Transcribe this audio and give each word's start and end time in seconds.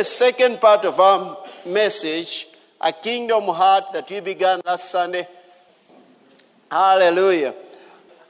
the 0.00 0.04
second 0.04 0.58
part 0.62 0.86
of 0.86 0.98
our 0.98 1.36
message, 1.66 2.46
a 2.80 2.90
kingdom 2.90 3.44
heart 3.44 3.84
that 3.92 4.10
we 4.10 4.18
began 4.20 4.62
last 4.64 4.90
Sunday. 4.90 5.28
Hallelujah. 6.70 7.54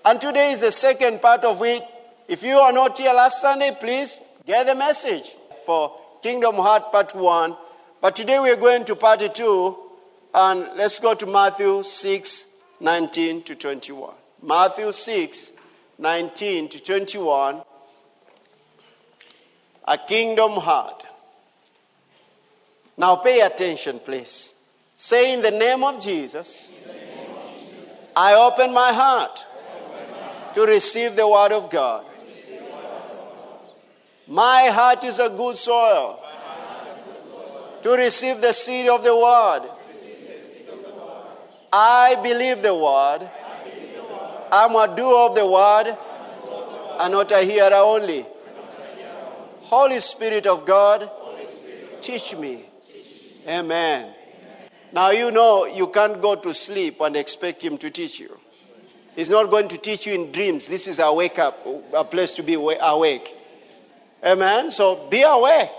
And 0.05 0.21
today 0.21 0.51
is 0.51 0.63
the 0.63 0.73
second 0.73 1.23
part 1.23 1.45
of 1.45 1.63
it. 1.63 1.85
If 2.27 2.43
you 2.43 2.57
are 2.57 2.73
not 2.73 2.99
here 2.99 3.13
last 3.13 3.41
Sunday, 3.41 3.71
please 3.79 4.19
get 4.45 4.67
the 4.67 4.75
message 4.75 5.37
for 5.65 5.97
Kingdom 6.25 6.57
Heart 6.57 6.91
Part 6.91 7.15
1. 7.15 7.57
But 8.01 8.17
today 8.17 8.41
we 8.41 8.51
are 8.51 8.57
going 8.57 8.85
to 8.87 8.97
Part 8.97 9.33
2, 9.33 9.77
and 10.35 10.71
let's 10.77 10.99
go 10.99 11.15
to 11.15 11.27
Matthew 11.27 11.85
6 11.85 12.47
19 12.81 13.45
to 13.45 13.55
21. 13.55 14.15
Matthew 14.43 14.91
6 14.91 15.53
19 15.99 16.69
to 16.69 16.83
21. 16.83 17.63
A 19.87 19.99
kingdom 19.99 20.51
heart. 20.55 21.05
Now 23.01 23.17
pay 23.17 23.41
attention, 23.41 23.99
please. 23.99 24.55
Say, 24.95 25.33
in 25.33 25.41
the 25.41 25.51
name 25.51 25.83
of 25.83 26.03
Jesus, 26.03 26.69
I 28.15 28.35
open 28.35 28.75
my 28.75 28.93
heart 28.93 29.43
to 30.53 30.67
receive 30.67 31.17
the 31.17 31.27
word 31.27 31.53
of 31.53 31.71
God. 31.71 32.05
My 34.29 34.67
heart 34.67 35.03
is 35.05 35.19
a 35.19 35.31
good 35.31 35.57
soil 35.57 36.23
to 37.83 37.91
receive 37.93 38.43
the 38.43 38.53
seed 38.53 38.87
of 38.91 39.03
the 39.03 39.17
word. 39.17 39.63
I 41.73 42.17
believe 42.23 42.61
the 42.61 42.75
word. 42.75 43.31
I'm 44.53 44.77
a 44.77 44.95
doer 44.95 45.31
of 45.31 45.35
the 45.35 45.47
word 45.47 45.97
and 47.01 47.13
not 47.15 47.33
a 47.33 47.41
hearer 47.41 47.77
only. 47.77 48.27
Holy 49.63 50.01
Spirit 50.01 50.47
of 50.47 50.67
God, 50.67 51.11
teach 52.03 52.37
me. 52.37 52.67
Amen. 53.47 54.15
Now 54.93 55.11
you 55.11 55.31
know 55.31 55.67
you 55.67 55.87
can't 55.89 56.21
go 56.21 56.35
to 56.35 56.53
sleep 56.53 57.01
and 57.01 57.17
expect 57.17 57.65
Him 57.65 57.79
to 57.79 57.91
teach 57.91 58.19
you. 58.21 58.39
He's 59.17 59.29
not 59.29 59.51
going 59.51 59.69
to 59.69 59.79
teach 59.79 60.07
you 60.07 60.15
in 60.15 60.33
dreams. 60.33 60.67
This 60.67 60.87
is 60.87 60.99
a 60.99 61.13
wake 61.13 61.39
up, 61.39 61.67
a 61.95 62.05
place 62.05 62.33
to 62.33 62.43
be 62.43 62.55
awake. 62.55 63.35
Amen. 64.25 64.71
So 64.71 65.09
be 65.09 65.23
awake. 65.23 65.71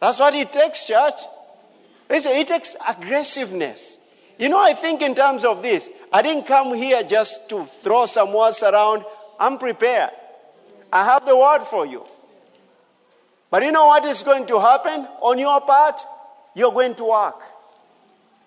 That's 0.00 0.18
what 0.18 0.34
it 0.34 0.52
takes, 0.52 0.86
church. 0.86 1.14
Listen, 2.08 2.32
it 2.32 2.48
takes 2.48 2.76
aggressiveness. 2.88 4.00
You 4.38 4.48
know, 4.50 4.62
I 4.62 4.74
think 4.74 5.02
in 5.02 5.14
terms 5.14 5.44
of 5.44 5.62
this, 5.62 5.90
I 6.12 6.22
didn't 6.22 6.46
come 6.46 6.74
here 6.74 7.02
just 7.02 7.48
to 7.50 7.64
throw 7.64 8.06
some 8.06 8.34
words 8.34 8.62
around. 8.62 9.04
I'm 9.40 9.58
prepared. 9.58 10.10
I 10.92 11.04
have 11.04 11.26
the 11.26 11.36
word 11.36 11.60
for 11.60 11.86
you. 11.86 12.04
But 13.56 13.62
you 13.62 13.72
know 13.72 13.86
what 13.86 14.04
is 14.04 14.22
going 14.22 14.44
to 14.48 14.60
happen 14.60 15.08
on 15.22 15.38
your 15.38 15.62
part? 15.62 16.04
You're 16.54 16.72
going 16.72 16.94
to 16.96 17.04
work. 17.04 17.40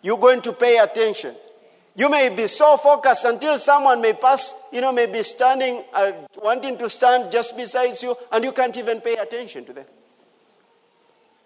You're 0.03 0.19
going 0.19 0.39
to 0.43 0.53
pay 0.53 0.77
attention. 0.77 1.33
You 1.95 2.09
may 2.09 2.29
be 2.29 2.45
so 2.45 2.77
focused 2.77 3.25
until 3.25 3.57
someone 3.57 4.01
may 4.01 4.13
pass, 4.13 4.53
you 4.71 4.81
know, 4.81 4.91
may 4.91 5.07
be 5.07 5.23
standing, 5.23 5.83
uh, 5.93 6.11
wanting 6.43 6.77
to 6.77 6.87
stand 6.87 7.31
just 7.31 7.57
beside 7.57 7.99
you, 8.03 8.15
and 8.31 8.43
you 8.43 8.51
can't 8.51 8.77
even 8.77 9.01
pay 9.01 9.15
attention 9.15 9.65
to 9.65 9.73
them. 9.73 9.85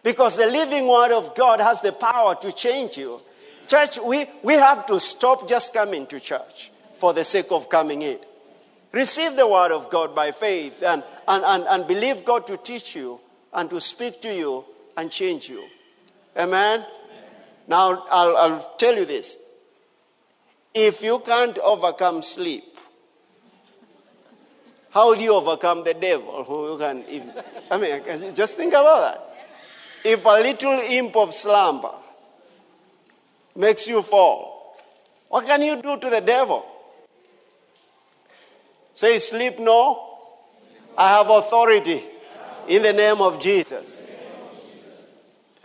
Because 0.03 0.35
the 0.35 0.47
living 0.47 0.85
word 0.85 1.13
of 1.13 1.33
God 1.33 1.61
has 1.61 1.79
the 1.79 1.93
power 1.93 2.35
to 2.35 2.51
change 2.51 2.97
you. 2.97 3.21
Church, 3.67 3.97
we, 3.97 4.25
we 4.43 4.55
have 4.55 4.85
to 4.87 4.99
stop 4.99 5.47
just 5.47 5.73
coming 5.73 6.05
to 6.07 6.19
church 6.19 6.69
for 6.95 7.13
the 7.13 7.23
sake 7.23 7.47
of 7.49 7.69
coming 7.69 8.01
in. 8.01 8.17
Receive 8.91 9.37
the 9.37 9.47
word 9.47 9.71
of 9.71 9.89
God 9.89 10.13
by 10.13 10.31
faith 10.31 10.83
and, 10.83 11.01
and, 11.29 11.45
and, 11.45 11.63
and 11.63 11.87
believe 11.87 12.25
God 12.25 12.45
to 12.47 12.57
teach 12.57 12.97
you 12.97 13.21
and 13.53 13.69
to 13.69 13.79
speak 13.79 14.21
to 14.21 14.33
you 14.33 14.65
and 14.97 15.11
change 15.11 15.49
you. 15.49 15.65
Amen? 16.37 16.79
Amen. 16.79 16.85
Now, 17.67 18.05
I'll, 18.11 18.37
I'll 18.37 18.75
tell 18.77 18.95
you 18.95 19.05
this. 19.05 19.37
If 20.73 21.03
you 21.03 21.19
can't 21.19 21.57
overcome 21.59 22.21
sleep, 22.21 22.63
how 24.89 25.15
do 25.15 25.21
you 25.21 25.33
overcome 25.33 25.83
the 25.83 25.93
devil? 25.93 26.43
Who 26.43 26.77
can 26.77 27.03
even, 27.09 27.33
I 27.69 27.77
mean, 27.77 28.35
just 28.35 28.57
think 28.57 28.73
about 28.73 29.01
that. 29.01 29.35
If 30.03 30.25
a 30.25 30.29
little 30.29 30.79
imp 30.79 31.15
of 31.15 31.33
slumber 31.33 31.93
makes 33.55 33.87
you 33.87 34.01
fall, 34.01 34.77
what 35.29 35.45
can 35.45 35.61
you 35.61 35.81
do 35.81 35.97
to 35.97 36.09
the 36.09 36.21
devil? 36.21 36.65
Say, 38.93 39.17
sleep 39.19 39.59
no. 39.59 40.09
I 40.95 41.17
have 41.17 41.29
authority 41.29 42.03
in 42.67 42.81
the 42.81 42.93
name 42.93 43.21
of 43.21 43.39
Jesus. 43.39 44.07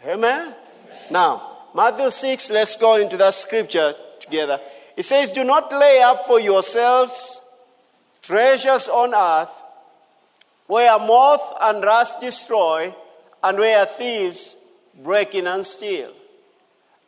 Amen. 0.06 0.54
Now, 1.10 1.59
Matthew 1.75 2.10
6, 2.10 2.50
let's 2.50 2.76
go 2.76 2.97
into 2.97 3.16
that 3.16 3.34
scripture 3.34 3.94
together. 4.20 4.60
It 4.97 5.04
says, 5.04 5.32
Do 5.32 5.44
not 5.44 5.72
lay 5.72 6.03
up 6.03 6.26
for 6.26 6.41
yourselves 6.41 7.42
treasures 8.22 8.88
on 8.88 9.14
earth 9.14 9.50
where 10.66 10.98
moth 10.98 11.54
and 11.62 11.82
rust 11.82 12.20
destroy 12.20 12.94
and 13.42 13.59
where 13.59 13.86
thieves 13.86 14.56
break 15.03 15.34
in 15.34 15.47
and 15.47 15.65
steal. 15.65 16.12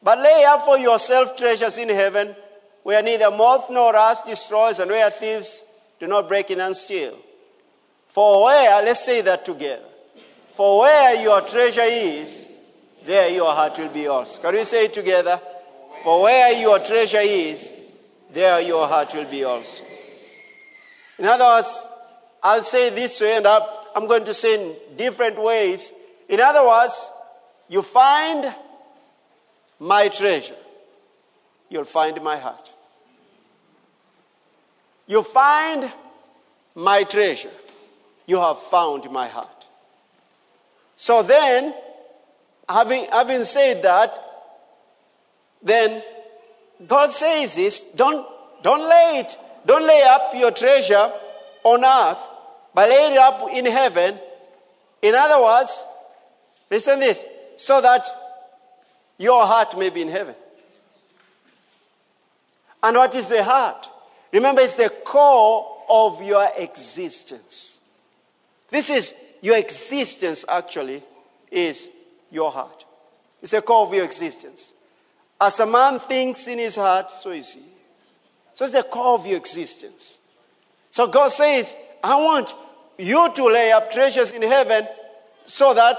But 0.02 0.18
lay 0.18 0.44
up 0.44 0.62
for 0.62 0.78
yourself 0.78 1.36
treasures 1.36 1.76
in 1.76 1.90
heaven 1.90 2.34
where 2.82 3.02
neither 3.02 3.30
moth 3.30 3.70
nor 3.70 3.92
rust 3.92 4.24
destroys 4.24 4.80
and 4.80 4.90
where 4.90 5.10
thieves 5.10 5.62
do 5.98 6.06
not 6.06 6.28
break 6.28 6.50
in 6.50 6.60
and 6.60 6.74
steal. 6.74 7.18
For 8.10 8.44
where, 8.44 8.82
let's 8.82 9.04
say 9.04 9.20
that 9.22 9.44
together. 9.44 9.82
For 10.50 10.80
where 10.80 11.22
your 11.22 11.40
treasure 11.42 11.80
is, 11.82 12.48
there 13.06 13.30
your 13.30 13.52
heart 13.52 13.78
will 13.78 13.88
be 13.88 14.06
also. 14.06 14.42
Can 14.42 14.54
we 14.54 14.64
say 14.64 14.84
it 14.84 14.94
together? 14.94 15.40
For 16.02 16.22
where 16.22 16.52
your 16.60 16.78
treasure 16.80 17.20
is, 17.22 18.14
there 18.32 18.60
your 18.60 18.86
heart 18.86 19.14
will 19.14 19.24
be 19.24 19.44
also. 19.44 19.84
In 21.18 21.26
other 21.26 21.44
words, 21.44 21.86
I'll 22.42 22.62
say 22.62 22.90
this 22.90 23.20
way 23.20 23.36
and 23.36 23.46
I'm 23.46 24.06
going 24.06 24.24
to 24.24 24.34
say 24.34 24.60
in 24.60 24.96
different 24.96 25.40
ways. 25.42 25.92
In 26.28 26.40
other 26.40 26.66
words, 26.66 27.10
you 27.68 27.82
find 27.82 28.54
my 29.78 30.08
treasure, 30.08 30.56
you'll 31.68 31.84
find 31.84 32.20
my 32.22 32.36
heart. 32.36 32.72
You 35.06 35.22
find 35.22 35.92
my 36.74 37.04
treasure, 37.04 37.50
you 38.30 38.40
have 38.40 38.60
found 38.60 39.10
my 39.10 39.26
heart. 39.26 39.66
So 40.94 41.22
then, 41.24 41.74
having, 42.68 43.06
having 43.10 43.42
said 43.42 43.82
that, 43.82 44.16
then 45.60 46.02
God 46.86 47.10
says 47.10 47.56
this 47.56 47.80
don't, 47.92 48.24
don't 48.62 48.88
lay 48.88 49.18
it, 49.18 49.36
don't 49.66 49.84
lay 49.84 50.02
up 50.06 50.32
your 50.34 50.52
treasure 50.52 51.12
on 51.64 51.84
earth, 51.84 52.20
but 52.72 52.88
lay 52.88 53.12
it 53.12 53.18
up 53.18 53.50
in 53.52 53.66
heaven. 53.66 54.16
In 55.02 55.14
other 55.16 55.42
words, 55.42 55.84
listen 56.70 57.00
this, 57.00 57.26
so 57.56 57.80
that 57.80 58.06
your 59.18 59.44
heart 59.44 59.76
may 59.76 59.90
be 59.90 60.02
in 60.02 60.08
heaven. 60.08 60.36
And 62.82 62.96
what 62.96 63.14
is 63.16 63.26
the 63.26 63.42
heart? 63.42 63.90
Remember, 64.32 64.62
it's 64.62 64.76
the 64.76 64.88
core 65.04 65.84
of 65.88 66.22
your 66.22 66.48
existence. 66.56 67.79
This 68.70 68.90
is 68.90 69.14
your 69.42 69.56
existence, 69.56 70.44
actually, 70.48 71.02
is 71.50 71.90
your 72.30 72.50
heart. 72.50 72.84
It's 73.42 73.52
the 73.52 73.62
core 73.62 73.86
of 73.86 73.94
your 73.94 74.04
existence. 74.04 74.74
As 75.40 75.58
a 75.60 75.66
man 75.66 75.98
thinks 75.98 76.46
in 76.46 76.58
his 76.58 76.76
heart, 76.76 77.10
so 77.10 77.30
is 77.30 77.54
he. 77.54 77.62
So 78.54 78.64
it's 78.64 78.74
the 78.74 78.82
core 78.82 79.14
of 79.14 79.26
your 79.26 79.38
existence. 79.38 80.20
So 80.90 81.06
God 81.06 81.28
says, 81.28 81.76
I 82.04 82.16
want 82.16 82.52
you 82.98 83.32
to 83.34 83.44
lay 83.46 83.72
up 83.72 83.90
treasures 83.90 84.32
in 84.32 84.42
heaven 84.42 84.86
so 85.46 85.72
that 85.72 85.96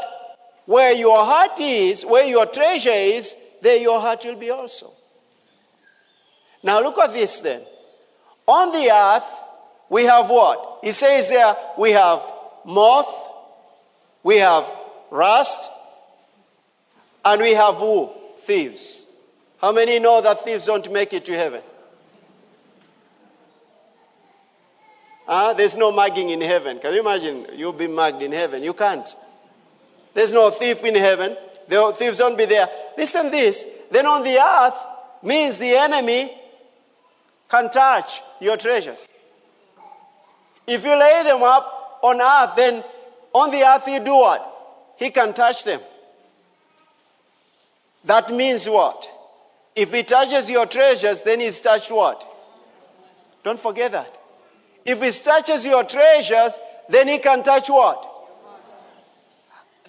where 0.66 0.94
your 0.94 1.24
heart 1.26 1.60
is, 1.60 2.06
where 2.06 2.26
your 2.26 2.46
treasure 2.46 2.90
is, 2.92 3.36
there 3.62 3.78
your 3.78 4.00
heart 4.00 4.24
will 4.26 4.36
be 4.36 4.52
also. 4.52 4.94
Now 6.64 6.82
look 6.82 7.00
at 7.00 7.14
this 7.14 7.40
then. 7.40 7.62
On 8.48 8.72
the 8.72 8.92
earth, 8.92 9.42
we 9.90 10.04
have 10.04 10.30
what? 10.30 10.80
He 10.84 10.92
says 10.92 11.30
there, 11.30 11.56
we 11.78 11.92
have 11.92 12.22
moth, 12.66 13.30
we 14.24 14.38
have 14.38 14.66
rust, 15.10 15.70
and 17.24 17.42
we 17.42 17.54
have 17.54 17.76
who? 17.76 18.10
Thieves. 18.42 19.06
How 19.60 19.72
many 19.72 20.00
know 20.00 20.22
that 20.22 20.44
thieves 20.44 20.66
don't 20.66 20.92
make 20.92 21.14
it 21.14 21.26
to 21.26 21.34
heaven? 21.34 21.62
Uh, 25.28 25.54
there's 25.54 25.78
no 25.78 25.92
mugging 25.92 26.30
in 26.30 26.42
heaven. 26.42 26.80
Can 26.80 26.94
you 26.94 27.00
imagine? 27.00 27.46
You'll 27.54 27.74
be 27.74 27.88
mugged 27.88 28.22
in 28.22 28.32
heaven. 28.32 28.64
You 28.64 28.74
can't. 28.74 29.08
There's 30.14 30.32
no 30.32 30.50
thief 30.50 30.84
in 30.84 30.96
heaven. 30.96 31.38
The 31.70 31.94
thieves 31.96 32.18
don't 32.18 32.38
be 32.38 32.46
there. 32.46 32.68
Listen 32.98 33.32
this. 33.32 33.66
Then 33.92 34.06
on 34.08 34.24
the 34.24 34.38
earth 34.40 34.76
means 35.24 35.58
the 35.58 35.74
enemy 35.76 36.34
can 37.50 37.70
touch 37.72 38.22
your 38.42 38.58
treasures. 38.58 39.08
If 40.68 40.84
you 40.84 41.00
lay 41.00 41.24
them 41.24 41.44
up 41.44 41.81
on 42.02 42.22
earth, 42.22 42.56
then 42.56 42.84
on 43.34 43.52
the 43.52 43.64
earth 43.64 43.86
he 43.86 44.00
do 44.00 44.16
what? 44.16 44.52
he 45.02 45.10
can 45.10 45.34
touch 45.34 45.64
them. 45.64 45.82
That 48.06 48.30
means 48.30 48.70
what? 48.70 49.10
If 49.76 49.92
he 49.92 50.04
touches 50.04 50.48
your 50.48 50.68
treasures, 50.68 51.24
then 51.24 51.40
he's 51.40 51.60
touched 51.60 51.92
what? 51.92 52.24
Don't 53.44 53.60
forget 53.60 53.94
that. 53.94 54.16
If 54.86 55.02
he 55.02 55.12
touches 55.24 55.66
your 55.66 55.84
treasures, 55.86 56.60
then 56.88 57.08
he 57.08 57.18
can 57.18 57.42
touch 57.42 57.68
what? 57.68 58.08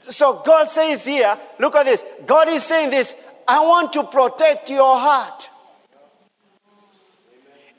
So 0.09 0.43
God 0.47 0.71
says 0.71 1.05
here, 1.05 1.37
look 1.59 1.77
at 1.77 1.85
this. 1.85 2.07
God 2.25 2.49
is 2.49 2.63
saying 2.63 2.89
this 2.89 3.15
I 3.47 3.61
want 3.61 3.93
to 3.93 4.05
protect 4.05 4.71
your 4.71 4.97
heart. 4.99 5.51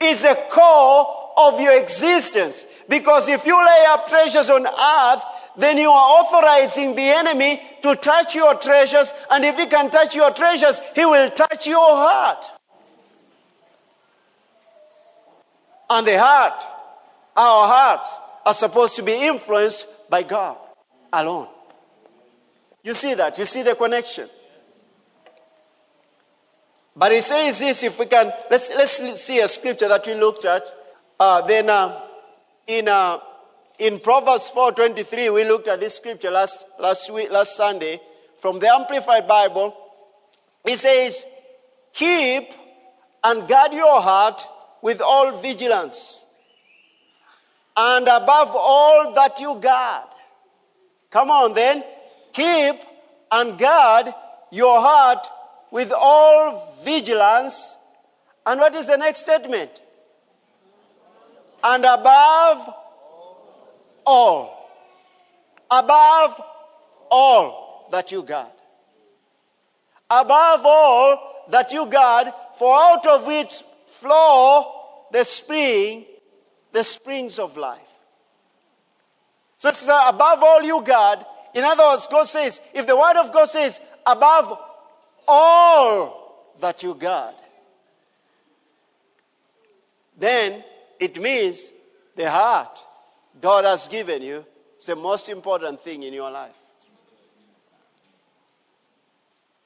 It's 0.00 0.22
the 0.22 0.38
core 0.50 1.23
of 1.36 1.60
your 1.60 1.78
existence. 1.80 2.66
Because 2.88 3.28
if 3.28 3.46
you 3.46 3.56
lay 3.56 3.84
up 3.88 4.08
treasures 4.08 4.50
on 4.50 4.66
earth, 4.66 5.24
then 5.56 5.78
you 5.78 5.88
are 5.88 6.22
authorizing 6.22 6.94
the 6.94 7.02
enemy 7.02 7.60
to 7.82 7.94
touch 7.96 8.34
your 8.34 8.54
treasures. 8.54 9.14
And 9.30 9.44
if 9.44 9.58
he 9.58 9.66
can 9.66 9.90
touch 9.90 10.14
your 10.14 10.32
treasures, 10.32 10.80
he 10.94 11.04
will 11.04 11.30
touch 11.30 11.66
your 11.66 11.78
heart. 11.78 12.44
And 15.90 16.06
the 16.06 16.18
heart, 16.18 16.64
our 17.36 17.68
hearts, 17.68 18.18
are 18.44 18.54
supposed 18.54 18.96
to 18.96 19.02
be 19.02 19.26
influenced 19.26 19.86
by 20.10 20.22
God 20.22 20.56
alone. 21.12 21.48
You 22.82 22.94
see 22.94 23.14
that? 23.14 23.38
You 23.38 23.44
see 23.44 23.62
the 23.62 23.74
connection? 23.74 24.28
But 26.96 27.12
he 27.12 27.20
says 27.20 27.58
this 27.58 27.82
if 27.82 27.98
we 27.98 28.06
can, 28.06 28.32
let's, 28.50 28.70
let's 28.70 29.20
see 29.20 29.40
a 29.40 29.48
scripture 29.48 29.88
that 29.88 30.06
we 30.06 30.14
looked 30.14 30.44
at. 30.44 30.62
Uh, 31.24 31.40
then 31.40 31.70
uh, 31.70 32.02
in, 32.66 32.86
uh, 32.86 33.18
in 33.78 33.98
Proverbs 33.98 34.50
4.23, 34.54 35.32
we 35.32 35.44
looked 35.44 35.68
at 35.68 35.80
this 35.80 35.96
scripture 35.96 36.30
last, 36.30 36.66
last, 36.78 37.10
week, 37.10 37.30
last 37.30 37.56
Sunday 37.56 37.98
from 38.40 38.58
the 38.58 38.68
Amplified 38.68 39.26
Bible. 39.26 39.74
It 40.66 40.78
says, 40.78 41.24
keep 41.94 42.50
and 43.24 43.48
guard 43.48 43.72
your 43.72 44.02
heart 44.02 44.46
with 44.82 45.00
all 45.00 45.40
vigilance. 45.40 46.26
And 47.74 48.06
above 48.06 48.50
all 48.52 49.14
that 49.14 49.40
you 49.40 49.58
guard. 49.62 50.08
Come 51.10 51.30
on 51.30 51.54
then. 51.54 51.84
Keep 52.34 52.76
and 53.32 53.58
guard 53.58 54.12
your 54.52 54.78
heart 54.78 55.26
with 55.70 55.90
all 55.90 56.76
vigilance. 56.84 57.78
And 58.44 58.60
what 58.60 58.74
is 58.74 58.88
the 58.88 58.98
next 58.98 59.20
statement? 59.20 59.80
And 61.64 61.84
above 61.84 62.74
all. 64.06 64.70
Above 65.70 66.42
all 67.10 67.88
that 67.90 68.12
you 68.12 68.22
guard. 68.22 68.52
Above 70.10 70.60
all 70.64 71.46
that 71.48 71.72
you 71.72 71.86
guard, 71.86 72.28
for 72.58 72.74
out 72.74 73.06
of 73.06 73.26
which 73.26 73.62
flow 73.86 74.72
the 75.10 75.24
spring, 75.24 76.04
the 76.72 76.84
springs 76.84 77.38
of 77.38 77.56
life. 77.56 77.80
So 79.56 79.70
it's 79.70 79.86
above 79.86 80.42
all 80.42 80.62
you 80.62 80.82
guard, 80.82 81.20
in 81.54 81.64
other 81.64 81.84
words, 81.84 82.06
God 82.10 82.24
says, 82.24 82.60
if 82.74 82.86
the 82.86 82.96
word 82.96 83.16
of 83.16 83.32
God 83.32 83.46
says, 83.46 83.80
above 84.04 84.58
all 85.26 86.52
that 86.60 86.82
you 86.82 86.94
guard, 86.94 87.34
then 90.18 90.62
it 91.04 91.20
means 91.20 91.70
the 92.16 92.30
heart 92.30 92.84
God 93.40 93.64
has 93.64 93.88
given 93.88 94.22
you 94.22 94.44
is 94.78 94.86
the 94.86 94.96
most 94.96 95.28
important 95.28 95.80
thing 95.80 96.02
in 96.02 96.12
your 96.12 96.30
life. 96.30 96.56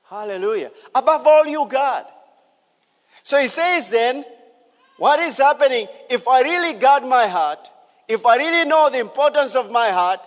Hallelujah. 0.08 0.70
Above 0.94 1.26
all, 1.26 1.46
you 1.46 1.66
guard. 1.68 2.06
So 3.22 3.38
he 3.38 3.48
says 3.48 3.90
then, 3.90 4.24
what 4.96 5.20
is 5.20 5.36
happening? 5.38 5.86
If 6.10 6.26
I 6.26 6.42
really 6.42 6.78
guard 6.78 7.04
my 7.04 7.28
heart, 7.28 7.70
if 8.08 8.24
I 8.24 8.36
really 8.36 8.68
know 8.68 8.88
the 8.90 9.00
importance 9.00 9.54
of 9.54 9.70
my 9.70 9.90
heart, 9.90 10.20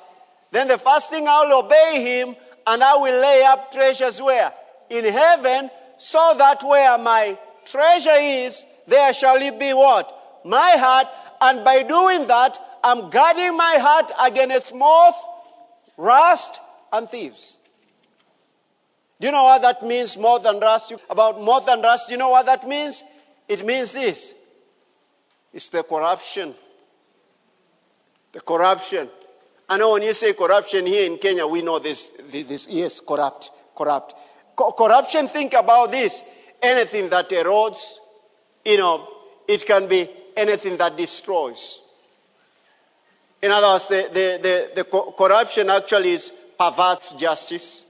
then 0.52 0.68
the 0.68 0.78
first 0.78 1.10
thing 1.10 1.26
I'll 1.28 1.66
obey 1.66 2.22
him 2.22 2.36
and 2.68 2.84
I 2.84 2.96
will 2.96 3.20
lay 3.20 3.44
up 3.44 3.72
treasures 3.72 4.22
where? 4.22 4.54
In 4.90 5.06
heaven, 5.06 5.72
so 5.98 6.36
that 6.38 6.64
where 6.64 6.98
my 7.00 7.38
treasure 7.66 8.20
is, 8.20 8.64
there 8.88 9.12
shall 9.14 9.42
it 9.42 9.60
be 9.60 9.74
what? 9.74 10.21
My 10.46 10.76
heart. 10.78 11.08
And 11.42 11.64
by 11.64 11.84
doing 11.84 12.28
that, 12.28 12.58
I'm 12.84 13.10
guarding 13.10 13.56
my 13.56 13.78
heart 13.80 14.12
against 14.20 14.74
moth, 14.74 15.16
rust, 15.98 16.60
and 16.92 17.08
thieves. 17.10 17.58
Do 19.20 19.28
you 19.28 19.32
know 19.32 19.44
what 19.44 19.62
that 19.62 19.84
means, 19.84 20.18
moth 20.18 20.46
and 20.46 20.60
rust? 20.62 20.94
About 21.10 21.42
moth 21.42 21.68
and 21.68 21.84
rust, 21.84 22.08
do 22.08 22.14
you 22.14 22.18
know 22.18 22.30
what 22.30 22.48
that 22.48 22.68
means? 22.68 23.04
It 23.48 23.66
means 23.66 23.94
this 23.94 24.34
it's 25.54 25.68
the 25.68 25.84
corruption. 25.84 26.56
The 28.32 28.40
corruption. 28.40 29.10
I 29.70 29.78
know 29.78 29.94
when 29.94 30.04
you 30.04 30.14
say 30.14 30.34
corruption 30.34 30.86
here 30.86 31.06
in 31.10 31.18
Kenya, 31.18 31.46
we 31.46 31.62
know 31.62 31.80
this. 31.80 32.12
this, 32.30 32.44
this 32.46 32.68
yes, 32.70 33.00
corrupt, 33.00 33.52
corrupt. 33.76 34.16
Co- 34.56 34.72
corruption, 34.72 35.28
think 35.28 35.54
about 35.54 35.92
this. 35.92 36.24
Anything 36.62 37.10
that 37.10 37.30
erodes, 37.30 37.98
you 38.64 38.78
know, 38.78 39.08
it 39.48 39.66
can 39.66 39.88
be 39.88 40.10
anything 40.36 40.78
that 40.78 40.98
destroys. 40.98 41.82
In 43.42 43.52
other 43.52 43.68
words, 43.68 43.88
the, 43.88 44.10
the, 44.14 44.40
the, 44.42 44.72
the 44.76 44.84
co- 44.84 45.12
corruption 45.12 45.70
actually 45.70 46.12
is 46.12 46.32
perverts 46.58 47.14
justice. 47.14 47.86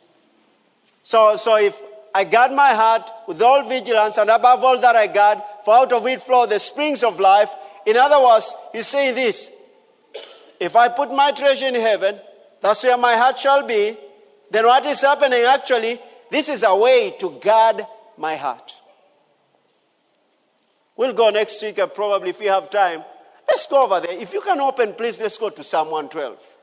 So, 1.03 1.35
so 1.35 1.57
if 1.57 1.81
I 2.13 2.23
guard 2.23 2.51
my 2.51 2.73
heart 2.73 3.09
with 3.27 3.41
all 3.41 3.67
vigilance, 3.67 4.17
and 4.17 4.29
above 4.29 4.63
all 4.63 4.79
that 4.79 4.95
I 4.95 5.07
guard, 5.07 5.39
for 5.63 5.75
out 5.75 5.91
of 5.91 6.05
it 6.07 6.21
flow 6.21 6.45
the 6.45 6.59
springs 6.59 7.03
of 7.03 7.19
life. 7.19 7.49
In 7.85 7.97
other 7.97 8.21
words, 8.21 8.55
he's 8.73 8.87
saying 8.87 9.15
this 9.15 9.51
if 10.59 10.75
I 10.75 10.89
put 10.89 11.11
my 11.11 11.31
treasure 11.31 11.67
in 11.67 11.75
heaven, 11.75 12.19
that's 12.61 12.83
where 12.83 12.97
my 12.97 13.15
heart 13.15 13.37
shall 13.37 13.65
be, 13.65 13.97
then 14.51 14.65
what 14.65 14.85
is 14.85 15.01
happening 15.01 15.41
actually? 15.41 15.99
This 16.29 16.49
is 16.49 16.63
a 16.63 16.75
way 16.75 17.15
to 17.19 17.31
guard 17.41 17.85
my 18.17 18.35
heart. 18.35 18.73
We'll 21.01 21.13
go 21.13 21.31
next 21.31 21.59
week, 21.63 21.79
and 21.79 21.91
probably 21.91 22.29
if 22.29 22.39
we 22.39 22.45
have 22.45 22.69
time. 22.69 23.03
Let's 23.47 23.65
go 23.65 23.85
over 23.85 23.99
there. 23.99 24.15
If 24.19 24.35
you 24.35 24.41
can 24.41 24.61
open, 24.61 24.93
please, 24.93 25.19
let's 25.19 25.35
go 25.35 25.49
to 25.49 25.63
Psalm 25.63 25.89
112. 25.89 26.57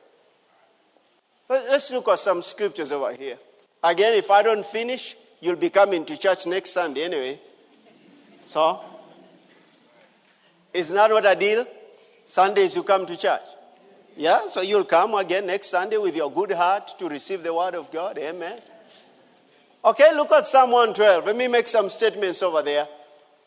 Let's 1.49 1.91
look 1.91 2.07
at 2.07 2.21
some 2.21 2.41
scriptures 2.43 2.93
over 2.93 3.13
here. 3.13 3.37
Again, 3.83 4.15
if 4.15 4.31
I 4.31 4.45
don't 4.45 4.65
finish, 4.65 5.17
you'll 5.41 5.57
be 5.57 5.71
coming 5.71 6.05
to 6.05 6.17
church 6.17 6.47
next 6.47 6.71
Sunday 6.71 7.03
anyway. 7.03 7.41
So, 8.45 8.81
is 10.73 10.89
not 10.89 11.11
what 11.11 11.27
a 11.27 11.35
deal? 11.35 11.67
Sundays 12.25 12.77
you 12.77 12.85
come 12.85 13.07
to 13.07 13.17
church. 13.17 13.43
Yeah, 14.17 14.47
so 14.47 14.61
you'll 14.61 14.85
come 14.85 15.15
again 15.15 15.47
next 15.47 15.67
Sunday 15.67 15.97
with 15.97 16.15
your 16.15 16.31
good 16.31 16.53
heart 16.53 16.97
to 17.01 17.09
receive 17.09 17.43
the 17.43 17.53
word 17.53 17.75
of 17.75 17.91
God. 17.91 18.17
Amen. 18.19 18.61
Okay, 19.85 20.15
look 20.15 20.31
at 20.31 20.47
Psalm 20.47 20.71
112. 20.71 21.27
Let 21.27 21.35
me 21.35 21.49
make 21.49 21.67
some 21.67 21.91
statements 21.91 22.41
over 22.41 22.63
there. 22.63 22.87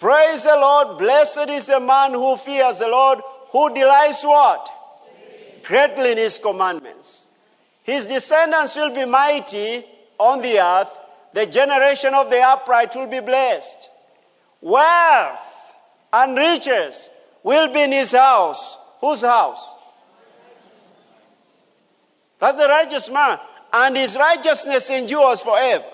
Praise 0.02 0.42
the 0.42 0.56
Lord. 0.56 0.98
Blessed 0.98 1.48
is 1.50 1.68
the 1.68 1.80
man 1.80 2.14
who 2.14 2.36
fears 2.36 2.80
the 2.80 2.88
Lord, 2.88 3.20
who 3.52 3.72
delights 3.72 4.24
what? 4.24 4.68
Greatly 5.62 6.14
in 6.14 6.18
his 6.18 6.40
commandments. 6.40 7.28
His 7.84 8.08
descendants 8.08 8.76
will 8.76 8.90
be 8.90 9.06
mighty 9.06 9.86
on 10.18 10.42
the 10.42 10.60
earth. 10.60 10.90
The 11.34 11.46
generation 11.46 12.16
of 12.16 12.32
the 12.32 12.42
upright 12.42 12.96
will 12.96 13.06
be 13.06 13.20
blessed. 13.20 13.92
Wealth 14.60 15.72
and 16.12 16.36
riches 16.36 17.12
will 17.44 17.72
be 17.72 17.84
in 17.84 17.92
his 17.92 18.12
house. 18.12 18.80
Whose 19.02 19.22
house? 19.22 19.76
That's 22.40 22.58
the 22.58 22.68
righteous 22.68 23.08
man. 23.12 23.38
And 23.72 23.96
his 23.96 24.18
righteousness 24.18 24.90
endures 24.90 25.42
forever. 25.42 25.86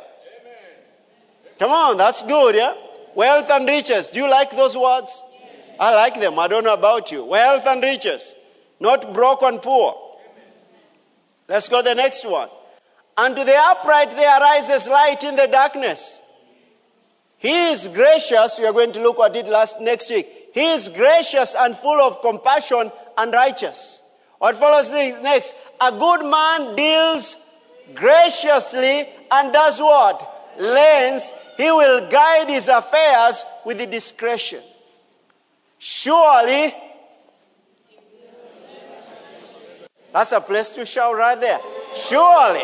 Come 1.60 1.72
on, 1.72 1.98
that's 1.98 2.24
good, 2.24 2.56
yeah? 2.56 2.74
Wealth 3.18 3.50
and 3.50 3.68
riches. 3.68 4.10
Do 4.10 4.20
you 4.20 4.30
like 4.30 4.52
those 4.52 4.78
words? 4.78 5.24
Yes. 5.34 5.76
I 5.80 5.96
like 5.96 6.20
them. 6.22 6.38
I 6.38 6.48
don't 6.48 6.64
know 6.64 6.76
about 6.76 7.12
you. 7.12 7.26
Wealth 7.26 7.66
and 7.66 7.82
riches. 7.82 8.36
Not 8.80 9.12
broke 9.12 9.42
and 9.42 9.60
poor. 9.60 9.96
Let's 11.48 11.68
go 11.68 11.82
to 11.82 11.90
the 11.90 11.96
next 11.96 12.30
one. 12.30 12.50
And 13.18 13.36
to 13.36 13.44
the 13.44 13.56
upright 13.58 14.12
there 14.12 14.40
arises 14.40 14.88
light 14.88 15.24
in 15.24 15.36
the 15.36 15.48
darkness. 15.48 16.22
He 17.40 17.72
is 17.72 17.88
gracious. 17.88 18.60
We 18.60 18.68
are 18.68 18.74
going 18.74 18.92
to 18.92 19.02
look 19.02 19.20
at 19.20 19.36
it 19.36 19.48
last 19.48 19.82
next 19.82 20.12
week. 20.12 20.28
He 20.54 20.74
is 20.74 20.88
gracious 20.90 21.56
and 21.58 21.76
full 21.76 22.00
of 22.00 22.22
compassion 22.22 22.92
and 23.18 23.34
righteous. 23.34 24.04
What 24.38 24.58
follows 24.58 24.92
next? 24.92 25.56
A 25.82 25.92
good 25.92 26.22
man 26.22 26.76
deals 26.76 27.36
graciously 27.96 29.10
and 29.32 29.52
does 29.52 29.80
what? 29.80 30.54
Lends. 30.60 31.34
He 31.58 31.72
will 31.72 32.08
guide 32.08 32.50
his 32.50 32.68
affairs 32.68 33.44
with 33.66 33.90
discretion. 33.90 34.62
Surely, 35.80 36.74
that's 40.14 40.32
a 40.32 40.42
place 40.42 40.70
to 40.70 40.86
shout 40.86 41.16
right 41.16 41.40
there. 41.40 41.60
Surely, 41.94 42.64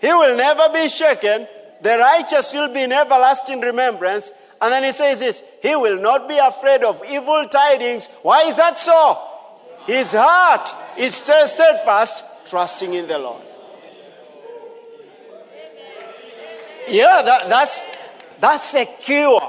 He 0.00 0.12
will 0.12 0.36
never 0.36 0.68
be 0.72 0.88
shaken. 0.88 1.46
The 1.82 1.98
righteous 1.98 2.52
will 2.52 2.72
be 2.72 2.82
in 2.82 2.92
everlasting 2.92 3.60
remembrance. 3.60 4.32
And 4.60 4.72
then 4.72 4.84
he 4.84 4.92
says 4.92 5.20
this 5.20 5.42
He 5.62 5.76
will 5.76 6.00
not 6.00 6.28
be 6.28 6.38
afraid 6.38 6.82
of 6.82 7.02
evil 7.08 7.46
tidings. 7.48 8.06
Why 8.22 8.42
is 8.42 8.56
that 8.56 8.78
so? 8.78 9.18
His 9.86 10.12
heart 10.12 10.74
is 10.98 11.14
steadfast, 11.14 12.24
trusting 12.46 12.94
in 12.94 13.06
the 13.06 13.18
Lord. 13.18 13.42
Yeah, 16.88 17.22
that, 17.24 17.48
that's, 17.48 17.86
that's 18.40 18.64
secure. 18.64 19.40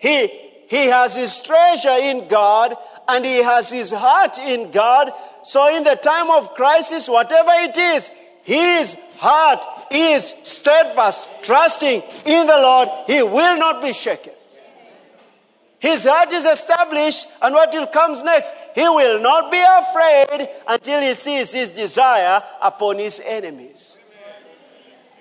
He, 0.00 0.28
he 0.68 0.86
has 0.86 1.14
his 1.14 1.40
treasure 1.42 1.96
in 2.00 2.28
God 2.28 2.74
and 3.08 3.24
he 3.24 3.42
has 3.42 3.70
his 3.70 3.90
heart 3.92 4.38
in 4.38 4.70
God. 4.70 5.12
So 5.42 5.74
in 5.74 5.84
the 5.84 5.96
time 5.96 6.30
of 6.30 6.54
crisis, 6.54 7.08
whatever 7.08 7.50
it 7.52 7.76
is, 7.76 8.10
his 8.42 8.96
heart 9.18 9.64
is 9.90 10.34
steadfast, 10.42 11.30
trusting 11.42 12.02
in 12.26 12.46
the 12.46 12.58
Lord. 12.58 12.88
He 13.06 13.22
will 13.22 13.58
not 13.58 13.82
be 13.82 13.92
shaken. 13.92 14.32
His 15.78 16.04
heart 16.04 16.32
is 16.32 16.46
established, 16.46 17.26
and 17.42 17.54
what 17.54 17.70
will 17.74 17.86
comes 17.86 18.22
next? 18.22 18.54
He 18.74 18.88
will 18.88 19.20
not 19.20 19.52
be 19.52 19.62
afraid 19.62 20.48
until 20.66 21.02
he 21.02 21.14
sees 21.14 21.52
his 21.52 21.72
desire 21.72 22.42
upon 22.62 22.98
his 22.98 23.20
enemies. 23.22 23.98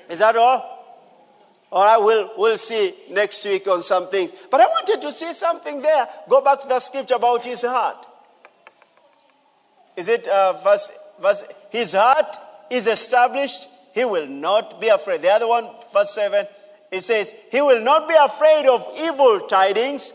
Is 0.09 0.19
that 0.19 0.37
all? 0.37 0.72
All 1.73 1.83
right, 1.83 1.97
we'll, 1.97 2.29
we'll 2.37 2.57
see 2.59 2.93
next 3.09 3.43
week 3.45 3.67
on 3.67 3.81
some 3.81 4.07
things. 4.07 4.31
But 4.51 4.61
I 4.61 4.67
wanted 4.67 5.01
to 5.01 5.11
see 5.11 5.33
something 5.33 5.81
there. 5.81 6.07
Go 6.29 6.39
back 6.39 6.61
to 6.61 6.67
the 6.67 6.77
scripture 6.77 7.15
about 7.15 7.43
his 7.43 7.63
heart. 7.63 8.05
Is 9.97 10.07
it 10.07 10.27
uh, 10.27 10.61
verse, 10.63 10.91
verse? 11.19 11.43
His 11.71 11.93
heart 11.93 12.37
is 12.69 12.85
established. 12.85 13.67
He 13.95 14.05
will 14.05 14.27
not 14.27 14.79
be 14.79 14.89
afraid. 14.89 15.23
The 15.23 15.31
other 15.31 15.47
one, 15.47 15.67
verse 15.91 16.11
7, 16.13 16.45
it 16.91 17.01
says, 17.01 17.33
He 17.51 17.59
will 17.59 17.81
not 17.81 18.07
be 18.07 18.13
afraid 18.13 18.67
of 18.67 18.87
evil 18.95 19.39
tidings. 19.47 20.13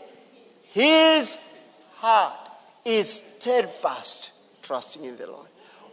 His 0.69 1.37
heart 1.95 2.39
is 2.85 3.21
steadfast, 3.37 4.31
trusting 4.61 5.03
in 5.03 5.17
the 5.17 5.27
Lord. 5.27 5.49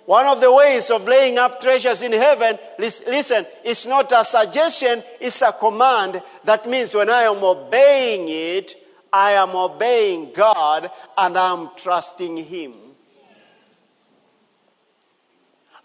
One 0.07 0.27
of 0.27 0.41
the 0.41 0.53
ways 0.53 0.89
of 0.91 1.07
laying 1.09 1.37
up 1.37 1.61
treasures 1.61 2.01
in 2.01 2.13
heaven, 2.13 2.59
listen, 2.79 3.45
it's 3.65 3.87
not 3.87 4.13
a 4.13 4.25
suggestion, 4.25 5.03
it's 5.21 5.43
a 5.43 5.53
command. 5.53 6.23
That 6.45 6.69
means 6.69 6.95
when 6.95 7.11
I 7.11 7.23
am 7.23 7.43
obeying 7.43 8.27
it, 8.29 8.77
I 9.13 9.33
am 9.33 9.57
obeying 9.57 10.33
God 10.33 10.91
and 11.19 11.37
I'm 11.37 11.71
trusting 11.77 12.37
Him. 12.37 12.75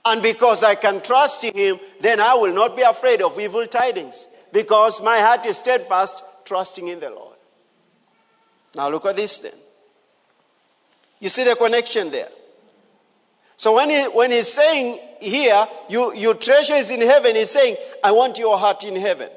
And 0.05 0.21
because 0.21 0.63
I 0.63 0.75
can 0.75 1.01
trust 1.01 1.43
Him, 1.43 1.79
then 1.99 2.19
I 2.19 2.35
will 2.35 2.53
not 2.53 2.75
be 2.75 2.83
afraid 2.83 3.23
of 3.23 3.39
evil 3.39 3.65
tidings 3.65 4.27
because 4.53 5.01
my 5.01 5.17
heart 5.17 5.47
is 5.47 5.57
steadfast, 5.57 6.23
trusting 6.45 6.87
in 6.89 6.99
the 6.99 7.09
Lord. 7.09 7.37
Now 8.75 8.87
look 8.89 9.07
at 9.07 9.15
this 9.15 9.39
then. 9.39 9.53
You 11.19 11.29
see 11.29 11.43
the 11.43 11.55
connection 11.55 12.11
there. 12.11 12.29
So 13.61 13.75
when, 13.75 13.91
he, 13.91 14.05
when 14.05 14.31
he's 14.31 14.51
saying 14.51 14.97
here, 15.19 15.67
you, 15.87 16.15
your 16.15 16.33
treasure 16.33 16.73
is 16.73 16.89
in 16.89 16.99
heaven, 16.99 17.35
he's 17.35 17.51
saying, 17.51 17.75
I 18.03 18.11
want 18.11 18.39
your 18.39 18.57
heart 18.57 18.83
in 18.85 18.95
heaven. 18.95 19.29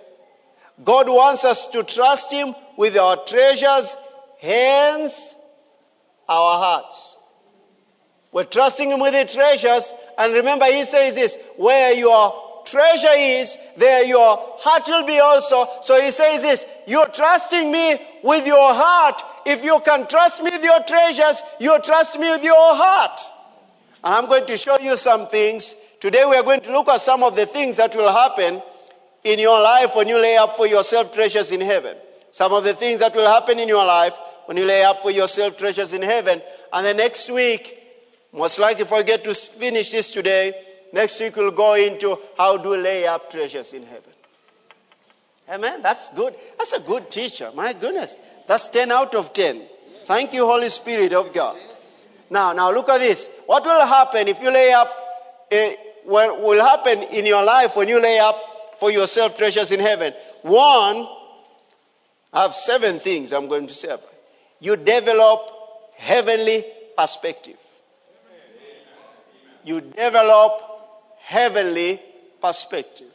God 0.83 1.11
wants 1.11 1.45
us 1.45 1.67
to 1.67 1.83
trust 1.83 2.33
him 2.33 2.55
with 2.79 2.97
our 2.97 3.19
treasures, 3.27 3.95
hence 4.41 5.35
our 6.27 6.59
hearts. 6.59 7.19
We're 8.33 8.45
trusting 8.45 8.93
him 8.93 9.01
with 9.01 9.13
the 9.13 9.31
treasures. 9.31 9.93
And 10.17 10.33
remember, 10.33 10.65
he 10.65 10.87
says 10.87 11.17
this, 11.17 11.37
where 11.59 11.93
your 11.93 12.63
treasure 12.65 13.13
is, 13.13 13.59
there 13.77 14.07
your 14.07 14.39
heart 14.41 14.85
will 14.87 15.05
be 15.05 15.19
also. 15.19 15.69
So 15.83 16.01
he 16.01 16.11
says 16.11 16.41
this, 16.41 16.65
you're 16.87 17.09
trusting 17.09 17.71
me 17.71 17.99
with 18.23 18.47
your 18.47 18.73
heart. 18.73 19.23
If 19.45 19.63
you 19.63 19.83
can 19.85 20.09
trust 20.09 20.43
me 20.43 20.51
with 20.51 20.65
your 20.65 20.83
treasures, 20.85 21.43
you 21.61 21.79
trust 21.83 22.19
me 22.19 22.31
with 22.31 22.43
your 22.43 22.75
heart. 22.75 23.21
And 24.05 24.15
I'm 24.15 24.27
going 24.27 24.47
to 24.47 24.57
show 24.59 24.79
you 24.79 24.99
some 24.99 25.29
things. 25.29 25.75
Today 25.99 26.27
we 26.27 26.37
are 26.37 26.43
going 26.43 26.61
to 26.61 26.73
look 26.73 26.89
at 26.89 27.01
some 27.01 27.23
of 27.23 27.35
the 27.35 27.47
things 27.47 27.79
that 27.79 27.97
will 27.97 28.13
happen 28.13 28.61
in 29.25 29.39
your 29.39 29.61
life 29.63 29.97
when 29.97 30.09
you 30.09 30.21
lay 30.21 30.37
up 30.37 30.57
for 30.57 30.67
yourself 30.67 31.15
treasures 31.15 31.51
in 31.51 31.63
heaven. 31.63 31.97
Some 32.31 32.53
of 32.53 32.65
the 32.65 32.75
things 32.75 33.01
that 33.01 33.15
will 33.15 33.27
happen 33.27 33.59
in 33.59 33.67
your 33.67 33.85
life 33.87 34.15
when 34.45 34.59
you 34.59 34.67
lay 34.67 34.85
up 34.85 35.01
for 35.01 35.11
yourself 35.11 35.57
treasures 35.57 35.95
in 35.95 36.03
heaven. 36.03 36.43
And 36.71 36.85
then 36.85 36.99
next 36.99 37.31
week, 37.31 37.81
most 38.31 38.59
likely 38.59 38.83
if 38.83 38.93
I 38.93 39.03
get 39.03 39.25
to 39.25 39.35
finish 39.35 39.93
this 39.93 40.13
today, 40.13 40.53
next 40.93 41.19
week 41.21 41.37
we'll 41.37 41.51
go 41.51 41.73
into 41.73 42.19
how 42.37 42.59
do 42.59 42.71
we 42.71 42.77
lay 42.77 43.07
up 43.07 43.31
treasures 43.31 43.73
in 43.73 43.85
heaven. 43.85 44.13
Amen. 45.49 45.81
That's 45.81 46.11
good. 46.11 46.35
That's 46.59 46.75
a 46.75 46.81
good 46.81 47.11
teacher. 47.11 47.51
My 47.55 47.73
goodness. 47.73 48.17
That's 48.47 48.69
10 48.69 48.93
out 48.93 49.15
of 49.15 49.33
10. 49.33 49.63
Thank 50.05 50.35
you, 50.35 50.45
Holy 50.45 50.69
Spirit 50.69 51.15
of 51.15 51.33
God. 51.33 51.57
Now, 52.31 52.53
now 52.53 52.73
look 52.73 52.89
at 52.89 52.99
this. 52.99 53.29
What 53.47 53.65
will 53.65 53.87
happen 53.87 54.29
if 54.29 54.41
you 54.41 54.53
lay 54.53 54.73
up, 54.73 54.91
what 56.05 56.41
will 56.41 56.63
happen 56.63 57.03
in 57.05 57.27
your 57.27 57.45
life 57.45 57.77
when 57.77 57.89
you 57.89 58.01
lay 58.01 58.19
up 58.19 58.37
for 58.79 58.91
yourself 58.91 59.37
treasures 59.37 59.71
in 59.71 59.81
heaven? 59.81 60.13
One, 60.43 61.07
I 62.33 62.43
have 62.43 62.55
seven 62.55 62.99
things 62.99 63.33
I'm 63.33 63.49
going 63.49 63.67
to 63.67 63.75
say. 63.75 63.89
About 63.89 64.09
you 64.61 64.77
develop 64.77 65.51
heavenly 65.97 66.65
perspective. 66.97 67.59
You 69.65 69.81
develop 69.81 70.53
heavenly 71.21 72.01
perspective. 72.41 73.13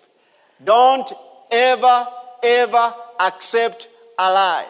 Don't 0.63 1.11
ever, 1.51 2.07
ever 2.43 2.93
accept 3.19 3.87
a 4.17 4.31
lie. 4.31 4.67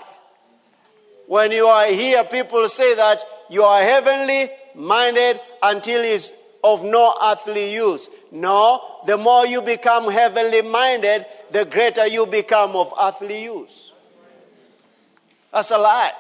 When 1.28 1.52
you 1.52 1.68
are 1.68 1.88
here, 1.88 2.24
people 2.24 2.68
say 2.70 2.96
that 2.96 3.24
you 3.50 3.64
are 3.64 3.82
heavenly 3.82 4.50
minded 4.76 5.40
until 5.62 6.02
it's 6.04 6.34
of 6.64 6.84
no 6.84 7.16
earthly 7.24 7.74
use. 7.74 8.10
No, 8.32 8.82
the 9.06 9.18
more 9.18 9.46
you 9.46 9.62
become 9.62 10.12
heavenly 10.12 10.62
minded, 10.62 11.26
the 11.52 11.66
greater 11.66 12.06
you 12.08 12.26
become 12.26 12.76
of 12.76 12.94
earthly 13.00 13.44
use. 13.44 13.94
That's 15.52 15.72
a 15.72 15.78
lie. 15.78 16.12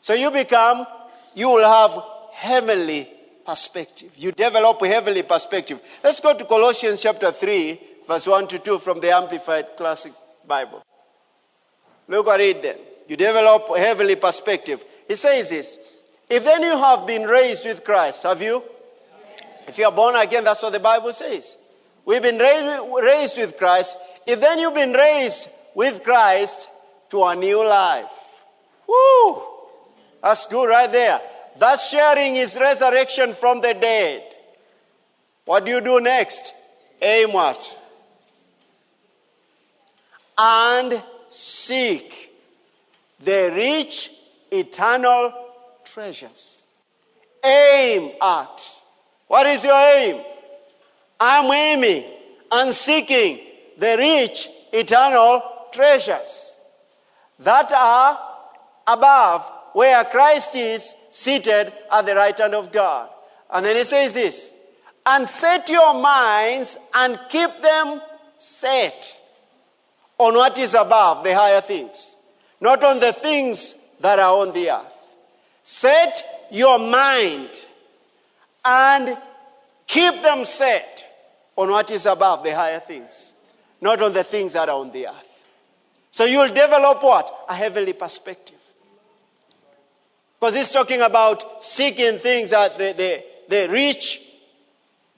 So 0.00 0.14
you 0.14 0.30
become, 0.30 0.86
you 1.34 1.48
will 1.48 1.66
have 1.66 2.02
heavenly 2.32 3.08
perspective. 3.46 4.12
You 4.16 4.32
develop 4.32 4.82
a 4.82 4.88
heavenly 4.88 5.22
perspective. 5.22 5.80
Let's 6.02 6.20
go 6.20 6.36
to 6.36 6.44
Colossians 6.44 7.02
chapter 7.02 7.30
3, 7.30 7.80
verse 8.08 8.26
1 8.26 8.48
to 8.48 8.58
2 8.58 8.78
from 8.80 9.00
the 9.00 9.10
Amplified 9.10 9.76
Classic 9.76 10.12
Bible. 10.46 10.82
Look 12.08 12.28
at 12.28 12.40
it 12.40 12.62
then. 12.62 12.76
You 13.08 13.16
develop 13.16 13.68
a 13.74 13.78
heavenly 13.78 14.16
perspective. 14.16 14.84
He 15.08 15.16
says 15.16 15.50
this 15.50 15.78
If 16.28 16.44
then 16.44 16.62
you 16.62 16.76
have 16.76 17.06
been 17.06 17.24
raised 17.24 17.64
with 17.64 17.84
Christ, 17.84 18.22
have 18.22 18.42
you? 18.42 18.62
If 19.66 19.78
you 19.78 19.86
are 19.86 19.92
born 19.92 20.16
again, 20.16 20.44
that's 20.44 20.62
what 20.62 20.72
the 20.72 20.80
Bible 20.80 21.12
says. 21.12 21.56
We've 22.04 22.22
been 22.22 22.38
raised 22.38 23.38
with 23.38 23.56
Christ. 23.56 23.96
If 24.26 24.40
then 24.40 24.58
you've 24.58 24.74
been 24.74 24.92
raised 24.92 25.48
with 25.74 26.02
Christ 26.02 26.68
to 27.10 27.24
a 27.24 27.34
new 27.34 27.66
life. 27.66 28.42
Woo! 28.86 29.42
That's 30.22 30.46
good 30.46 30.68
right 30.68 30.90
there. 30.90 31.20
That's 31.56 31.88
sharing 31.88 32.34
his 32.34 32.58
resurrection 32.60 33.32
from 33.32 33.60
the 33.60 33.74
dead. 33.74 34.22
What 35.44 35.64
do 35.64 35.70
you 35.70 35.80
do 35.80 36.00
next? 36.00 36.52
Aim 37.00 37.32
what? 37.32 37.78
And 40.36 41.02
seek 41.28 42.32
the 43.20 43.52
rich 43.54 44.10
eternal 44.54 45.32
treasures. 45.84 46.66
Aim 47.44 48.12
at. 48.22 48.80
What 49.26 49.46
is 49.46 49.64
your 49.64 49.96
aim? 49.96 50.22
I'm 51.20 51.50
aiming 51.50 52.04
and 52.52 52.74
seeking 52.74 53.40
the 53.78 53.96
rich 53.98 54.48
eternal 54.72 55.42
treasures 55.72 56.58
that 57.40 57.70
are 57.72 58.18
above 58.86 59.50
where 59.72 60.04
Christ 60.04 60.54
is 60.54 60.94
seated 61.10 61.72
at 61.92 62.06
the 62.06 62.14
right 62.14 62.38
hand 62.38 62.54
of 62.54 62.70
God. 62.70 63.10
And 63.50 63.66
then 63.66 63.76
he 63.76 63.84
says 63.84 64.14
this 64.14 64.52
and 65.06 65.28
set 65.28 65.68
your 65.68 65.94
minds 65.94 66.78
and 66.94 67.18
keep 67.28 67.50
them 67.60 68.00
set 68.38 69.16
on 70.18 70.34
what 70.34 70.56
is 70.58 70.74
above 70.74 71.24
the 71.24 71.34
higher 71.34 71.60
things, 71.60 72.16
not 72.60 72.82
on 72.84 73.00
the 73.00 73.12
things 73.12 73.74
that 74.04 74.18
are 74.18 74.38
on 74.42 74.52
the 74.52 74.68
earth. 74.68 75.16
Set 75.62 76.46
your 76.50 76.78
mind 76.78 77.64
and 78.62 79.16
keep 79.86 80.20
them 80.20 80.44
set 80.44 81.06
on 81.56 81.70
what 81.70 81.90
is 81.90 82.04
above 82.04 82.44
the 82.44 82.54
higher 82.54 82.80
things, 82.80 83.32
not 83.80 84.02
on 84.02 84.12
the 84.12 84.22
things 84.22 84.52
that 84.52 84.68
are 84.68 84.78
on 84.78 84.90
the 84.90 85.06
earth. 85.06 85.46
So 86.10 86.26
you'll 86.26 86.48
develop 86.48 87.02
what? 87.02 87.46
A 87.48 87.54
heavenly 87.54 87.94
perspective. 87.94 88.58
Because 90.38 90.54
he's 90.54 90.70
talking 90.70 91.00
about 91.00 91.64
seeking 91.64 92.18
things 92.18 92.50
that 92.50 92.76
the, 92.76 92.92
the, 92.92 93.24
the 93.48 93.72
rich 93.72 94.20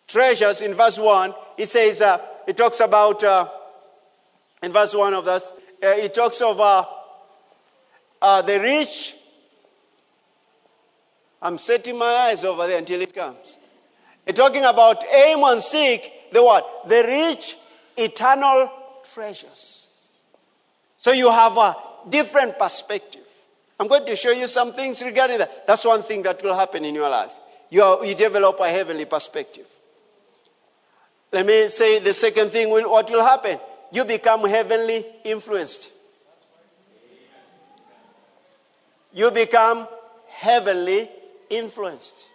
treasures 0.07 0.61
in 0.61 0.75
verse 0.75 0.97
1. 0.97 1.35
he 1.57 1.65
says, 1.65 2.01
uh, 2.01 2.25
he 2.47 2.53
talks 2.53 2.79
about, 2.79 3.25
uh, 3.25 3.49
in 4.63 4.71
verse 4.71 4.95
1 4.95 5.13
of 5.13 5.25
this, 5.25 5.57
uh, 5.83 5.93
he 5.95 6.09
talks 6.09 6.41
of 6.41 6.61
uh, 8.21 8.25
uh, 8.25 8.43
the 8.43 8.61
rich. 8.61 9.15
I'm 11.43 11.59
setting 11.59 11.99
my 11.99 12.07
eyes 12.07 12.45
over 12.45 12.67
there 12.67 12.79
until 12.79 13.01
it 13.01 13.15
comes. 13.15 13.57
He's 14.25 14.35
talking 14.35 14.65
about 14.65 15.05
aim 15.05 15.43
and 15.45 15.63
seek 15.63 16.33
the 16.33 16.43
what? 16.43 16.89
The 16.89 17.05
rich 17.07 17.57
eternal 17.97 18.71
treasures. 19.13 19.91
So 20.97 21.13
you 21.13 21.31
have 21.31 21.57
a 21.57 21.77
different 22.09 22.59
perspective. 22.59 23.23
I'm 23.79 23.89
going 23.89 24.07
to 24.07 24.17
show 24.17 24.31
you 24.31 24.49
some 24.49 24.73
things 24.73 25.03
regarding 25.03 25.39
that. 25.39 25.67
That's 25.67 25.85
one 25.85 26.03
thing 26.03 26.23
that 26.23 26.43
will 26.43 26.57
happen 26.57 26.85
in 26.85 26.95
your 26.95 27.09
life. 27.09 27.31
You, 27.71 27.83
are, 27.83 28.05
you 28.05 28.15
develop 28.15 28.59
a 28.61 28.69
heavenly 28.69 29.05
perspective. 29.05 29.67
Let 31.33 31.45
me 31.45 31.69
say 31.69 31.99
the 31.99 32.15
second 32.15 32.51
thing 32.51 32.71
will, 32.71 32.91
what 32.91 33.11
will 33.11 33.23
happen? 33.23 33.59
You 33.93 34.05
become 34.05 34.49
heavenly 34.49 35.05
influenced. 35.25 35.91
You 39.17 39.31
become 39.31 39.89
heavenly 40.29 41.09
influenced. 41.49 42.29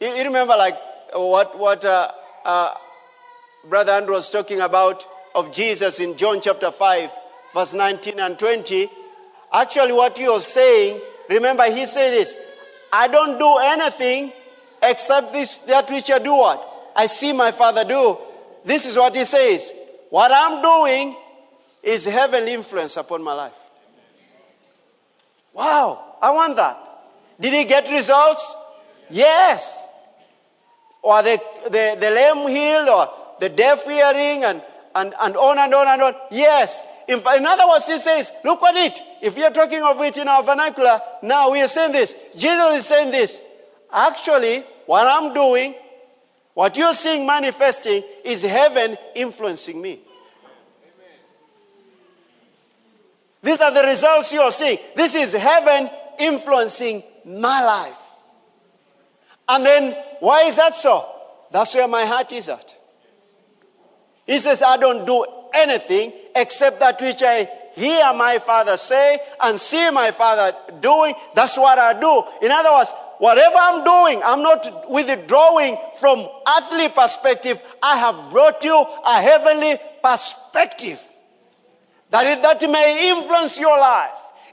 You, 0.00 0.08
you 0.08 0.24
remember, 0.24 0.56
like, 0.56 0.76
what, 1.14 1.56
what 1.56 1.84
uh, 1.84 2.10
uh, 2.44 2.74
Brother 3.68 3.92
Andrew 3.92 4.16
was 4.16 4.28
talking 4.28 4.60
about 4.60 5.06
of 5.36 5.52
Jesus 5.52 6.00
in 6.00 6.16
John 6.16 6.40
chapter 6.40 6.72
5, 6.72 7.10
verse 7.54 7.72
19 7.72 8.18
and 8.18 8.36
20. 8.36 8.88
Actually, 9.52 9.92
what 9.92 10.18
he 10.18 10.28
was 10.28 10.44
saying, 10.44 11.00
remember, 11.30 11.62
he 11.70 11.86
said 11.86 12.10
this 12.10 12.34
I 12.92 13.06
don't 13.06 13.38
do 13.38 13.58
anything 13.58 14.32
except 14.82 15.32
this, 15.32 15.58
that 15.58 15.88
which 15.92 16.10
I 16.10 16.18
do 16.18 16.34
what? 16.34 16.90
I 16.96 17.06
see 17.06 17.32
my 17.32 17.52
Father 17.52 17.84
do. 17.84 18.18
This 18.64 18.84
is 18.84 18.96
what 18.96 19.14
he 19.14 19.24
says. 19.24 19.72
What 20.10 20.32
I'm 20.34 20.60
doing 20.60 21.16
is 21.84 22.04
heaven 22.04 22.48
influence 22.48 22.96
upon 22.96 23.22
my 23.22 23.32
life. 23.32 23.61
Wow, 25.52 26.16
I 26.20 26.30
want 26.30 26.56
that. 26.56 26.78
Did 27.40 27.52
he 27.52 27.64
get 27.64 27.90
results? 27.90 28.56
Yes. 29.10 29.86
Or 31.02 31.22
the, 31.22 31.40
the, 31.64 31.96
the 32.00 32.10
lame 32.10 32.48
healed, 32.48 32.88
or 32.88 33.10
the 33.40 33.48
deaf 33.48 33.84
hearing, 33.84 34.44
and, 34.44 34.62
and, 34.94 35.14
and 35.20 35.36
on 35.36 35.58
and 35.58 35.74
on 35.74 35.88
and 35.88 36.02
on. 36.02 36.14
Yes. 36.30 36.82
In, 37.08 37.18
in 37.18 37.46
other 37.46 37.66
words, 37.68 37.86
he 37.86 37.98
says, 37.98 38.30
look 38.44 38.62
at 38.62 38.76
it. 38.76 39.00
If 39.20 39.36
we 39.36 39.44
are 39.44 39.50
talking 39.50 39.82
of 39.82 40.00
it 40.00 40.16
in 40.16 40.28
our 40.28 40.42
vernacular, 40.42 41.00
now 41.22 41.50
we 41.50 41.60
are 41.60 41.68
saying 41.68 41.92
this. 41.92 42.14
Jesus 42.36 42.78
is 42.78 42.86
saying 42.86 43.10
this. 43.10 43.40
Actually, 43.92 44.60
what 44.86 45.06
I'm 45.06 45.34
doing 45.34 45.74
what 46.54 46.76
you're 46.76 46.94
seeing 46.94 47.26
manifesting 47.26 48.02
is 48.24 48.42
heaven 48.42 48.96
influencing 49.14 49.80
me. 49.80 50.00
These 53.42 53.60
are 53.60 53.72
the 53.72 53.82
results 53.82 54.32
you're 54.32 54.50
seeing. 54.50 54.78
This 54.94 55.14
is 55.14 55.32
heaven 55.32 55.90
influencing 56.18 57.02
my 57.24 57.62
life. 57.64 58.10
And 59.48 59.66
then, 59.66 59.96
why 60.20 60.44
is 60.44 60.56
that 60.56 60.74
so? 60.74 61.08
That's 61.50 61.74
where 61.74 61.88
my 61.88 62.04
heart 62.04 62.32
is 62.32 62.48
at. 62.48 62.76
He 64.26 64.38
says, 64.38 64.62
I 64.62 64.76
don't 64.76 65.04
do 65.04 65.26
anything 65.52 66.12
except 66.34 66.80
that 66.80 67.00
which 67.00 67.22
I 67.22 67.48
hear 67.74 68.12
my 68.14 68.38
father 68.38 68.76
say 68.76 69.18
and 69.42 69.58
see 69.58 69.90
my 69.90 70.10
father 70.12 70.56
doing. 70.80 71.14
That's 71.34 71.58
what 71.58 71.78
I 71.78 71.98
do. 71.98 72.22
In 72.40 72.50
other 72.50 72.70
words, 72.72 72.94
Whatever 73.22 73.54
I'm 73.54 73.84
doing, 73.84 74.20
I'm 74.24 74.42
not 74.42 74.90
withdrawing 74.90 75.76
from 75.94 76.28
earthly 76.58 76.88
perspective. 76.88 77.62
I 77.80 77.96
have 77.96 78.32
brought 78.32 78.64
you 78.64 78.84
a 79.06 79.22
heavenly 79.22 79.76
perspective. 80.02 81.00
That, 82.12 82.26
it, 82.26 82.42
that 82.42 82.60
may 82.70 83.08
influence 83.08 83.58
your 83.58 83.78
life, 83.78 84.10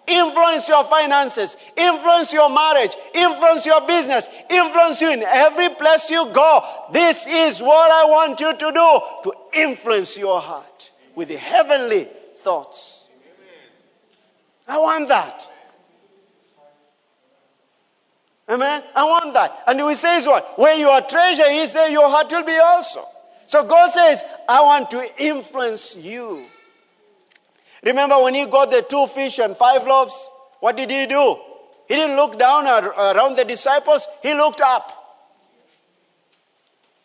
influence 0.08 0.70
your 0.70 0.86
finances, 0.86 1.58
influence 1.76 2.32
your 2.32 2.50
marriage, 2.50 2.96
influence 3.14 3.66
your 3.66 3.86
business, 3.86 4.30
influence 4.50 5.02
you 5.02 5.12
in 5.12 5.24
every 5.24 5.68
place 5.76 6.10
you 6.10 6.32
go. 6.34 6.64
This 6.94 7.28
is 7.28 7.62
what 7.62 7.92
I 7.92 8.06
want 8.10 8.40
you 8.40 8.54
to 8.54 8.72
do 8.72 9.02
to 9.24 9.34
influence 9.54 10.18
your 10.18 10.40
heart 10.40 10.92
with 11.16 11.28
the 11.28 11.36
heavenly 11.36 12.08
thoughts. 12.38 13.10
I 14.66 14.78
want 14.78 15.10
that. 15.10 15.52
Amen. 18.48 18.84
I 18.96 19.04
want 19.04 19.34
that. 19.34 19.64
And 19.68 19.82
he 19.82 19.96
says 19.96 20.26
what? 20.26 20.58
Where 20.58 20.78
your 20.78 21.02
treasure 21.02 21.44
is, 21.46 21.74
there 21.74 21.90
your 21.90 22.10
heart 22.10 22.32
will 22.32 22.46
be 22.46 22.58
also. 22.58 23.06
So 23.48 23.66
God 23.66 23.92
says, 23.92 24.24
I 24.48 24.62
want 24.62 24.90
to 24.92 25.22
influence 25.22 25.98
you. 25.98 26.46
Remember 27.84 28.22
when 28.22 28.34
he 28.34 28.46
got 28.46 28.72
the 28.72 28.82
two 28.82 29.08
fish 29.08 29.40
and 29.40 29.56
five 29.56 29.86
loaves? 29.86 30.32
What 30.60 30.76
did 30.76 30.90
he 30.90 31.06
do? 31.06 31.38
He 31.88 31.96
didn't 31.96 32.18
look 32.18 32.38
down 32.38 32.68
around 32.68 33.38
the 33.38 33.46
disciples, 33.46 34.08
he 34.22 34.34
looked 34.34 34.62
up. 34.62 34.96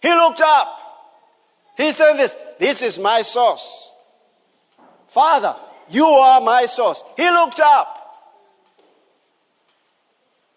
He 0.02 0.10
looked 0.10 0.42
up. 0.42 0.80
He 1.76 1.92
said 1.92 2.14
this 2.14 2.36
This 2.58 2.82
is 2.82 2.98
my 2.98 3.22
source. 3.22 3.92
Father, 5.08 5.56
you 5.88 6.04
are 6.04 6.40
my 6.40 6.66
source. 6.66 7.02
He 7.16 7.28
looked 7.30 7.60
up. 7.60 8.00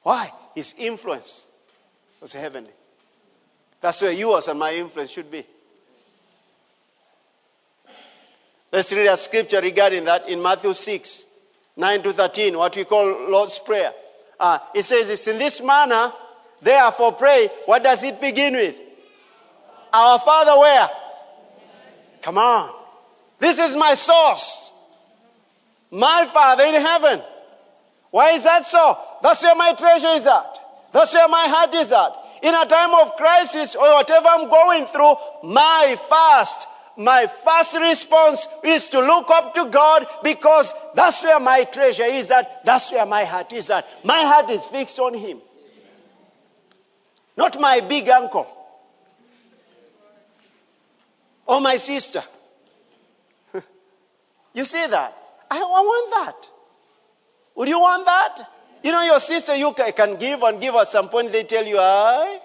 Why? 0.04 0.32
His 0.56 0.74
influence 0.78 1.48
was 2.20 2.34
heavenly. 2.34 2.72
That's 3.80 4.02
where 4.02 4.12
yours 4.12 4.48
and 4.48 4.60
my 4.60 4.74
influence 4.74 5.12
should 5.12 5.30
be. 5.30 5.46
Let's 8.72 8.92
read 8.92 9.08
a 9.08 9.18
scripture 9.18 9.62
regarding 9.62 10.06
that 10.06 10.28
in 10.28 10.42
Matthew 10.42 10.74
6, 10.74 11.28
9 11.78 12.04
to 12.04 12.14
13, 12.14 12.58
what 12.58 12.76
we 12.76 12.84
call 12.84 13.30
Lord's 13.30 13.60
Prayer. 13.60 13.94
Uh, 14.40 14.60
it 14.76 14.84
says 14.84 15.10
it's 15.10 15.28
in 15.28 15.38
this 15.38 15.62
manner, 15.62 16.12
therefore 16.62 17.14
pray. 17.14 17.50
What 17.66 17.84
does 17.84 18.04
it 18.04 18.20
begin 18.20 18.54
with? 18.54 18.76
Our 19.94 20.20
Father 20.20 20.60
where? 20.60 20.90
Come 22.22 22.38
on. 22.38 22.74
This 23.40 23.58
is 23.58 23.76
my 23.76 23.94
source. 23.94 24.74
My 25.90 26.30
Father 26.32 26.64
in 26.64 26.74
heaven. 26.76 27.22
Why 28.12 28.32
is 28.32 28.44
that 28.44 28.66
so? 28.66 28.98
That's 29.24 29.42
where 29.44 29.56
my 29.56 29.74
treasure 29.74 30.08
is 30.10 30.26
at. 30.28 30.60
That's 30.92 31.14
where 31.14 31.28
my 31.30 31.46
heart 31.48 31.74
is 31.74 31.92
at. 31.92 32.12
In 32.44 32.54
a 32.54 32.66
time 32.66 32.94
of 32.94 33.16
crisis 33.16 33.76
or 33.76 33.94
whatever 33.94 34.28
I'm 34.28 34.50
going 34.50 34.86
through, 34.86 35.16
my 35.44 35.96
first, 36.10 36.68
my 36.98 37.28
first 37.28 37.78
response 37.78 38.48
is 38.64 38.90
to 38.90 39.00
look 39.00 39.30
up 39.30 39.54
to 39.56 39.66
God 39.66 40.06
because 40.24 40.74
that's 40.96 41.24
where 41.24 41.40
my 41.40 41.64
treasure 41.64 42.04
is 42.04 42.32
at. 42.32 42.66
That's 42.66 42.92
where 42.92 43.06
my 43.06 43.24
heart 43.24 43.54
is 43.54 43.70
at. 43.70 43.88
My 44.04 44.22
heart 44.22 44.50
is 44.50 44.66
fixed 44.66 45.00
on 45.00 45.14
Him. 45.14 45.40
Not 47.36 47.60
my 47.60 47.82
big 47.82 48.10
uncle 48.10 48.48
or 51.46 51.62
my 51.62 51.78
sister. 51.78 52.24
you 54.54 54.66
see 54.66 54.88
that? 54.88 55.16
I 55.52 55.60
want 55.60 56.26
that. 56.26 56.50
Would 57.56 57.70
you 57.70 57.80
want 57.80 58.06
that? 58.06 58.40
You 58.84 58.92
know, 58.92 59.04
your 59.04 59.20
sister, 59.20 59.56
you 59.56 59.74
can 59.74 60.16
give 60.16 60.42
and 60.44 60.60
give 60.60 60.76
at 60.76 60.88
some 60.88 61.10
point, 61.10 61.32
they 61.32 61.44
tell 61.44 61.66
you, 61.66 61.78
I. 61.80 62.40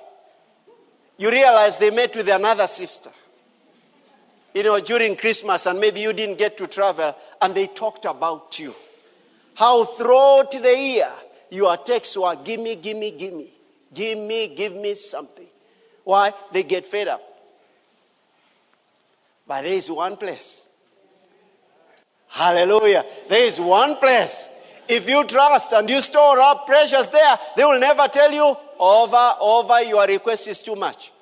You 1.18 1.30
realize 1.30 1.78
they 1.78 1.90
met 1.90 2.14
with 2.16 2.28
another 2.28 2.66
sister. 2.66 3.10
You 4.54 4.62
know, 4.62 4.80
during 4.80 5.16
Christmas, 5.16 5.66
and 5.66 5.80
maybe 5.80 6.00
you 6.00 6.12
didn't 6.12 6.38
get 6.38 6.56
to 6.58 6.66
travel, 6.66 7.16
and 7.40 7.54
they 7.54 7.66
talked 7.66 8.04
about 8.04 8.58
you. 8.58 8.74
How 9.54 9.84
throughout 9.84 10.52
the 10.52 10.76
year, 10.76 11.10
your 11.50 11.76
texts 11.78 12.16
were, 12.16 12.36
give 12.36 12.60
me, 12.60 12.76
give 12.76 12.96
me, 12.96 13.10
give 13.10 13.32
me. 13.32 13.50
Give 13.92 14.18
me, 14.18 14.48
give 14.48 14.74
me 14.74 14.94
something. 14.94 15.46
Why? 16.04 16.32
They 16.52 16.62
get 16.62 16.86
fed 16.86 17.08
up. 17.08 17.22
But 19.46 19.62
there 19.62 19.72
is 19.72 19.90
one 19.90 20.16
place. 20.16 20.66
Hallelujah. 22.28 23.04
There 23.28 23.46
is 23.46 23.60
one 23.60 23.96
place 23.96 24.48
if 24.88 25.08
you 25.08 25.24
trust 25.24 25.72
and 25.72 25.88
you 25.88 26.02
store 26.02 26.40
up 26.40 26.66
treasures 26.66 27.08
there, 27.08 27.36
they 27.56 27.64
will 27.64 27.78
never 27.78 28.08
tell 28.08 28.32
you, 28.32 28.56
over, 28.78 29.32
over, 29.40 29.80
your 29.82 30.06
request 30.06 30.48
is 30.48 30.62
too 30.62 30.76
much. 30.76 31.12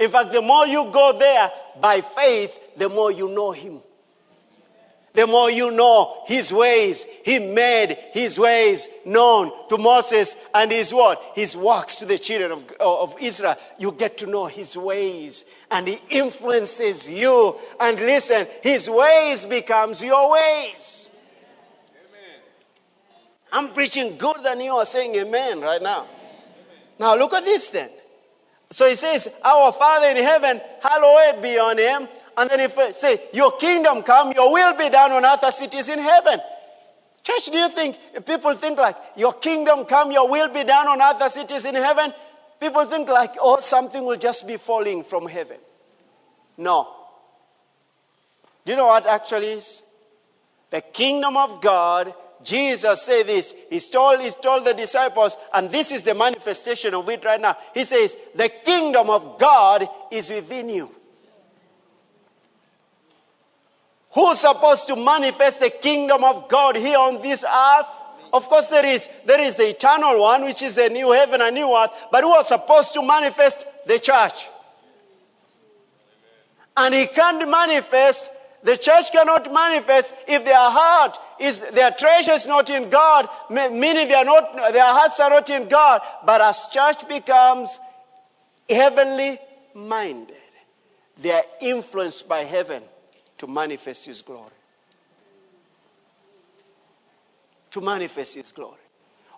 In 0.00 0.10
fact, 0.10 0.32
the 0.32 0.42
more 0.42 0.66
you 0.66 0.90
go 0.90 1.16
there 1.16 1.50
by 1.80 2.00
faith, 2.00 2.58
the 2.76 2.88
more 2.88 3.12
you 3.12 3.28
know 3.28 3.52
Him 3.52 3.80
the 5.12 5.26
more 5.26 5.50
you 5.50 5.70
know 5.70 6.22
his 6.26 6.52
ways. 6.52 7.04
He 7.24 7.38
made 7.38 7.96
his 8.12 8.38
ways 8.38 8.88
known 9.04 9.50
to 9.68 9.76
Moses 9.76 10.36
and 10.54 10.70
his 10.70 10.94
what? 10.94 11.32
His 11.34 11.56
works 11.56 11.96
to 11.96 12.06
the 12.06 12.18
children 12.18 12.52
of, 12.52 12.64
of 12.80 13.16
Israel. 13.20 13.56
You 13.78 13.92
get 13.92 14.18
to 14.18 14.26
know 14.26 14.46
his 14.46 14.76
ways 14.76 15.44
and 15.70 15.88
he 15.88 15.98
influences 16.10 17.10
you. 17.10 17.56
And 17.80 17.98
listen, 17.98 18.46
his 18.62 18.88
ways 18.88 19.44
becomes 19.44 20.02
your 20.02 20.32
ways. 20.32 21.10
Amen. 21.90 22.40
I'm 23.52 23.72
preaching 23.72 24.16
good 24.16 24.36
than 24.44 24.60
you 24.60 24.74
are 24.76 24.84
saying 24.84 25.16
amen 25.16 25.60
right 25.60 25.82
now. 25.82 26.06
Now 27.00 27.16
look 27.16 27.32
at 27.32 27.44
this 27.44 27.70
then. 27.70 27.90
So 28.70 28.88
he 28.88 28.94
says, 28.94 29.28
Our 29.44 29.72
Father 29.72 30.08
in 30.08 30.16
heaven, 30.16 30.60
hallowed 30.82 31.42
be 31.42 31.50
your 31.50 31.74
name. 31.74 32.08
And 32.36 32.48
then 32.48 32.60
if 32.60 32.78
I 32.78 32.92
say, 32.92 33.20
Your 33.32 33.52
kingdom 33.56 34.02
come, 34.02 34.32
your 34.32 34.52
will 34.52 34.76
be 34.76 34.88
done 34.88 35.12
on 35.12 35.24
earth 35.24 35.44
as 35.44 35.60
it 35.60 35.74
is 35.74 35.88
in 35.88 35.98
heaven. 35.98 36.40
Church, 37.22 37.46
do 37.46 37.58
you 37.58 37.68
think 37.68 37.98
people 38.24 38.54
think 38.54 38.78
like, 38.78 38.96
Your 39.16 39.32
kingdom 39.32 39.84
come, 39.84 40.10
your 40.12 40.28
will 40.28 40.48
be 40.48 40.64
done 40.64 40.88
on 40.88 41.02
earth 41.02 41.20
as 41.20 41.36
it 41.36 41.50
is 41.50 41.64
in 41.64 41.74
heaven? 41.74 42.12
People 42.60 42.84
think 42.86 43.08
like, 43.08 43.32
Oh, 43.40 43.58
something 43.60 44.04
will 44.04 44.18
just 44.18 44.46
be 44.46 44.56
falling 44.56 45.02
from 45.02 45.26
heaven. 45.26 45.58
No. 46.56 46.88
Do 48.64 48.72
you 48.72 48.78
know 48.78 48.86
what 48.86 49.06
actually 49.06 49.48
is? 49.48 49.82
The 50.70 50.80
kingdom 50.80 51.36
of 51.36 51.60
God 51.60 52.14
Jesus 52.42 53.02
said 53.02 53.26
this. 53.26 53.54
He 53.68 53.80
told, 53.80 54.20
he 54.20 54.30
told 54.42 54.64
the 54.64 54.72
disciples, 54.72 55.36
and 55.52 55.70
this 55.70 55.92
is 55.92 56.02
the 56.02 56.14
manifestation 56.14 56.94
of 56.94 57.08
it 57.08 57.24
right 57.24 57.40
now. 57.40 57.56
He 57.74 57.84
says, 57.84 58.16
The 58.34 58.48
kingdom 58.48 59.10
of 59.10 59.38
God 59.38 59.86
is 60.10 60.30
within 60.30 60.70
you. 60.70 60.90
Who's 64.12 64.40
supposed 64.40 64.88
to 64.88 64.96
manifest 64.96 65.60
the 65.60 65.70
kingdom 65.70 66.24
of 66.24 66.48
God 66.48 66.76
here 66.76 66.98
on 66.98 67.22
this 67.22 67.44
earth? 67.44 67.86
Of 68.32 68.48
course, 68.48 68.68
there 68.68 68.86
is, 68.86 69.08
there 69.24 69.40
is 69.40 69.56
the 69.56 69.68
eternal 69.68 70.20
one, 70.20 70.44
which 70.44 70.62
is 70.62 70.78
a 70.78 70.88
new 70.88 71.12
heaven 71.12 71.42
and 71.42 71.54
new 71.54 71.76
earth, 71.76 71.90
but 72.10 72.22
who 72.22 72.30
was 72.30 72.48
supposed 72.48 72.94
to 72.94 73.02
manifest 73.02 73.66
the 73.86 73.98
church? 73.98 74.48
And 76.76 76.94
he 76.94 77.06
can't 77.06 77.48
manifest 77.48 78.30
the 78.62 78.76
church 78.76 79.10
cannot 79.10 79.52
manifest 79.52 80.14
if 80.28 80.44
their 80.44 80.56
heart 80.58 81.18
is, 81.40 81.60
their 81.60 81.90
treasure 81.90 82.32
is 82.32 82.46
not 82.46 82.68
in 82.68 82.90
God, 82.90 83.28
meaning 83.50 84.08
they 84.08 84.14
are 84.14 84.24
not, 84.24 84.54
their 84.72 84.84
hearts 84.84 85.18
are 85.20 85.30
not 85.30 85.48
in 85.48 85.68
God. 85.68 86.02
But 86.24 86.40
as 86.40 86.68
church 86.68 87.08
becomes 87.08 87.80
heavenly 88.68 89.38
minded, 89.74 90.36
they 91.18 91.32
are 91.32 91.44
influenced 91.60 92.28
by 92.28 92.40
heaven 92.40 92.82
to 93.38 93.46
manifest 93.46 94.06
His 94.06 94.20
glory. 94.20 94.50
To 97.70 97.80
manifest 97.80 98.34
His 98.34 98.52
glory. 98.52 98.76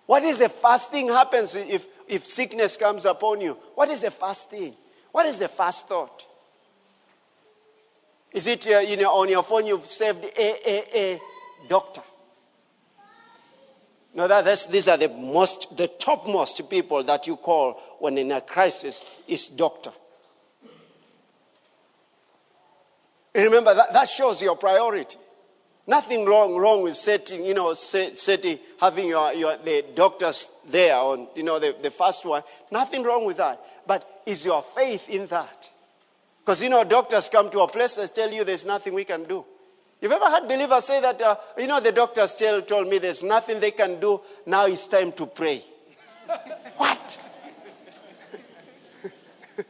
What 0.06 0.24
is 0.24 0.38
the 0.38 0.48
first 0.48 0.90
thing 0.90 1.08
happens 1.08 1.54
if, 1.54 1.86
if 2.08 2.26
sickness 2.26 2.76
comes 2.76 3.04
upon 3.04 3.40
you? 3.40 3.56
What 3.76 3.88
is 3.88 4.00
the 4.00 4.10
first 4.10 4.50
thing? 4.50 4.74
What 5.12 5.26
is 5.26 5.38
the 5.38 5.48
first 5.48 5.86
thought? 5.86 6.26
Is 8.32 8.46
it 8.46 8.66
uh, 8.66 8.78
you 8.78 8.96
know, 8.96 9.12
on 9.12 9.28
your 9.28 9.42
phone 9.42 9.66
you've 9.66 9.86
saved 9.86 10.24
AAA 10.24 11.20
doctor? 11.68 12.02
Now, 14.14 14.26
that, 14.26 14.44
that's, 14.44 14.66
these 14.66 14.88
are 14.88 14.98
the 14.98 15.08
most, 15.08 15.74
the 15.76 15.88
topmost 15.88 16.68
people 16.68 17.02
that 17.04 17.26
you 17.26 17.36
call 17.36 17.80
when 17.98 18.18
in 18.18 18.30
a 18.30 18.40
crisis 18.40 19.02
is 19.26 19.48
doctor. 19.48 19.92
Remember 23.34 23.74
that, 23.74 23.92
that 23.94 24.08
shows 24.08 24.42
your 24.42 24.56
priority. 24.56 25.16
Nothing 25.86 26.26
wrong 26.26 26.54
wrong 26.54 26.82
with 26.82 26.94
setting, 26.94 27.44
you 27.44 27.54
know, 27.54 27.72
set, 27.72 28.18
setting, 28.18 28.58
having 28.78 29.08
your, 29.08 29.32
your 29.32 29.56
the 29.56 29.84
doctors 29.96 30.50
there 30.68 30.94
on, 30.94 31.26
you 31.34 31.42
know, 31.42 31.58
the, 31.58 31.74
the 31.82 31.90
first 31.90 32.24
one. 32.24 32.42
Nothing 32.70 33.02
wrong 33.02 33.24
with 33.24 33.38
that. 33.38 33.60
But 33.86 34.22
is 34.26 34.44
your 34.44 34.62
faith 34.62 35.08
in 35.08 35.26
that? 35.26 35.70
Because 36.40 36.62
you 36.62 36.68
know, 36.68 36.84
doctors 36.84 37.28
come 37.28 37.50
to 37.50 37.60
a 37.60 37.68
place 37.68 37.96
and 37.96 38.12
tell 38.14 38.30
you 38.30 38.44
there's 38.44 38.64
nothing 38.64 38.94
we 38.94 39.04
can 39.04 39.24
do. 39.24 39.44
You've 40.02 40.12
ever 40.12 40.28
had 40.28 40.48
believers 40.48 40.84
say 40.84 41.00
that, 41.00 41.22
uh, 41.22 41.36
you 41.56 41.68
know, 41.68 41.78
the 41.78 41.92
doctors 41.92 42.34
tell, 42.34 42.60
told 42.62 42.88
me 42.88 42.98
there's 42.98 43.22
nothing 43.22 43.60
they 43.60 43.70
can 43.70 44.00
do, 44.00 44.20
now 44.44 44.66
it's 44.66 44.88
time 44.88 45.12
to 45.12 45.26
pray. 45.26 45.64
what? 46.76 47.20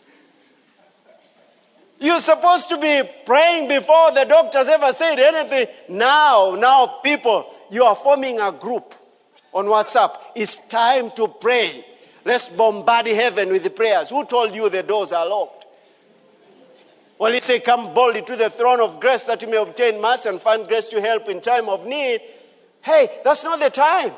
You're 2.00 2.20
supposed 2.20 2.70
to 2.70 2.78
be 2.78 3.02
praying 3.26 3.68
before 3.68 4.12
the 4.12 4.24
doctors 4.24 4.68
ever 4.68 4.94
said 4.94 5.18
anything. 5.18 5.66
Now, 5.90 6.56
now, 6.58 6.86
people, 7.04 7.54
you 7.70 7.84
are 7.84 7.94
forming 7.94 8.40
a 8.40 8.52
group 8.52 8.94
on 9.52 9.66
WhatsApp. 9.66 10.16
It's 10.34 10.56
time 10.56 11.10
to 11.10 11.28
pray. 11.28 11.84
Let's 12.24 12.48
bombard 12.48 13.06
heaven 13.06 13.50
with 13.50 13.64
the 13.64 13.70
prayers. 13.70 14.08
Who 14.08 14.24
told 14.24 14.56
you 14.56 14.70
the 14.70 14.82
doors 14.82 15.12
are 15.12 15.28
locked? 15.28 15.61
Well, 17.18 17.32
he 17.32 17.40
said, 17.40 17.64
Come 17.64 17.94
boldly 17.94 18.22
to 18.22 18.36
the 18.36 18.50
throne 18.50 18.80
of 18.80 19.00
grace 19.00 19.24
that 19.24 19.42
you 19.42 19.48
may 19.48 19.56
obtain 19.56 20.00
mercy 20.00 20.28
and 20.28 20.40
find 20.40 20.66
grace 20.66 20.86
to 20.86 21.00
help 21.00 21.28
in 21.28 21.40
time 21.40 21.68
of 21.68 21.86
need. 21.86 22.20
Hey, 22.80 23.20
that's 23.24 23.44
not 23.44 23.60
the 23.60 23.70
time. 23.70 24.12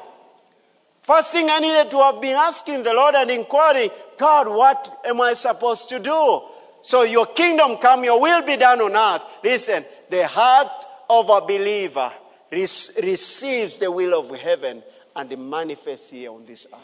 First 1.02 1.33
thing 1.33 1.50
I 1.50 1.59
needed 1.59 1.90
to 1.90 1.98
have 1.98 2.22
been 2.22 2.35
asking 2.35 2.83
the 2.83 2.94
Lord 2.94 3.14
and 3.14 3.30
inquiring, 3.30 3.90
God, 4.16 4.48
what 4.48 5.00
am 5.04 5.20
I 5.20 5.35
supposed 5.35 5.90
to 5.90 5.98
do? 5.98 6.42
So 6.80 7.02
your 7.02 7.26
kingdom 7.26 7.76
come, 7.76 8.04
your 8.04 8.20
will 8.20 8.42
be 8.42 8.57
done 8.57 8.80
on 8.80 8.96
earth. 8.96 9.22
Listen, 9.42 9.85
the 10.09 10.26
heart 10.26 10.72
of 11.11 11.28
a 11.28 11.42
believer 11.42 12.11
receives 12.50 13.78
the 13.78 13.90
will 13.90 14.18
of 14.18 14.35
heaven 14.38 14.83
and 15.14 15.50
manifests 15.50 16.11
here 16.11 16.30
on 16.30 16.46
this 16.46 16.66
earth. 16.72 16.80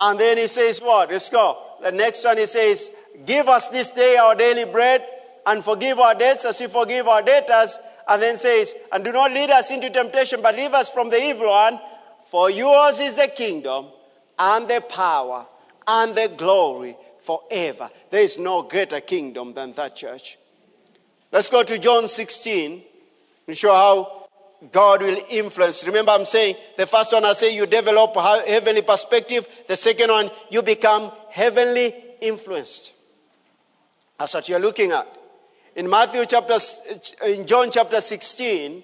And 0.00 0.18
then 0.18 0.38
he 0.38 0.46
says, 0.46 0.80
What? 0.80 1.10
Let's 1.10 1.30
go. 1.30 1.69
The 1.82 1.92
next 1.92 2.24
one 2.24 2.38
he 2.38 2.46
says, 2.46 2.90
Give 3.24 3.48
us 3.48 3.68
this 3.68 3.92
day 3.92 4.16
our 4.16 4.34
daily 4.34 4.64
bread 4.64 5.06
and 5.46 5.64
forgive 5.64 5.98
our 5.98 6.14
debts 6.14 6.44
as 6.44 6.60
we 6.60 6.66
forgive 6.66 7.08
our 7.08 7.22
debtors. 7.22 7.78
And 8.08 8.20
then 8.20 8.36
says, 8.36 8.74
And 8.92 9.04
do 9.04 9.12
not 9.12 9.32
lead 9.32 9.50
us 9.50 9.70
into 9.70 9.90
temptation, 9.90 10.42
but 10.42 10.56
leave 10.56 10.72
us 10.72 10.88
from 10.88 11.10
the 11.10 11.22
evil 11.22 11.48
one. 11.48 11.80
For 12.26 12.50
yours 12.50 13.00
is 13.00 13.16
the 13.16 13.28
kingdom 13.28 13.86
and 14.38 14.68
the 14.68 14.80
power 14.80 15.46
and 15.86 16.14
the 16.14 16.32
glory 16.36 16.96
forever. 17.20 17.90
There 18.10 18.22
is 18.22 18.38
no 18.38 18.62
greater 18.62 19.00
kingdom 19.00 19.52
than 19.54 19.72
that 19.72 19.96
church. 19.96 20.38
Let's 21.32 21.48
go 21.48 21.62
to 21.62 21.78
John 21.78 22.08
16 22.08 22.82
and 23.46 23.56
show 23.56 23.72
how 23.72 24.20
God 24.72 25.02
will 25.02 25.18
influence. 25.28 25.86
Remember, 25.86 26.12
I'm 26.12 26.24
saying 26.24 26.56
the 26.76 26.86
first 26.86 27.12
one 27.12 27.24
I 27.24 27.32
say 27.32 27.54
you 27.54 27.66
develop 27.66 28.14
heavenly 28.16 28.82
perspective. 28.82 29.48
The 29.66 29.76
second 29.76 30.10
one, 30.10 30.30
you 30.50 30.62
become 30.62 31.12
heavenly 31.30 31.94
influenced. 32.20 32.92
That's 34.18 34.34
what 34.34 34.48
you're 34.48 34.60
looking 34.60 34.92
at. 34.92 35.06
In 35.76 35.88
Matthew 35.88 36.24
chapter, 36.26 36.54
eh, 37.22 37.34
in 37.34 37.46
John 37.46 37.70
chapter 37.70 38.00
16, 38.00 38.82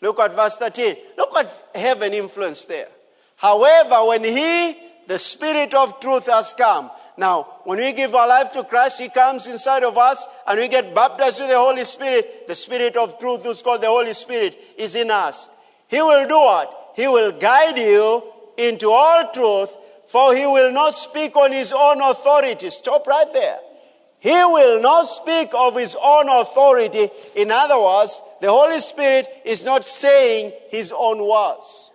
look 0.00 0.18
at 0.20 0.34
verse 0.34 0.56
13. 0.56 0.96
Look 1.16 1.36
at 1.36 1.60
heaven 1.74 2.14
influence 2.14 2.64
there. 2.64 2.88
However, 3.36 4.06
when 4.06 4.24
He, 4.24 4.76
the 5.06 5.18
Spirit 5.18 5.74
of 5.74 6.00
truth, 6.00 6.26
has 6.26 6.54
come, 6.54 6.90
now, 7.18 7.58
when 7.64 7.78
we 7.78 7.92
give 7.92 8.14
our 8.14 8.28
life 8.28 8.52
to 8.52 8.62
Christ, 8.62 9.00
He 9.00 9.08
comes 9.08 9.48
inside 9.48 9.82
of 9.82 9.98
us 9.98 10.24
and 10.46 10.60
we 10.60 10.68
get 10.68 10.94
baptized 10.94 11.40
with 11.40 11.50
the 11.50 11.58
Holy 11.58 11.84
Spirit. 11.84 12.46
The 12.46 12.54
Spirit 12.54 12.96
of 12.96 13.18
truth, 13.18 13.42
who's 13.42 13.60
called 13.60 13.80
the 13.80 13.88
Holy 13.88 14.12
Spirit, 14.12 14.56
is 14.78 14.94
in 14.94 15.10
us. 15.10 15.48
He 15.88 16.00
will 16.00 16.28
do 16.28 16.36
what? 16.36 16.92
He 16.94 17.08
will 17.08 17.32
guide 17.32 17.76
you 17.76 18.22
into 18.56 18.90
all 18.90 19.32
truth, 19.32 19.74
for 20.08 20.34
He 20.34 20.46
will 20.46 20.72
not 20.72 20.94
speak 20.94 21.36
on 21.36 21.52
His 21.52 21.72
own 21.72 22.02
authority. 22.02 22.70
Stop 22.70 23.06
right 23.06 23.32
there. 23.32 23.58
He 24.20 24.30
will 24.30 24.80
not 24.80 25.04
speak 25.04 25.50
of 25.52 25.76
His 25.76 25.96
own 26.00 26.28
authority. 26.28 27.08
In 27.36 27.50
other 27.50 27.78
words, 27.78 28.20
the 28.40 28.50
Holy 28.50 28.80
Spirit 28.80 29.28
is 29.44 29.64
not 29.64 29.84
saying 29.84 30.52
His 30.70 30.92
own 30.96 31.24
words. 31.24 31.90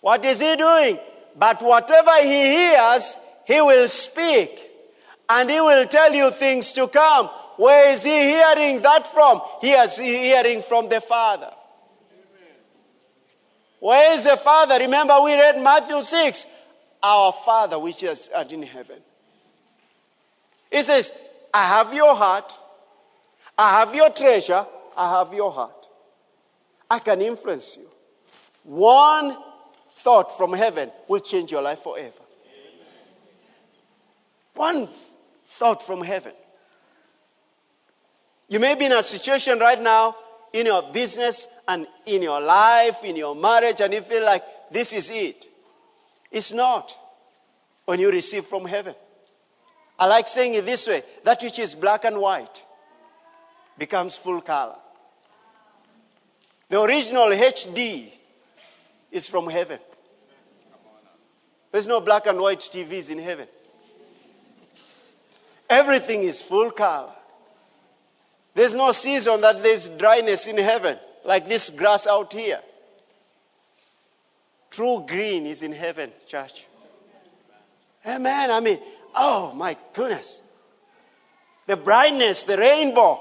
What 0.00 0.24
is 0.24 0.40
He 0.40 0.56
doing? 0.56 0.98
But 1.36 1.62
whatever 1.62 2.22
he 2.22 2.28
hears, 2.28 3.16
he 3.46 3.60
will 3.60 3.88
speak. 3.88 4.70
And 5.28 5.48
he 5.48 5.60
will 5.60 5.86
tell 5.86 6.12
you 6.12 6.30
things 6.30 6.72
to 6.72 6.88
come. 6.88 7.26
Where 7.56 7.92
is 7.92 8.02
he 8.02 8.10
hearing 8.10 8.82
that 8.82 9.06
from? 9.06 9.40
He 9.60 9.70
is 9.70 9.96
hearing 9.96 10.62
from 10.62 10.88
the 10.88 11.00
Father. 11.00 11.50
Where 13.82 14.14
is 14.14 14.22
the 14.22 14.36
Father? 14.36 14.78
Remember, 14.78 15.20
we 15.22 15.34
read 15.34 15.60
Matthew 15.60 16.00
6. 16.02 16.46
Our 17.02 17.32
Father, 17.32 17.80
which 17.80 18.04
is 18.04 18.30
uh, 18.32 18.44
in 18.48 18.62
heaven. 18.62 19.00
He 20.70 20.84
says, 20.84 21.10
I 21.52 21.64
have 21.64 21.92
your 21.92 22.14
heart. 22.14 22.56
I 23.58 23.80
have 23.80 23.92
your 23.92 24.10
treasure. 24.10 24.64
I 24.96 25.18
have 25.18 25.34
your 25.34 25.50
heart. 25.50 25.88
I 26.88 27.00
can 27.00 27.20
influence 27.22 27.76
you. 27.76 27.88
One 28.62 29.36
thought 29.90 30.30
from 30.38 30.52
heaven 30.52 30.92
will 31.08 31.18
change 31.18 31.50
your 31.50 31.62
life 31.62 31.80
forever. 31.80 32.22
One 34.54 34.88
thought 35.44 35.82
from 35.82 36.02
heaven. 36.02 36.34
You 38.48 38.60
may 38.60 38.76
be 38.76 38.84
in 38.84 38.92
a 38.92 39.02
situation 39.02 39.58
right 39.58 39.82
now 39.82 40.14
in 40.52 40.66
your 40.66 40.82
business 40.92 41.46
and 41.66 41.86
in 42.06 42.22
your 42.22 42.40
life, 42.40 43.02
in 43.04 43.16
your 43.16 43.34
marriage, 43.34 43.80
and 43.80 43.92
you 43.92 44.02
feel 44.02 44.24
like 44.24 44.44
this 44.70 44.92
is 44.92 45.10
it. 45.10 45.46
It's 46.30 46.52
not 46.52 46.96
when 47.84 48.00
you 48.00 48.10
receive 48.10 48.44
from 48.44 48.64
heaven. 48.64 48.94
I 49.98 50.06
like 50.06 50.28
saying 50.28 50.54
it 50.54 50.64
this 50.64 50.86
way 50.86 51.02
that 51.24 51.42
which 51.42 51.58
is 51.58 51.74
black 51.74 52.04
and 52.04 52.18
white 52.18 52.64
becomes 53.78 54.16
full 54.16 54.40
color. 54.40 54.76
The 56.68 56.80
original 56.80 57.28
HD 57.28 58.12
is 59.10 59.28
from 59.28 59.48
heaven. 59.48 59.78
There's 61.70 61.86
no 61.86 62.00
black 62.00 62.26
and 62.26 62.38
white 62.40 62.60
TVs 62.60 63.10
in 63.10 63.18
heaven. 63.18 63.46
Everything 65.68 66.22
is 66.22 66.42
full 66.42 66.70
color. 66.70 67.12
There's 68.54 68.74
no 68.74 68.92
season 68.92 69.40
that 69.40 69.62
there's 69.62 69.88
dryness 69.88 70.46
in 70.46 70.58
heaven, 70.58 70.98
like 71.24 71.48
this 71.48 71.70
grass 71.70 72.06
out 72.06 72.32
here. 72.32 72.60
True 74.70 75.04
green 75.06 75.46
is 75.46 75.62
in 75.62 75.72
heaven, 75.72 76.12
church. 76.26 76.66
Amen. 78.06 78.50
I 78.50 78.60
mean, 78.60 78.78
oh 79.14 79.52
my 79.54 79.76
goodness. 79.92 80.42
The 81.66 81.76
brightness, 81.76 82.42
the 82.42 82.56
rainbow, 82.56 83.20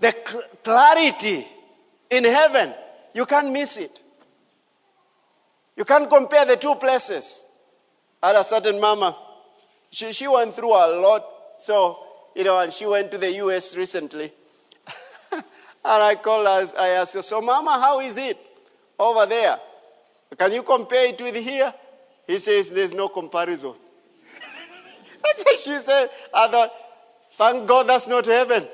the 0.00 0.14
cl- 0.26 0.42
clarity 0.64 1.46
in 2.10 2.24
heaven, 2.24 2.72
you 3.14 3.26
can't 3.26 3.52
miss 3.52 3.76
it. 3.76 4.00
You 5.76 5.84
can't 5.84 6.08
compare 6.08 6.44
the 6.44 6.56
two 6.56 6.74
places. 6.76 7.44
I 8.22 8.28
had 8.28 8.36
a 8.36 8.44
certain 8.44 8.80
mama, 8.80 9.16
she, 9.90 10.12
she 10.12 10.26
went 10.26 10.54
through 10.54 10.72
a 10.72 10.86
lot. 11.00 11.24
So, 11.58 11.98
you 12.34 12.44
know, 12.44 12.58
and 12.58 12.72
she 12.72 12.86
went 12.86 13.10
to 13.10 13.18
the 13.18 13.32
US 13.44 13.76
recently. 13.76 14.32
and 15.32 15.42
I 15.84 16.14
called 16.16 16.46
her, 16.46 16.78
I 16.78 16.88
asked 16.88 17.14
her, 17.14 17.22
So, 17.22 17.40
mama, 17.40 17.72
how 17.72 18.00
is 18.00 18.16
it 18.16 18.38
over 18.98 19.26
there? 19.26 19.58
Can 20.38 20.52
you 20.52 20.62
compare 20.62 21.06
it 21.06 21.20
with 21.20 21.36
here? 21.36 21.72
He 22.26 22.38
says, 22.38 22.70
There's 22.70 22.94
no 22.94 23.08
comparison. 23.08 23.74
That's 25.22 25.42
what 25.42 25.60
she 25.60 25.74
said. 25.74 26.10
I 26.32 26.48
thought, 26.48 26.72
Thank 27.32 27.66
God 27.66 27.86
that's 27.86 28.06
not 28.06 28.26
heaven. 28.26 28.68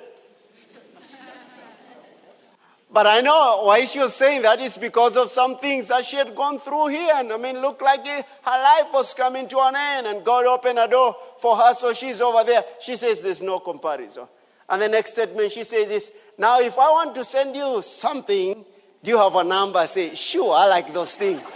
But 2.91 3.07
I 3.07 3.21
know 3.21 3.65
why 3.65 3.85
she 3.85 3.99
was 3.99 4.15
saying 4.15 4.43
that 4.43 4.61
is 4.61 4.79
because 4.79 5.19
of 5.19 5.31
some 5.31 5.59
things 5.59 5.89
that 5.89 6.07
she 6.07 6.17
had 6.17 6.35
gone 6.35 6.59
through 6.59 6.89
here. 6.89 7.13
And 7.15 7.31
I 7.33 7.37
mean, 7.37 7.61
looked 7.61 7.83
like 7.83 8.01
it, 8.05 8.25
her 8.43 8.63
life 8.63 8.87
was 8.95 9.13
coming 9.13 9.47
to 9.49 9.59
an 9.61 9.77
end, 9.77 10.07
and 10.07 10.25
God 10.25 10.47
opened 10.47 10.79
a 10.79 10.89
door 10.89 11.15
for 11.39 11.55
her, 11.57 11.75
so 11.75 11.93
she's 11.93 12.23
over 12.23 12.45
there. 12.45 12.65
She 12.81 12.97
says 12.97 13.21
there's 13.21 13.43
no 13.43 13.59
comparison. 13.59 14.27
And 14.71 14.81
the 14.81 14.89
next 14.89 15.11
statement 15.11 15.53
she 15.53 15.65
says 15.65 15.91
is, 15.91 16.13
Now, 16.39 16.61
if 16.61 16.79
I 16.79 16.91
want 16.91 17.15
to 17.17 17.25
send 17.25 17.55
you 17.55 17.83
something, 17.83 18.65
do 19.03 19.11
you 19.11 19.19
have 19.19 19.35
a 19.35 19.45
number? 19.45 19.79
I 19.81 19.87
say, 19.87 20.15
Sure, 20.15 20.55
I 20.55 20.67
like 20.67 20.95
those 20.95 21.15
things. 21.15 21.55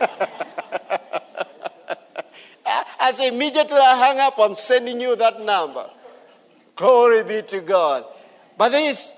As 3.00 3.20
immediately 3.20 3.76
I 3.76 3.96
hang 3.96 4.20
up, 4.20 4.34
I'm 4.38 4.56
sending 4.56 5.00
you 5.00 5.16
that 5.16 5.40
number. 5.40 5.88
Glory 6.76 7.22
be 7.24 7.42
to 7.42 7.60
God. 7.60 8.04
But 8.56 8.70
there 8.70 8.90
is 8.90 9.12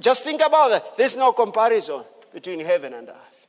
just 0.00 0.24
think 0.24 0.40
about 0.40 0.70
that. 0.70 0.96
There's 0.96 1.16
no 1.16 1.32
comparison 1.32 2.02
between 2.32 2.60
heaven 2.60 2.94
and 2.94 3.08
earth. 3.08 3.48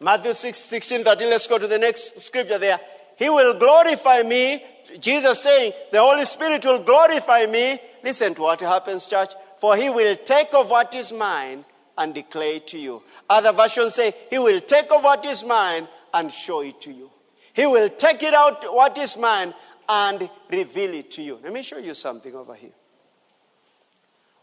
Matthew 0.00 0.34
6, 0.34 0.58
16, 0.58 1.04
13. 1.04 1.30
Let's 1.30 1.46
go 1.46 1.58
to 1.58 1.66
the 1.66 1.78
next 1.78 2.20
scripture 2.20 2.58
there. 2.58 2.80
He 3.16 3.28
will 3.28 3.54
glorify 3.54 4.22
me. 4.22 4.62
Jesus 4.98 5.42
saying, 5.42 5.72
the 5.92 6.00
Holy 6.00 6.24
Spirit 6.24 6.64
will 6.64 6.80
glorify 6.80 7.46
me. 7.46 7.78
Listen 8.02 8.34
to 8.34 8.42
what 8.42 8.60
happens, 8.60 9.06
church. 9.06 9.32
For 9.58 9.76
he 9.76 9.90
will 9.90 10.16
take 10.16 10.52
of 10.54 10.70
what 10.70 10.94
is 10.94 11.12
mine 11.12 11.64
and 11.96 12.12
declare 12.12 12.56
it 12.56 12.66
to 12.68 12.78
you. 12.78 13.02
Other 13.30 13.52
versions 13.52 13.94
say, 13.94 14.12
he 14.28 14.38
will 14.38 14.60
take 14.60 14.90
of 14.90 15.04
what 15.04 15.24
is 15.24 15.44
mine 15.44 15.86
and 16.12 16.32
show 16.32 16.62
it 16.62 16.80
to 16.80 16.90
you. 16.90 17.10
He 17.52 17.66
will 17.66 17.88
take 17.90 18.22
it 18.22 18.34
out 18.34 18.74
what 18.74 18.98
is 18.98 19.16
mine 19.16 19.54
and 19.88 20.28
reveal 20.50 20.94
it 20.94 21.10
to 21.12 21.22
you. 21.22 21.38
Let 21.42 21.52
me 21.52 21.62
show 21.62 21.78
you 21.78 21.94
something 21.94 22.34
over 22.34 22.54
here. 22.54 22.72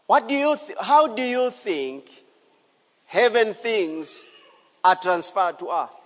What 0.10 0.28
do 0.28 0.34
you 0.34 0.58
th- 0.58 0.76
how 0.82 1.06
do 1.06 1.22
you 1.22 1.52
think 1.52 2.10
heaven 3.06 3.54
things 3.54 4.26
are 4.84 4.96
transferred 4.96 5.60
to 5.60 5.70
earth? 5.70 6.02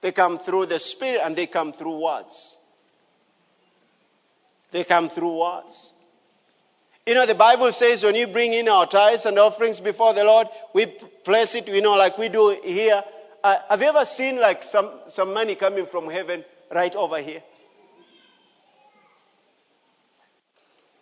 They 0.00 0.10
come 0.10 0.38
through 0.38 0.64
the 0.64 0.78
Spirit 0.78 1.20
and 1.22 1.36
they 1.36 1.44
come 1.44 1.74
through 1.74 1.98
words. 2.02 2.58
They 4.70 4.84
come 4.84 5.10
through 5.10 5.38
words. 5.38 5.92
You 7.06 7.12
know, 7.12 7.26
the 7.26 7.34
Bible 7.34 7.70
says 7.70 8.02
when 8.02 8.14
you 8.14 8.28
bring 8.28 8.54
in 8.54 8.66
our 8.66 8.86
tithes 8.86 9.26
and 9.26 9.38
offerings 9.38 9.78
before 9.78 10.14
the 10.14 10.24
Lord, 10.24 10.46
we 10.72 10.86
place 10.86 11.54
it, 11.54 11.68
you 11.68 11.82
know, 11.82 11.96
like 11.96 12.16
we 12.16 12.30
do 12.30 12.58
here. 12.64 13.04
Uh, 13.42 13.56
have 13.68 13.82
you 13.82 13.88
ever 13.88 14.06
seen 14.06 14.40
like 14.40 14.62
some, 14.62 14.90
some 15.06 15.34
money 15.34 15.54
coming 15.54 15.84
from 15.84 16.08
heaven 16.08 16.46
right 16.72 16.96
over 16.96 17.20
here? 17.20 17.42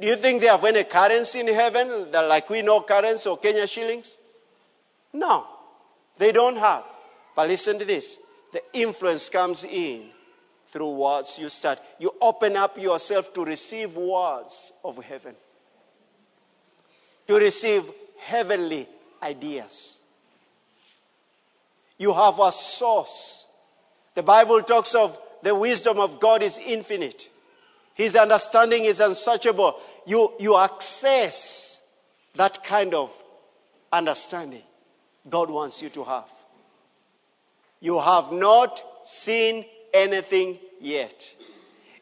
Do 0.03 0.09
you 0.09 0.17
think 0.17 0.41
they 0.41 0.49
have 0.49 0.65
any 0.65 0.83
currency 0.83 1.39
in 1.39 1.47
heaven, 1.47 2.11
like 2.11 2.51
we 2.51 2.61
know 2.61 2.81
currency 2.81 3.29
or 3.29 3.39
Kenya 3.39 3.69
shillings? 3.69 4.19
No, 5.13 5.47
they 6.19 6.33
don't 6.33 6.57
have. 6.57 6.83
But 7.37 7.47
listen 7.47 7.79
to 7.79 7.85
this 7.85 8.19
the 8.53 8.61
influence 8.73 9.29
comes 9.29 9.63
in 9.63 10.09
through 10.67 10.91
words 10.91 11.39
you 11.39 11.49
start. 11.49 11.79
You 12.01 12.13
open 12.21 12.57
up 12.57 12.77
yourself 12.79 13.33
to 13.35 13.45
receive 13.45 13.95
words 13.95 14.73
of 14.85 15.05
heaven, 15.05 15.37
to 17.29 17.37
receive 17.37 17.89
heavenly 18.19 18.89
ideas. 19.23 20.03
You 21.97 22.13
have 22.13 22.41
a 22.41 22.51
source. 22.51 23.47
The 24.17 24.25
Bible 24.25 24.63
talks 24.63 24.97
of 24.97 25.17
the 25.45 25.55
wisdom 25.55 26.01
of 26.01 26.19
God 26.19 26.43
is 26.43 26.59
infinite. 26.59 27.29
His 27.95 28.17
understanding 28.17 28.85
is 28.85 29.01
unsearchable. 29.01 29.79
You, 30.07 30.33
you 30.39 30.57
access 30.57 31.81
that 32.35 32.65
kind 32.65 32.95
of 32.95 33.13
understanding 33.93 34.63
God 35.29 35.51
wants 35.51 35.83
you 35.83 35.91
to 35.91 36.05
have. 36.05 36.29
You 37.81 37.99
have 38.01 38.33
not 38.33 38.83
seen 39.05 39.65
anything 39.93 40.59
yet. 40.81 41.35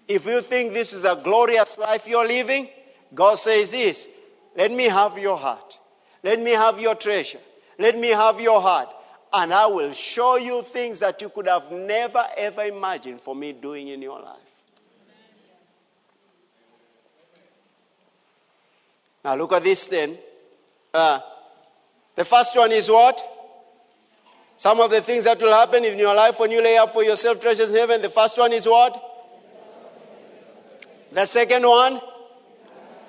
If 0.07 0.27
you 0.27 0.41
think 0.43 0.73
this 0.73 0.93
is 0.93 1.05
a 1.05 1.21
glorious 1.23 1.79
life 1.79 2.07
you're 2.07 2.27
living, 2.27 2.69
God 3.15 3.37
says 3.39 3.73
this 3.73 4.09
let 4.57 4.73
me 4.73 4.85
have 4.85 5.19
your 5.19 5.37
heart. 5.37 5.79
Let 6.23 6.41
me 6.41 6.51
have 6.51 6.81
your 6.81 6.95
treasure. 6.95 7.39
Let 7.79 7.99
me 7.99 8.09
have 8.09 8.41
your 8.41 8.61
heart. 8.61 8.89
And 9.33 9.55
I 9.55 9.67
will 9.67 9.93
show 9.93 10.37
you 10.37 10.63
things 10.63 10.99
that 10.99 11.23
you 11.23 11.29
could 11.29 11.47
have 11.47 11.71
never 11.71 12.27
ever 12.37 12.63
imagined 12.65 13.21
for 13.21 13.35
me 13.35 13.53
doing 13.53 13.89
in 13.89 14.03
your 14.03 14.21
life. 14.21 14.50
Now 19.25 19.35
look 19.35 19.53
at 19.53 19.63
this 19.63 19.87
then. 19.87 20.19
Uh, 20.93 21.21
the 22.17 22.25
first 22.25 22.57
one 22.57 22.73
is 22.73 22.89
what? 22.89 23.23
Some 24.57 24.81
of 24.81 24.91
the 24.91 25.01
things 25.01 25.25
that 25.25 25.41
will 25.41 25.55
happen 25.55 25.85
in 25.85 25.99
your 25.99 26.15
life 26.15 26.39
when 26.39 26.51
you 26.51 26.63
lay 26.63 26.77
up 26.77 26.91
for 26.91 27.03
yourself 27.03 27.41
treasures 27.41 27.71
in 27.71 27.77
heaven. 27.77 28.03
The 28.03 28.11
first 28.11 28.37
one 28.37 28.53
is 28.53 28.67
what? 28.67 29.03
The 31.13 31.25
second 31.25 31.67
one, 31.67 32.01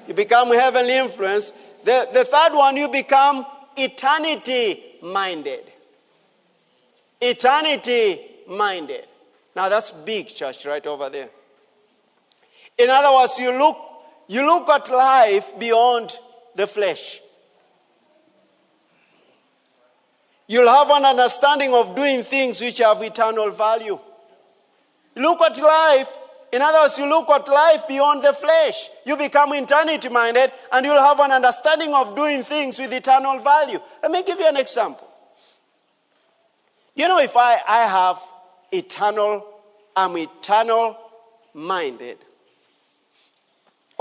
you 0.07 0.13
become 0.13 0.47
heavenly 0.49 0.97
influence. 0.97 1.51
The, 1.83 2.07
the 2.13 2.23
third 2.23 2.53
one, 2.53 2.77
you 2.77 2.87
become 2.89 3.45
eternity 3.75 4.81
minded. 5.01 5.63
Eternity 7.19 8.21
minded. 8.47 9.05
Now 9.55 9.69
that's 9.69 9.91
big, 9.91 10.29
church, 10.29 10.65
right 10.65 10.85
over 10.87 11.09
there. 11.09 11.29
In 12.77 12.89
other 12.89 13.13
words, 13.13 13.37
you 13.37 13.51
look 13.51 13.77
you 14.31 14.45
look 14.45 14.69
at 14.69 14.89
life 14.89 15.59
beyond 15.59 16.17
the 16.55 16.65
flesh. 16.65 17.21
You'll 20.47 20.69
have 20.69 20.89
an 20.89 21.03
understanding 21.03 21.73
of 21.73 21.97
doing 21.97 22.23
things 22.23 22.61
which 22.61 22.77
have 22.77 23.01
eternal 23.01 23.51
value. 23.51 23.99
look 25.17 25.41
at 25.41 25.57
life, 25.57 26.17
in 26.53 26.61
other 26.61 26.79
words, 26.79 26.97
you 26.97 27.09
look 27.09 27.29
at 27.29 27.45
life 27.49 27.85
beyond 27.89 28.23
the 28.23 28.31
flesh. 28.31 28.89
You 29.05 29.17
become 29.17 29.53
eternity 29.53 30.07
minded 30.07 30.53
and 30.71 30.85
you'll 30.85 30.95
have 30.95 31.19
an 31.19 31.31
understanding 31.31 31.93
of 31.93 32.15
doing 32.15 32.43
things 32.43 32.79
with 32.79 32.93
eternal 32.93 33.37
value. 33.39 33.79
Let 34.01 34.13
me 34.13 34.23
give 34.23 34.39
you 34.39 34.47
an 34.47 34.55
example. 34.55 35.09
You 36.95 37.09
know, 37.09 37.19
if 37.19 37.35
I, 37.35 37.59
I 37.67 37.83
have 37.83 38.17
eternal, 38.71 39.45
I'm 39.93 40.17
eternal 40.17 40.97
minded, 41.53 42.17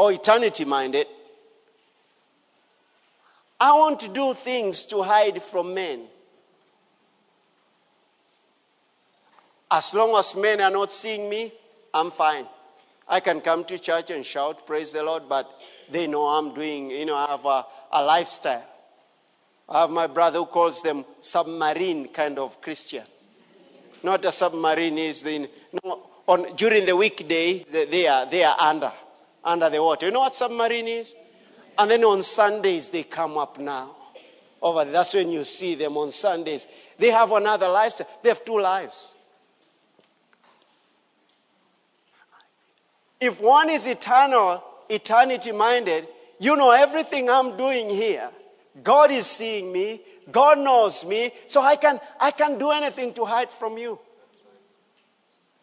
or 0.00 0.10
eternity 0.12 0.64
minded, 0.64 1.06
I 3.60 3.72
want 3.74 4.00
to 4.00 4.08
do 4.08 4.32
things 4.32 4.86
to 4.86 5.02
hide 5.02 5.42
from 5.42 5.74
men. 5.74 6.06
As 9.70 9.92
long 9.92 10.16
as 10.16 10.34
men 10.34 10.62
are 10.62 10.70
not 10.70 10.90
seeing 10.90 11.28
me, 11.28 11.52
I'm 11.92 12.10
fine. 12.10 12.46
I 13.06 13.20
can 13.20 13.42
come 13.42 13.62
to 13.64 13.78
church 13.78 14.10
and 14.10 14.24
shout, 14.24 14.66
praise 14.66 14.92
the 14.92 15.02
Lord, 15.02 15.24
but 15.28 15.60
they 15.90 16.06
know 16.06 16.22
I'm 16.28 16.54
doing, 16.54 16.90
you 16.90 17.04
know, 17.04 17.16
I 17.16 17.32
have 17.32 17.44
a, 17.44 17.66
a 17.92 18.02
lifestyle. 18.02 18.66
I 19.68 19.82
have 19.82 19.90
my 19.90 20.06
brother 20.06 20.38
who 20.38 20.46
calls 20.46 20.80
them 20.80 21.04
submarine 21.20 22.08
kind 22.08 22.38
of 22.38 22.58
Christian. 22.62 23.04
Not 24.02 24.24
a 24.24 24.32
submarine 24.32 24.96
is 24.96 25.20
the, 25.20 25.50
on, 26.26 26.56
during 26.56 26.86
the 26.86 26.96
weekday, 26.96 27.64
they 27.64 28.06
are, 28.06 28.24
they 28.24 28.44
are 28.44 28.56
under 28.58 28.90
under 29.44 29.70
the 29.70 29.82
water. 29.82 30.06
You 30.06 30.12
know 30.12 30.20
what 30.20 30.34
submarine 30.34 30.88
is? 30.88 31.14
And 31.78 31.90
then 31.90 32.04
on 32.04 32.22
Sundays 32.22 32.88
they 32.90 33.02
come 33.02 33.38
up 33.38 33.58
now. 33.58 33.96
over 34.62 34.84
there. 34.84 34.92
That's 34.92 35.14
when 35.14 35.30
you 35.30 35.44
see 35.44 35.74
them 35.74 35.96
on 35.96 36.10
Sundays. 36.10 36.66
They 36.98 37.10
have 37.10 37.32
another 37.32 37.68
lifestyle. 37.68 38.08
They 38.22 38.28
have 38.28 38.44
two 38.44 38.60
lives. 38.60 39.14
If 43.20 43.40
one 43.40 43.70
is 43.70 43.86
eternal, 43.86 44.62
eternity 44.88 45.52
minded, 45.52 46.08
you 46.38 46.56
know 46.56 46.70
everything 46.70 47.28
I'm 47.28 47.56
doing 47.56 47.90
here. 47.90 48.30
God 48.82 49.10
is 49.10 49.26
seeing 49.26 49.72
me. 49.72 50.00
God 50.30 50.58
knows 50.58 51.04
me. 51.04 51.32
So 51.46 51.60
I 51.60 51.76
can, 51.76 52.00
I 52.18 52.30
can 52.30 52.58
do 52.58 52.70
anything 52.70 53.12
to 53.14 53.24
hide 53.24 53.50
from 53.50 53.76
you. 53.76 53.98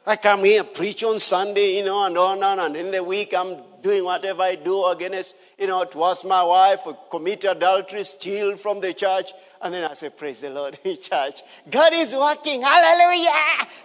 I 0.07 0.15
come 0.15 0.45
here, 0.45 0.63
preach 0.63 1.03
on 1.03 1.19
Sunday, 1.19 1.75
you 1.75 1.83
know, 1.83 2.05
and 2.05 2.17
on 2.17 2.35
and 2.35 2.43
on. 2.45 2.59
And 2.59 2.77
in 2.77 2.91
the 2.91 3.03
week, 3.03 3.33
I'm 3.35 3.57
doing 3.81 4.05
whatever 4.05 4.41
I 4.41 4.55
do 4.55 4.85
against, 4.85 5.35
you 5.59 5.67
know, 5.67 5.83
towards 5.83 6.23
my 6.23 6.41
wife, 6.41 6.87
commit 7.11 7.43
adultery, 7.43 8.05
steal 8.05 8.55
from 8.55 8.79
the 8.79 8.93
church. 8.93 9.33
And 9.61 9.73
then 9.73 9.83
I 9.83 9.93
say, 9.95 10.09
Praise 10.09 10.39
the 10.39 10.49
Lord 10.49 10.79
in 10.85 10.97
church. 11.01 11.41
God 11.69 11.91
is 11.93 12.15
working. 12.15 12.61
Hallelujah. 12.61 13.31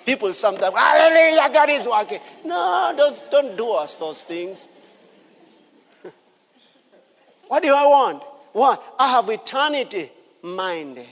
People 0.07 0.33
sometimes, 0.33 0.77
Hallelujah, 0.79 1.51
God 1.53 1.71
is 1.71 1.89
working. 1.89 2.21
No, 2.45 2.95
don't, 2.97 3.25
don't 3.29 3.57
do 3.57 3.73
us 3.73 3.97
those 3.97 4.23
things. 4.23 4.69
what 7.49 7.65
do 7.65 7.75
I 7.75 7.85
want? 7.85 8.23
What? 8.53 8.95
I 8.97 9.09
have 9.09 9.29
eternity 9.29 10.13
minded. 10.41 11.05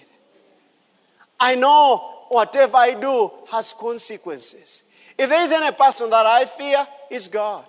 I 1.41 1.57
know 1.57 2.27
whatever 2.29 2.77
I 2.77 2.95
do 2.95 3.33
has 3.51 3.73
consequences. 3.73 4.85
If 5.21 5.29
there 5.29 5.45
is 5.45 5.51
any 5.51 5.71
person 5.73 6.09
that 6.09 6.25
I 6.25 6.47
fear, 6.47 6.87
it's 7.11 7.29
God. 7.29 7.67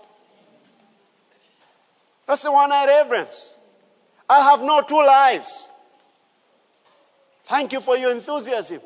That's 2.26 2.44
the 2.44 2.52
one 2.54 2.72
I 2.72 2.86
reverence. 2.86 3.58
I 4.30 4.40
have 4.42 4.62
no 4.64 4.82
two 4.84 4.96
lives. 5.06 5.70
Thank 7.44 7.74
you 7.74 7.82
for 7.82 7.98
your 7.98 8.12
enthusiasm. 8.12 8.80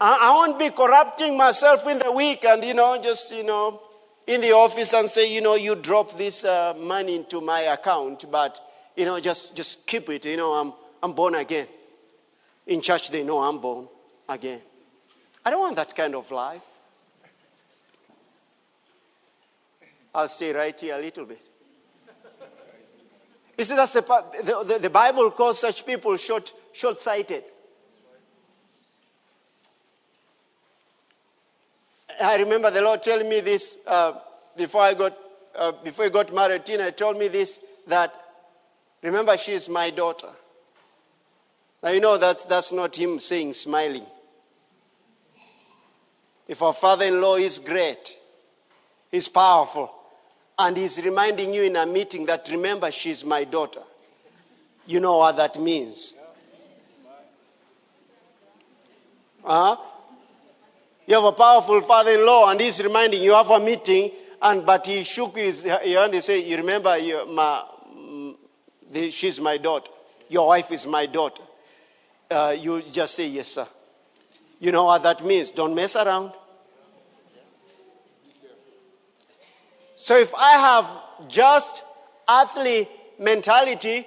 I, 0.00 0.18
I 0.22 0.30
won't 0.32 0.58
be 0.58 0.70
corrupting 0.70 1.36
myself 1.36 1.86
in 1.86 2.00
the 2.00 2.10
week 2.10 2.44
and, 2.44 2.64
you 2.64 2.74
know, 2.74 3.00
just, 3.00 3.30
you 3.32 3.44
know, 3.44 3.80
in 4.26 4.40
the 4.40 4.50
office 4.50 4.92
and 4.92 5.08
say, 5.08 5.32
you 5.32 5.40
know, 5.40 5.54
you 5.54 5.76
drop 5.76 6.18
this 6.18 6.44
uh, 6.44 6.74
money 6.80 7.14
into 7.14 7.40
my 7.40 7.60
account, 7.60 8.24
but, 8.28 8.58
you 8.96 9.04
know, 9.04 9.20
just, 9.20 9.54
just 9.54 9.86
keep 9.86 10.08
it. 10.08 10.24
You 10.24 10.36
know, 10.36 10.54
I'm, 10.54 10.72
I'm 11.00 11.12
born 11.12 11.36
again. 11.36 11.68
In 12.66 12.80
church, 12.80 13.12
they 13.12 13.22
know 13.22 13.38
I'm 13.38 13.60
born 13.60 13.86
again. 14.28 14.62
I 15.44 15.50
don't 15.50 15.60
want 15.60 15.76
that 15.76 15.94
kind 15.94 16.16
of 16.16 16.28
life. 16.32 16.62
I'll 20.14 20.28
stay 20.28 20.52
right 20.52 20.78
here 20.78 20.96
a 20.96 21.00
little 21.00 21.24
bit. 21.24 21.46
You 23.56 23.64
see, 23.64 23.76
that's 23.76 23.92
the, 23.92 24.00
the, 24.66 24.78
the, 24.78 24.90
Bible 24.90 25.30
calls 25.32 25.60
such 25.60 25.84
people 25.84 26.16
short, 26.16 26.52
short-sighted. 26.72 27.44
I 32.22 32.36
remember 32.36 32.70
the 32.70 32.80
Lord 32.80 33.02
telling 33.02 33.28
me 33.28 33.40
this 33.40 33.78
uh, 33.86 34.14
before 34.56 34.82
I 34.82 34.94
got 34.94 35.16
uh, 35.54 35.72
before 35.72 36.06
I 36.06 36.08
got 36.08 36.34
married. 36.34 36.64
Tina 36.66 36.92
told 36.92 37.18
me 37.18 37.28
this 37.28 37.60
that 37.86 38.12
remember 39.02 39.36
she 39.36 39.52
is 39.52 39.68
my 39.68 39.90
daughter. 39.90 40.28
Now 41.82 41.90
you 41.90 42.00
know 42.00 42.18
that's 42.18 42.44
that's 42.44 42.72
not 42.72 42.96
him 42.96 43.20
saying 43.20 43.54
smiling. 43.54 44.06
If 46.48 46.62
our 46.62 46.72
father-in-law 46.72 47.36
is 47.36 47.58
great, 47.58 48.18
he's 49.10 49.28
powerful, 49.28 49.90
and 50.60 50.76
he's 50.76 51.02
reminding 51.02 51.54
you 51.54 51.62
in 51.62 51.76
a 51.76 51.86
meeting 51.86 52.26
that 52.26 52.48
remember 52.50 52.90
she's 52.90 53.24
my 53.24 53.44
daughter. 53.44 53.80
You 54.86 55.00
know 55.00 55.18
what 55.18 55.36
that 55.38 55.58
means. 55.60 56.14
Uh-huh. 59.42 59.76
You 61.06 61.14
have 61.14 61.24
a 61.24 61.32
powerful 61.32 61.80
father-in-law, 61.80 62.50
and 62.50 62.60
he's 62.60 62.82
reminding 62.82 63.22
you 63.22 63.34
have 63.34 63.50
a 63.50 63.58
meeting, 63.58 64.10
and 64.42 64.66
but 64.66 64.86
he 64.86 65.02
shook 65.02 65.36
his 65.36 65.64
hand 65.64 66.14
and 66.14 66.22
said, 66.22 66.44
"You 66.44 66.58
remember, 66.58 66.94
my, 67.26 67.64
the, 68.90 69.10
she's 69.10 69.40
my 69.40 69.56
daughter. 69.56 69.90
Your 70.28 70.48
wife 70.48 70.70
is 70.70 70.86
my 70.86 71.06
daughter." 71.06 71.42
Uh, 72.30 72.54
you 72.58 72.82
just 72.82 73.14
say, 73.14 73.28
"Yes, 73.28 73.48
sir." 73.48 73.66
You 74.60 74.72
know 74.72 74.84
what 74.84 75.02
that 75.04 75.24
means. 75.24 75.52
Don't 75.52 75.74
mess 75.74 75.96
around. 75.96 76.32
So 80.00 80.16
if 80.16 80.34
I 80.34 80.52
have 80.52 81.28
just 81.28 81.82
earthly 82.26 82.88
mentality, 83.18 84.06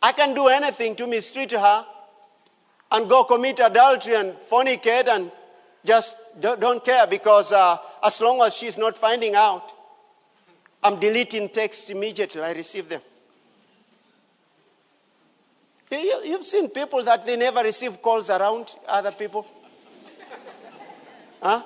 I 0.00 0.12
can 0.12 0.32
do 0.32 0.46
anything 0.46 0.94
to 0.94 1.08
mistreat 1.08 1.50
her 1.50 1.84
and 2.92 3.08
go 3.08 3.24
commit 3.24 3.58
adultery 3.58 4.14
and 4.14 4.34
fornicate 4.34 5.08
and 5.08 5.32
just 5.84 6.16
don't 6.40 6.84
care 6.84 7.08
because 7.08 7.50
uh, 7.50 7.78
as 8.00 8.20
long 8.20 8.42
as 8.42 8.54
she's 8.54 8.78
not 8.78 8.96
finding 8.96 9.34
out, 9.34 9.72
I'm 10.84 11.00
deleting 11.00 11.48
texts 11.48 11.90
immediately 11.90 12.40
I 12.40 12.52
receive 12.52 12.88
them. 12.88 13.02
You've 15.90 16.46
seen 16.46 16.68
people 16.68 17.02
that 17.02 17.26
they 17.26 17.36
never 17.36 17.64
receive 17.64 18.00
calls 18.00 18.30
around 18.30 18.76
other 18.86 19.10
people. 19.10 19.48
huh? 21.42 21.60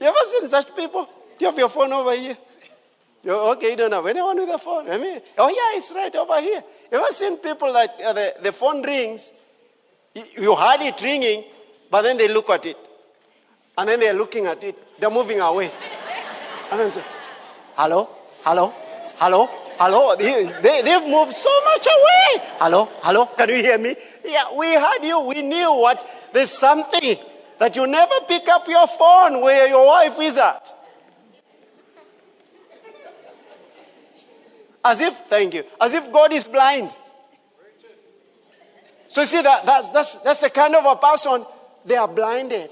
You 0.00 0.06
ever 0.06 0.24
seen 0.26 0.48
such 0.48 0.74
people? 0.76 1.08
You 1.38 1.46
have 1.46 1.58
your 1.58 1.68
phone 1.68 1.92
over 1.92 2.14
here? 2.14 2.36
You're, 3.22 3.52
okay, 3.54 3.70
you 3.70 3.76
don't 3.76 3.92
have 3.92 4.06
anyone 4.06 4.36
with 4.36 4.48
a 4.48 4.58
phone. 4.58 4.88
I 4.88 4.98
mean, 4.98 5.20
oh 5.36 5.48
yeah, 5.48 5.76
it's 5.78 5.92
right 5.92 6.14
over 6.14 6.40
here. 6.40 6.62
You 6.92 6.98
ever 6.98 7.10
seen 7.10 7.36
people 7.38 7.72
that 7.72 8.00
uh, 8.04 8.12
the, 8.12 8.34
the 8.40 8.52
phone 8.52 8.82
rings, 8.82 9.32
you 10.14 10.54
heard 10.54 10.80
it 10.80 11.00
ringing, 11.02 11.44
but 11.90 12.02
then 12.02 12.16
they 12.16 12.28
look 12.28 12.48
at 12.50 12.64
it. 12.66 12.76
And 13.76 13.88
then 13.88 14.00
they're 14.00 14.14
looking 14.14 14.46
at 14.46 14.62
it. 14.64 14.76
They're 15.00 15.10
moving 15.10 15.40
away. 15.40 15.70
And 16.70 16.80
then 16.80 16.90
say, 16.90 17.02
hello, 17.74 18.08
hello, 18.42 18.72
hello, 19.16 19.50
hello. 19.78 20.16
They, 20.16 20.82
they've 20.82 21.08
moved 21.08 21.34
so 21.34 21.64
much 21.64 21.86
away. 21.86 22.46
Hello, 22.58 22.88
hello, 23.02 23.26
can 23.26 23.48
you 23.48 23.56
hear 23.56 23.78
me? 23.78 23.96
Yeah, 24.24 24.54
we 24.56 24.72
heard 24.74 25.02
you. 25.02 25.20
We 25.20 25.42
knew 25.42 25.72
what. 25.74 26.08
There's 26.32 26.50
something 26.50 27.16
that 27.58 27.74
you 27.74 27.86
never 27.86 28.14
pick 28.28 28.48
up 28.48 28.68
your 28.68 28.86
phone 28.86 29.40
where 29.40 29.66
your 29.66 29.86
wife 29.86 30.14
is 30.20 30.36
at. 30.36 30.72
As 34.86 35.00
if, 35.00 35.14
thank 35.26 35.52
you, 35.52 35.64
as 35.80 35.94
if 35.94 36.12
God 36.12 36.32
is 36.32 36.44
blind. 36.44 36.94
So 39.08 39.22
you 39.22 39.26
see, 39.26 39.42
that, 39.42 39.66
that's, 39.66 39.90
that's, 39.90 40.16
that's 40.18 40.40
the 40.42 40.50
kind 40.50 40.76
of 40.76 40.84
a 40.84 40.94
person, 40.94 41.44
they 41.84 41.96
are 41.96 42.06
blinded. 42.06 42.70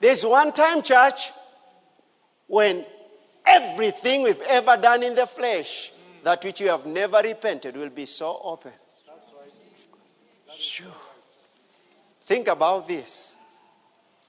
There's 0.00 0.26
one 0.26 0.50
time, 0.52 0.82
church, 0.82 1.30
when 2.48 2.84
everything 3.46 4.22
we've 4.22 4.40
ever 4.48 4.76
done 4.76 5.04
in 5.04 5.14
the 5.14 5.26
flesh, 5.26 5.92
that 6.24 6.42
which 6.42 6.60
you 6.60 6.68
have 6.68 6.84
never 6.84 7.18
repented, 7.18 7.76
will 7.76 7.90
be 7.90 8.06
so 8.06 8.40
open. 8.42 8.72
Sure. 10.52 10.96
Think 12.24 12.48
about 12.48 12.88
this. 12.88 13.36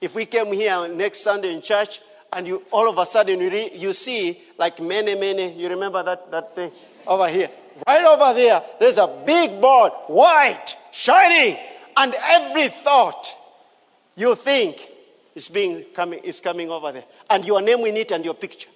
If 0.00 0.14
we 0.14 0.24
came 0.26 0.52
here 0.52 0.86
next 0.86 1.22
Sunday 1.22 1.52
in 1.52 1.60
church 1.60 2.00
and 2.34 2.46
you 2.46 2.62
all 2.70 2.88
of 2.88 2.98
a 2.98 3.06
sudden 3.06 3.40
you, 3.40 3.50
re, 3.50 3.70
you 3.74 3.92
see 3.92 4.40
like 4.58 4.80
many, 4.80 5.14
many, 5.14 5.52
you 5.52 5.68
remember 5.68 6.02
that, 6.02 6.30
that 6.30 6.54
thing 6.54 6.70
over 7.06 7.28
here? 7.28 7.48
Right 7.86 8.04
over 8.04 8.34
there, 8.34 8.62
there's 8.78 8.98
a 8.98 9.06
big 9.26 9.60
board, 9.60 9.92
white, 10.06 10.76
shining, 10.92 11.58
and 11.96 12.14
every 12.14 12.68
thought 12.68 13.36
you 14.16 14.34
think 14.34 14.90
is 15.34 15.48
being 15.48 15.84
coming 15.94 16.20
is 16.20 16.40
coming 16.40 16.70
over 16.70 16.92
there. 16.92 17.04
And 17.28 17.44
your 17.44 17.62
name 17.62 17.80
in 17.80 17.96
it 17.96 18.12
and 18.12 18.24
your 18.24 18.34
picture. 18.34 18.68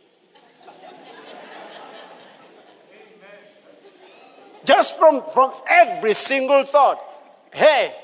Just 4.65 4.99
from, 4.99 5.23
from 5.33 5.53
every 5.71 6.13
single 6.13 6.63
thought. 6.65 7.01
Hey, 7.53 7.95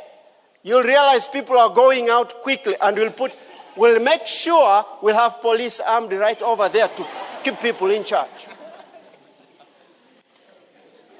you'll 0.62 0.82
realize 0.82 1.28
people 1.28 1.58
are 1.58 1.74
going 1.74 2.08
out 2.08 2.42
quickly 2.42 2.74
and 2.80 2.96
we'll 2.96 3.10
put 3.10 3.36
We'll 3.76 4.00
make 4.00 4.26
sure 4.26 4.84
we'll 5.02 5.16
have 5.16 5.40
police 5.40 5.80
armed 5.80 6.12
right 6.12 6.40
over 6.42 6.68
there 6.68 6.88
to 6.88 7.06
keep 7.42 7.60
people 7.60 7.90
in 7.90 8.04
charge. 8.04 8.48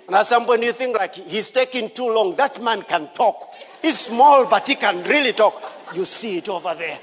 And 0.06 0.14
at 0.16 0.26
some 0.26 0.44
point 0.44 0.62
you 0.62 0.72
think 0.72 0.96
like 0.96 1.14
he's 1.14 1.50
taking 1.50 1.90
too 1.90 2.12
long. 2.12 2.36
That 2.36 2.62
man 2.62 2.82
can 2.82 3.08
talk. 3.14 3.54
He's 3.80 3.98
small, 4.00 4.46
but 4.46 4.68
he 4.68 4.74
can 4.74 5.02
really 5.04 5.32
talk. 5.32 5.60
You 5.94 6.04
see 6.04 6.38
it 6.38 6.48
over 6.48 6.74
there. 6.74 6.98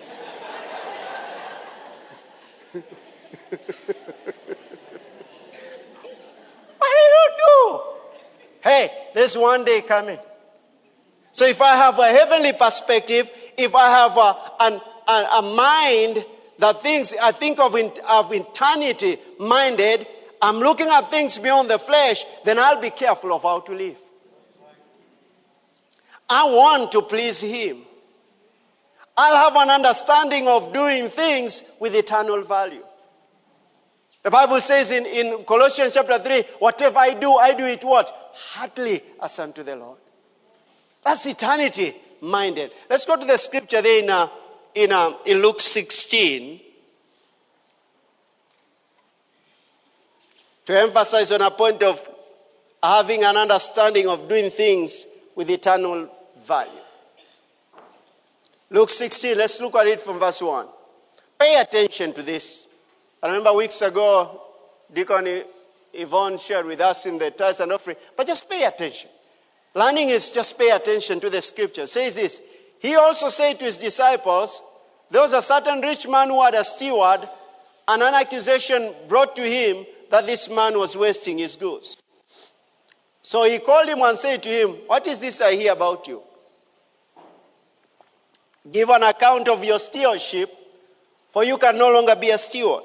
what 2.74 2.84
do 6.80 6.98
you 6.98 7.32
do? 7.38 7.82
Hey, 8.62 8.92
there's 9.16 9.36
one 9.38 9.66
day 9.66 9.82
coming. 9.82 10.20
So 11.32 11.46
if 11.46 11.62
I 11.62 11.76
have 11.76 11.98
a 11.98 12.08
heavenly 12.08 12.54
perspective, 12.54 13.32
if 13.58 13.74
I 13.74 13.90
have 13.90 14.18
a, 14.18 14.36
an 14.60 14.82
a, 15.12 15.40
a 15.40 15.42
mind 15.42 16.26
that 16.60 16.82
thinks, 16.82 17.14
I 17.22 17.32
think 17.32 17.60
of, 17.60 17.76
in, 17.76 17.92
of 18.08 18.32
eternity 18.32 19.18
minded, 19.40 20.08
I'm 20.42 20.58
looking 20.58 20.88
at 20.88 21.10
things 21.10 21.38
beyond 21.38 21.70
the 21.70 21.80
flesh, 21.80 22.24
then 22.46 22.58
I'll 22.60 22.82
be 22.82 22.90
careful 22.90 23.34
of 23.34 23.44
how 23.44 23.60
to 23.62 23.74
live. 23.74 23.98
I 26.30 26.46
want 26.46 26.92
to 26.94 27.02
please 27.02 27.42
Him. 27.42 27.80
I'll 29.18 29.36
have 29.36 29.56
an 29.56 29.70
understanding 29.70 30.48
of 30.48 30.72
doing 30.72 31.10
things 31.10 31.64
with 31.80 31.94
eternal 31.94 32.42
value. 32.42 32.84
The 34.24 34.32
Bible 34.32 34.62
says 34.62 34.92
in, 34.92 35.06
in 35.06 35.44
Colossians 35.46 35.96
chapter 35.96 36.20
3, 36.20 36.44
whatever 36.60 37.00
I 37.00 37.16
do, 37.16 37.36
I 37.36 37.54
do 37.54 37.66
it 37.66 37.84
what? 37.84 38.14
Heartily 38.54 39.02
as 39.22 39.38
unto 39.40 39.64
the 39.64 39.76
Lord. 39.76 39.98
That's 41.04 41.26
eternity 41.26 41.96
minded. 42.22 42.72
Let's 42.90 43.06
go 43.06 43.18
to 43.18 43.26
the 43.26 43.38
scripture 43.38 43.82
there 43.82 44.02
in, 44.02 44.10
uh, 44.10 44.28
in, 44.76 44.92
uh, 44.92 45.14
in 45.26 45.42
Luke 45.42 45.60
16 45.60 46.60
to 50.66 50.80
emphasize 50.80 51.32
on 51.32 51.42
a 51.42 51.52
point 51.52 51.84
of 51.84 52.00
having 52.82 53.24
an 53.24 53.38
understanding 53.38 54.08
of 54.08 54.28
doing 54.28 54.50
things 54.50 55.06
with 55.36 55.50
eternal 55.50 56.10
value. 56.46 56.72
Luke 58.70 58.90
16, 58.90 59.38
let's 59.38 59.60
look 59.60 59.76
at 59.76 59.88
it 59.88 60.00
from 60.00 60.18
verse 60.18 60.42
1. 60.42 60.66
Pay 61.40 61.60
attention 61.60 62.14
to 62.14 62.22
this. 62.22 62.68
I 63.22 63.28
remember 63.28 63.54
weeks 63.54 63.82
ago, 63.82 64.42
Deacon 64.94 65.44
Yvonne 65.94 66.38
shared 66.38 66.66
with 66.66 66.80
us 66.82 67.06
in 67.06 67.18
the 67.18 67.32
tithes 67.32 67.60
and 67.60 67.72
offering, 67.72 67.98
but 68.16 68.28
just 68.28 68.50
pay 68.50 68.64
attention. 68.64 69.10
Learning 69.74 70.10
is 70.10 70.32
just 70.32 70.58
pay 70.58 70.70
attention 70.70 71.20
to 71.20 71.30
the 71.30 71.42
scripture. 71.42 71.84
It 71.84 71.90
says 71.90 72.16
this 72.16 72.42
He 72.82 72.96
also 72.96 73.30
said 73.30 73.60
to 73.60 73.66
his 73.66 73.78
disciples, 73.78 74.60
There 75.12 75.22
was 75.22 75.34
a 75.34 75.42
certain 75.42 75.82
rich 75.82 76.08
man 76.08 76.30
who 76.30 76.42
had 76.42 76.56
a 76.56 76.64
steward, 76.64 77.30
and 77.88 78.02
an 78.02 78.16
accusation 78.16 78.94
brought 79.08 79.36
to 79.36 79.44
him 79.44 79.86
that 80.10 80.26
this 80.26 80.50
man 80.50 80.78
was 80.78 80.98
wasting 80.98 81.38
his 81.38 81.56
goods. 81.56 82.02
So 83.22 83.44
he 83.44 83.60
called 83.60 83.88
him 83.88 84.02
and 84.02 84.18
said 84.18 84.42
to 84.42 84.50
him, 84.50 84.70
What 84.88 85.06
is 85.06 85.20
this 85.20 85.42
I 85.42 85.54
hear 85.54 85.74
about 85.74 86.08
you? 86.08 86.24
Give 88.72 88.90
an 88.90 89.04
account 89.04 89.48
of 89.48 89.64
your 89.64 89.78
stewardship, 89.78 90.52
for 91.30 91.44
you 91.44 91.60
can 91.60 91.78
no 91.78 91.92
longer 91.94 92.16
be 92.16 92.32
a 92.32 92.38
steward. 92.40 92.84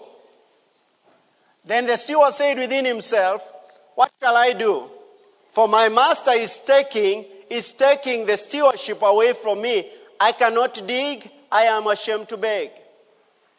Then 1.65 1.87
the 1.87 1.97
steward 1.97 2.35
said 2.35 2.59
within 2.59 2.85
himself, 2.85 3.43
What 3.95 4.13
shall 4.21 4.37
I 4.37 4.53
do? 4.53 4.91
For 5.53 5.67
my 5.67 5.89
master 5.89 6.33
is 6.33 6.59
taking, 6.59 7.25
is 7.51 7.73
taking 7.73 8.27
the 8.27 8.37
stewardship 8.37 9.03
away 9.03 9.33
from 9.33 9.63
me. 9.63 9.91
I 10.19 10.33
cannot 10.33 10.81
dig, 10.87 11.31
I 11.51 11.65
am 11.65 11.87
ashamed 11.87 12.29
to 12.31 12.37
beg. 12.37 12.71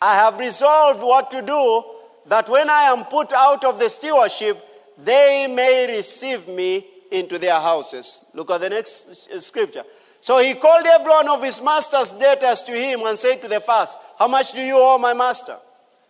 I 0.02 0.16
have 0.16 0.40
resolved 0.40 1.02
what 1.02 1.32
to 1.32 1.42
do, 1.42 1.84
that 2.28 2.50
when 2.50 2.70
I 2.70 2.84
am 2.84 3.06
put 3.06 3.34
out 3.34 3.64
of 3.66 3.80
the 3.80 3.90
stewardship, 3.90 4.64
they 4.98 5.48
may 5.48 5.88
receive 5.88 6.48
me 6.48 6.86
into 7.12 7.38
their 7.38 7.60
houses. 7.60 8.24
Look 8.34 8.52
at 8.52 8.62
the 8.62 8.70
next 8.70 9.42
scripture. 9.42 9.84
So 10.20 10.40
he 10.40 10.56
called 10.56 10.86
every 10.86 11.10
one 11.10 11.30
of 11.30 11.44
his 11.44 11.62
master's 11.62 12.12
debtors 12.12 12.64
to 12.64 12.72
him 12.72 13.02
and 13.06 13.18
said 13.18 13.42
to 13.42 13.48
the 13.48 13.60
first, 13.60 13.98
How 14.18 14.28
much 14.28 14.54
do 14.54 14.62
you 14.62 14.76
owe 14.78 14.98
my 14.98 15.14
master? 15.14 15.58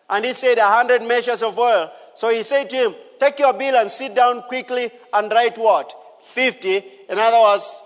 And 0.10 0.26
he 0.26 0.34
said, 0.34 0.58
A 0.58 0.68
hundred 0.68 1.04
measures 1.04 1.44
of 1.44 1.60
oil. 1.60 1.92
So 2.16 2.30
he 2.30 2.44
said 2.44 2.70
to 2.72 2.76
him, 2.76 2.96
Take 3.20 3.40
your 3.40 3.54
bill 3.54 3.76
and 3.76 3.92
sit 3.92 4.16
down 4.16 4.44
quickly 4.44 4.90
and 5.14 5.32
write 5.32 5.58
what? 5.58 5.94
50. 6.24 6.84
In 7.10 7.18
other 7.20 7.40
words, 7.40 7.82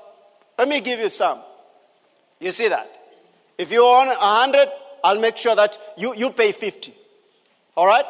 let 0.57 0.67
me 0.67 0.81
give 0.81 0.99
you 0.99 1.09
some. 1.09 1.39
You 2.39 2.51
see 2.51 2.67
that? 2.67 2.89
If 3.57 3.71
you 3.71 3.85
own 3.85 4.07
100, 4.07 4.67
I'll 5.03 5.19
make 5.19 5.37
sure 5.37 5.55
that 5.55 5.77
you, 5.97 6.15
you 6.15 6.31
pay 6.31 6.51
50. 6.51 6.93
All 7.75 7.85
right? 7.85 8.05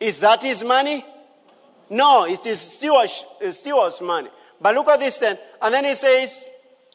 Is 0.00 0.20
that 0.20 0.42
his 0.42 0.64
money? 0.64 1.04
No, 1.90 2.26
it 2.26 2.44
is 2.46 2.60
steward's, 2.60 3.24
steward's 3.50 4.00
money. 4.00 4.28
But 4.60 4.74
look 4.74 4.88
at 4.88 5.00
this 5.00 5.18
then. 5.18 5.38
And 5.60 5.74
then 5.74 5.84
he 5.84 5.94
says, 5.94 6.44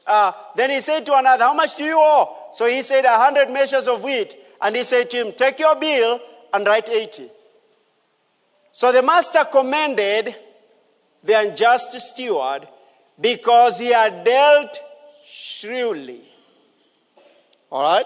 uh, 0.05 0.31
then 0.55 0.71
he 0.71 0.81
said 0.81 1.05
to 1.05 1.17
another, 1.17 1.43
How 1.43 1.53
much 1.53 1.75
do 1.75 1.83
you 1.83 1.97
owe? 1.97 2.35
So 2.53 2.65
he 2.65 2.81
said, 2.81 3.05
A 3.05 3.17
hundred 3.17 3.49
measures 3.49 3.87
of 3.87 4.03
wheat. 4.03 4.35
And 4.61 4.75
he 4.75 4.83
said 4.83 5.09
to 5.11 5.17
him, 5.17 5.33
Take 5.33 5.59
your 5.59 5.75
bill 5.75 6.19
and 6.53 6.65
write 6.65 6.89
80. 6.89 7.29
So 8.71 8.91
the 8.91 9.01
master 9.03 9.43
commended 9.45 10.35
the 11.23 11.39
unjust 11.39 11.99
steward 11.99 12.67
because 13.19 13.79
he 13.79 13.87
had 13.87 14.23
dealt 14.23 14.79
shrewdly. 15.27 16.21
All 17.71 17.83
right? 17.83 18.05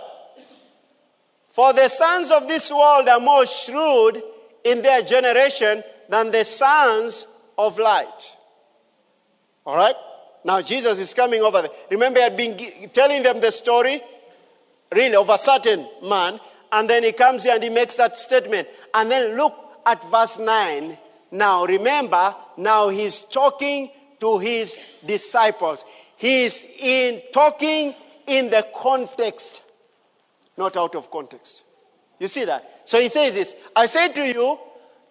For 1.50 1.74
the 1.74 1.88
sons 1.90 2.32
of 2.32 2.48
this 2.48 2.72
world 2.72 3.08
are 3.10 3.20
more 3.20 3.46
shrewd 3.46 4.24
in 4.64 4.82
their 4.82 5.02
generation 5.02 5.84
than 6.10 6.32
the 6.32 6.44
sons 6.44 7.28
of 7.58 7.78
light. 7.78 8.36
All 9.66 9.76
right? 9.76 9.96
Now 10.44 10.62
Jesus 10.62 10.98
is 10.98 11.14
coming 11.14 11.42
over 11.42 11.62
there. 11.62 11.72
Remember, 11.90 12.20
I 12.20 12.24
had 12.24 12.38
been 12.38 12.58
telling 12.94 13.22
them 13.22 13.42
the 13.42 13.52
story, 13.52 14.02
really, 14.94 15.16
of 15.16 15.30
a 15.30 15.38
certain 15.38 15.88
man, 16.04 16.40
and 16.72 16.90
then 16.90 17.04
he 17.04 17.12
comes 17.12 17.44
here 17.44 17.54
and 17.54 17.64
he 17.64 17.70
makes 17.70 17.96
that 17.96 18.18
statement. 18.18 18.68
And 18.94 19.12
then 19.12 19.36
look 19.36 19.54
at 19.86 20.10
verse 20.10 20.40
9. 20.40 20.98
Now, 21.32 21.66
remember, 21.66 22.36
now 22.58 22.90
he's 22.90 23.22
talking 23.22 23.92
to 24.22 24.38
his 24.38 24.80
disciples. 25.06 25.84
He's 26.16 26.64
in 26.80 27.22
talking 27.34 27.94
in 28.28 28.50
the 28.50 28.66
context, 28.74 29.62
not 30.58 30.78
out 30.78 30.96
of 30.96 31.12
context. 31.12 31.64
You 32.20 32.28
see 32.28 32.46
that? 32.46 32.82
So 32.86 33.02
he 33.02 33.10
says 33.10 33.34
this 33.34 33.56
I 33.76 33.88
say 33.88 34.14
to 34.14 34.24
you, 34.26 34.60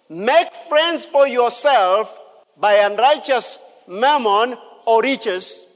make 0.09 0.55
friends 0.69 1.05
for 1.05 1.27
yourself 1.27 2.19
by 2.57 2.75
unrighteous 2.75 3.59
mammon 3.89 4.57
or 4.87 5.03
riches, 5.03 5.67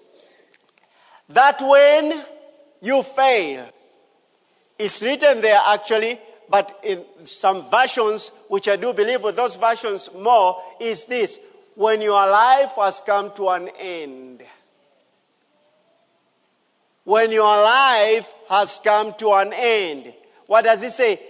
that 1.29 1.61
when 1.61 2.25
you 2.81 3.03
fail, 3.03 3.69
it's 4.79 5.03
written 5.03 5.41
there 5.41 5.61
actually, 5.67 6.21
but 6.49 6.79
in 6.85 7.05
some 7.25 7.69
versions, 7.71 8.29
which 8.49 8.69
I 8.69 8.77
do 8.77 8.93
believe 8.93 9.23
with 9.23 9.35
those 9.35 9.57
versions 9.57 10.11
more, 10.15 10.61
is 10.79 11.07
this 11.07 11.39
when 11.77 12.01
your 12.01 12.31
life 12.31 12.73
has 12.77 13.01
come 13.05 13.33
to 13.35 13.49
an 13.49 13.69
end. 13.79 14.43
When 17.05 17.33
your 17.33 17.63
life 17.63 18.33
has 18.49 18.81
come 18.83 19.15
to 19.19 19.33
an 19.33 19.53
end. 19.53 20.15
What 20.47 20.65
does 20.65 20.83
it 20.83 20.93
say? 20.93 21.21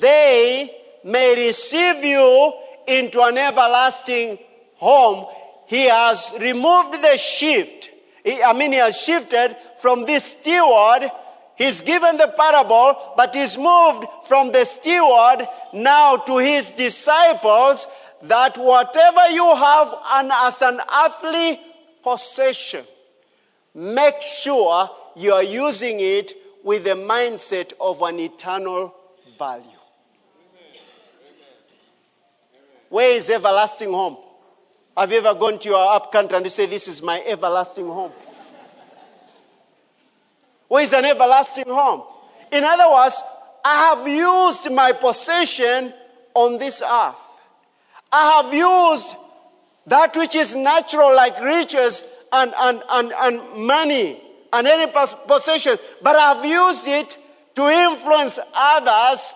They 0.00 0.70
may 1.04 1.34
receive 1.36 2.04
you 2.04 2.52
into 2.86 3.22
an 3.22 3.38
everlasting 3.38 4.38
home. 4.76 5.26
He 5.66 5.88
has 5.88 6.34
removed 6.40 7.02
the 7.02 7.16
shift. 7.16 7.90
I 8.26 8.52
mean, 8.52 8.72
he 8.72 8.78
has 8.78 8.98
shifted 8.98 9.56
from 9.80 10.04
this 10.04 10.24
steward 10.24 11.10
He's 11.56 11.82
given 11.82 12.16
the 12.16 12.28
parable, 12.28 13.14
but 13.16 13.34
he's 13.34 13.56
moved 13.56 14.06
from 14.24 14.50
the 14.50 14.64
steward 14.64 15.46
now 15.72 16.16
to 16.16 16.38
his 16.38 16.70
disciples 16.72 17.86
that 18.28 18.56
whatever 18.56 19.28
you 19.30 19.54
have 19.54 19.94
and 20.12 20.32
as 20.32 20.62
an 20.62 20.80
earthly 21.04 21.60
possession, 22.02 22.84
make 23.74 24.20
sure 24.22 24.88
you 25.16 25.32
are 25.32 25.42
using 25.42 25.96
it 26.00 26.32
with 26.62 26.84
the 26.84 26.90
mindset 26.90 27.72
of 27.80 28.00
an 28.02 28.18
eternal 28.18 28.94
value. 29.38 29.64
Where 32.88 33.10
is 33.10 33.28
everlasting 33.28 33.92
home? 33.92 34.16
Have 34.96 35.10
you 35.10 35.18
ever 35.18 35.34
gone 35.34 35.58
to 35.58 35.68
your 35.68 35.92
up 35.92 36.12
country 36.12 36.36
and 36.36 36.46
you 36.46 36.50
say, 36.50 36.66
This 36.66 36.88
is 36.88 37.02
my 37.02 37.22
everlasting 37.26 37.86
home? 37.86 38.12
Where 40.68 40.82
is 40.82 40.92
an 40.92 41.04
everlasting 41.04 41.66
home? 41.66 42.04
In 42.52 42.64
other 42.64 42.90
words, 42.90 43.22
I 43.64 43.94
have 43.94 44.08
used 44.08 44.72
my 44.72 44.92
possession 44.92 45.92
on 46.34 46.58
this 46.58 46.82
earth. 46.82 47.33
I 48.16 48.42
have 48.42 48.54
used 48.54 49.16
that 49.88 50.16
which 50.16 50.36
is 50.36 50.54
natural, 50.54 51.16
like 51.16 51.40
riches 51.40 52.04
and, 52.32 52.54
and, 52.56 52.80
and, 52.88 53.12
and 53.12 53.66
money 53.66 54.22
and 54.52 54.68
any 54.68 54.92
possession, 55.26 55.78
but 56.00 56.14
I've 56.14 56.44
used 56.44 56.86
it 56.86 57.18
to 57.56 57.68
influence 57.68 58.38
others 58.54 59.34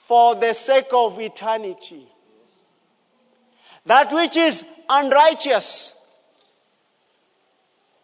for 0.00 0.34
the 0.34 0.52
sake 0.52 0.88
of 0.92 1.20
eternity. 1.20 2.08
That 3.86 4.12
which 4.12 4.36
is 4.36 4.64
unrighteous, 4.88 5.94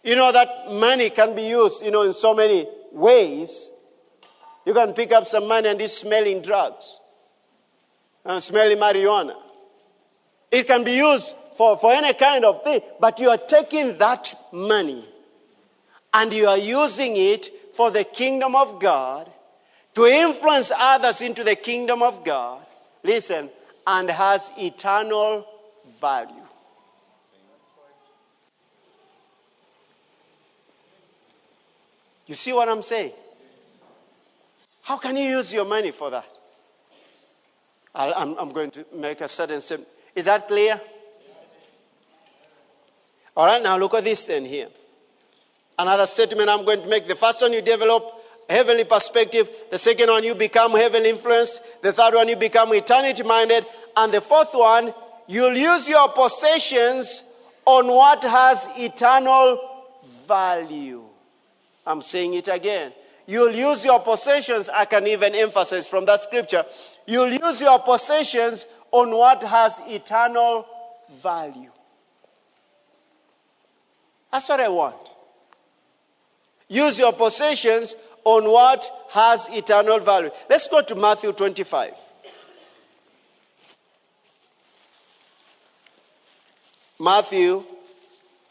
you 0.05 0.15
know 0.15 0.31
that 0.31 0.71
money 0.71 1.11
can 1.11 1.35
be 1.35 1.43
used, 1.43 1.85
you 1.85 1.91
know, 1.91 2.03
in 2.03 2.13
so 2.13 2.35
many 2.35 2.69
ways. 2.93 3.69
You 4.65 4.75
can 4.75 4.93
pick 4.93 5.11
up 5.11 5.27
some 5.27 5.49
money 5.49 5.69
and 5.69 5.81
it's 5.81 5.99
smelling 5.99 6.41
drugs 6.41 7.01
and 8.25 8.41
smelling 8.41 8.79
marijuana. 8.79 9.35
It 10.51 10.67
can 10.67 10.85
be 10.85 10.97
used 10.97 11.35
for, 11.57 11.77
for 11.77 11.93
any 11.93 12.15
kind 12.15 12.45
of 12.45 12.63
thing, 12.65 12.81
but 13.01 13.19
you 13.19 13.31
are 13.31 13.39
taking 13.39 13.99
that 13.99 14.35
money 14.53 15.05
and 16.15 16.33
you 16.33 16.47
are 16.47 16.59
using 16.59 17.15
it 17.17 17.75
for 17.75 17.91
the 17.91 18.05
kingdom 18.05 18.55
of 18.57 18.81
God 18.81 19.31
to 19.95 20.07
influence 20.07 20.71
others 20.75 21.21
into 21.21 21.45
the 21.45 21.57
kingdom 21.57 22.03
of 22.03 22.25
God. 22.25 22.65
Listen, 23.03 23.51
and 23.87 24.11
has 24.11 24.53
eternal 24.59 25.47
value. 26.01 26.35
You 32.27 32.35
see 32.35 32.53
what 32.53 32.69
I'm 32.69 32.83
saying? 32.83 33.13
How 34.83 34.99
can 34.99 35.17
you 35.17 35.25
use 35.25 35.53
your 35.53 35.65
money 35.65 35.91
for 35.91 36.11
that? 36.11 36.27
i 37.95 38.11
am 38.23 38.53
going 38.53 38.71
to 38.71 38.87
make 38.95 39.21
a 39.23 39.29
certain 39.29 39.61
statement. 39.61 39.89
Is 40.19 40.25
that 40.25 40.49
clear? 40.49 40.81
All 43.37 43.47
right, 43.47 43.63
now 43.63 43.79
look 43.79 43.95
at 43.95 44.03
this 44.03 44.25
then 44.25 44.45
here. 44.45 44.67
Another 45.79 46.07
statement 46.07 46.49
I'm 46.49 46.65
going 46.65 46.83
to 46.83 46.89
make. 46.89 47.07
The 47.07 47.15
first 47.15 47.41
one, 47.41 47.53
you 47.53 47.63
develop 47.63 48.15
heavenly 48.51 48.83
perspective. 48.83 49.49
The 49.71 49.79
second 49.79 50.09
one, 50.11 50.25
you 50.25 50.35
become 50.35 50.73
heaven 50.73 51.07
influenced. 51.07 51.63
The 51.83 51.93
third 51.93 52.15
one, 52.15 52.27
you 52.27 52.35
become 52.35 52.75
eternity 52.75 53.23
minded. 53.23 53.65
And 53.97 54.13
the 54.13 54.21
fourth 54.21 54.51
one, 54.55 54.93
you'll 55.29 55.57
use 55.57 55.87
your 55.89 56.09
possessions 56.09 57.23
on 57.65 57.87
what 57.87 58.25
has 58.25 58.69
eternal 58.77 59.61
value. 60.27 61.05
I'm 61.87 62.03
saying 62.03 62.35
it 62.35 62.49
again. 62.49 62.93
You'll 63.29 63.55
use 63.55 63.85
your 63.85 64.01
possessions, 64.01 64.69
I 64.69 64.87
can 64.87 65.07
even 65.07 65.35
emphasize 65.35 65.87
from 65.87 66.07
that 66.07 66.23
scripture. 66.23 66.65
You'll 67.07 67.31
use 67.31 67.61
your 67.61 67.79
possessions 67.79 68.67
on 68.91 69.11
what 69.11 69.43
has 69.43 69.81
eternal 69.87 70.67
value. 71.23 71.71
That's 74.33 74.49
what 74.49 74.61
I 74.61 74.69
want. 74.69 74.97
Use 76.69 76.99
your 76.99 77.13
possessions 77.13 77.97
on 78.25 78.45
what 78.45 78.91
has 79.11 79.49
eternal 79.51 79.99
value. 80.01 80.31
Let's 80.51 80.69
go 80.69 80.83
to 80.83 80.95
Matthew 80.95 81.33
25. 81.33 81.95
Matthew 87.01 87.65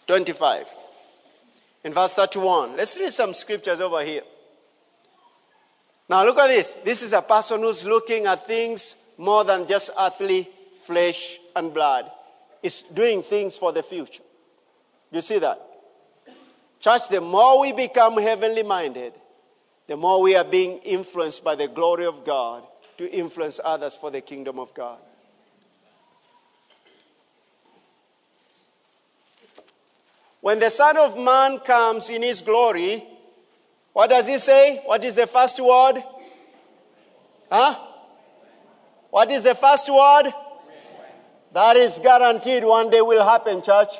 25. 0.07 0.67
In 1.83 1.93
verse 1.93 2.13
31. 2.15 2.77
Let's 2.77 2.97
read 2.97 3.11
some 3.11 3.33
scriptures 3.33 3.81
over 3.81 4.03
here. 4.03 4.23
Now, 6.09 6.23
look 6.25 6.39
at 6.39 6.47
this. 6.47 6.73
This 6.83 7.03
is 7.03 7.13
a 7.13 7.21
person 7.21 7.61
who's 7.61 7.85
looking 7.85 8.25
at 8.25 8.45
things 8.47 8.95
more 9.17 9.43
than 9.43 9.67
just 9.67 9.89
earthly 9.99 10.49
flesh 10.85 11.39
and 11.55 11.73
blood. 11.73 12.09
It's 12.63 12.83
doing 12.83 13.23
things 13.23 13.57
for 13.57 13.71
the 13.71 13.83
future. 13.83 14.23
You 15.11 15.21
see 15.21 15.39
that? 15.39 15.61
Church, 16.79 17.09
the 17.09 17.21
more 17.21 17.59
we 17.61 17.73
become 17.73 18.17
heavenly 18.17 18.63
minded, 18.63 19.13
the 19.87 19.97
more 19.97 20.21
we 20.21 20.35
are 20.35 20.43
being 20.43 20.77
influenced 20.79 21.43
by 21.43 21.55
the 21.55 21.67
glory 21.67 22.05
of 22.05 22.25
God 22.25 22.63
to 22.97 23.11
influence 23.11 23.59
others 23.63 23.95
for 23.95 24.11
the 24.11 24.21
kingdom 24.21 24.59
of 24.59 24.73
God. 24.73 24.99
When 30.41 30.59
the 30.59 30.69
Son 30.69 30.97
of 30.97 31.17
Man 31.17 31.59
comes 31.59 32.09
in 32.09 32.21
his 32.21 32.41
glory, 32.41 33.03
what 33.93 34.09
does 34.09 34.27
he 34.27 34.37
say? 34.37 34.81
What 34.85 35.03
is 35.03 35.15
the 35.15 35.27
first 35.27 35.59
word? 35.59 36.03
Huh? 37.51 37.86
What 39.09 39.31
is 39.31 39.43
the 39.43 39.55
first 39.55 39.89
word? 39.89 40.33
That 41.53 41.77
is 41.77 41.99
guaranteed 41.99 42.63
one 42.63 42.89
day 42.89 43.01
will 43.01 43.23
happen, 43.23 43.61
church. 43.61 43.93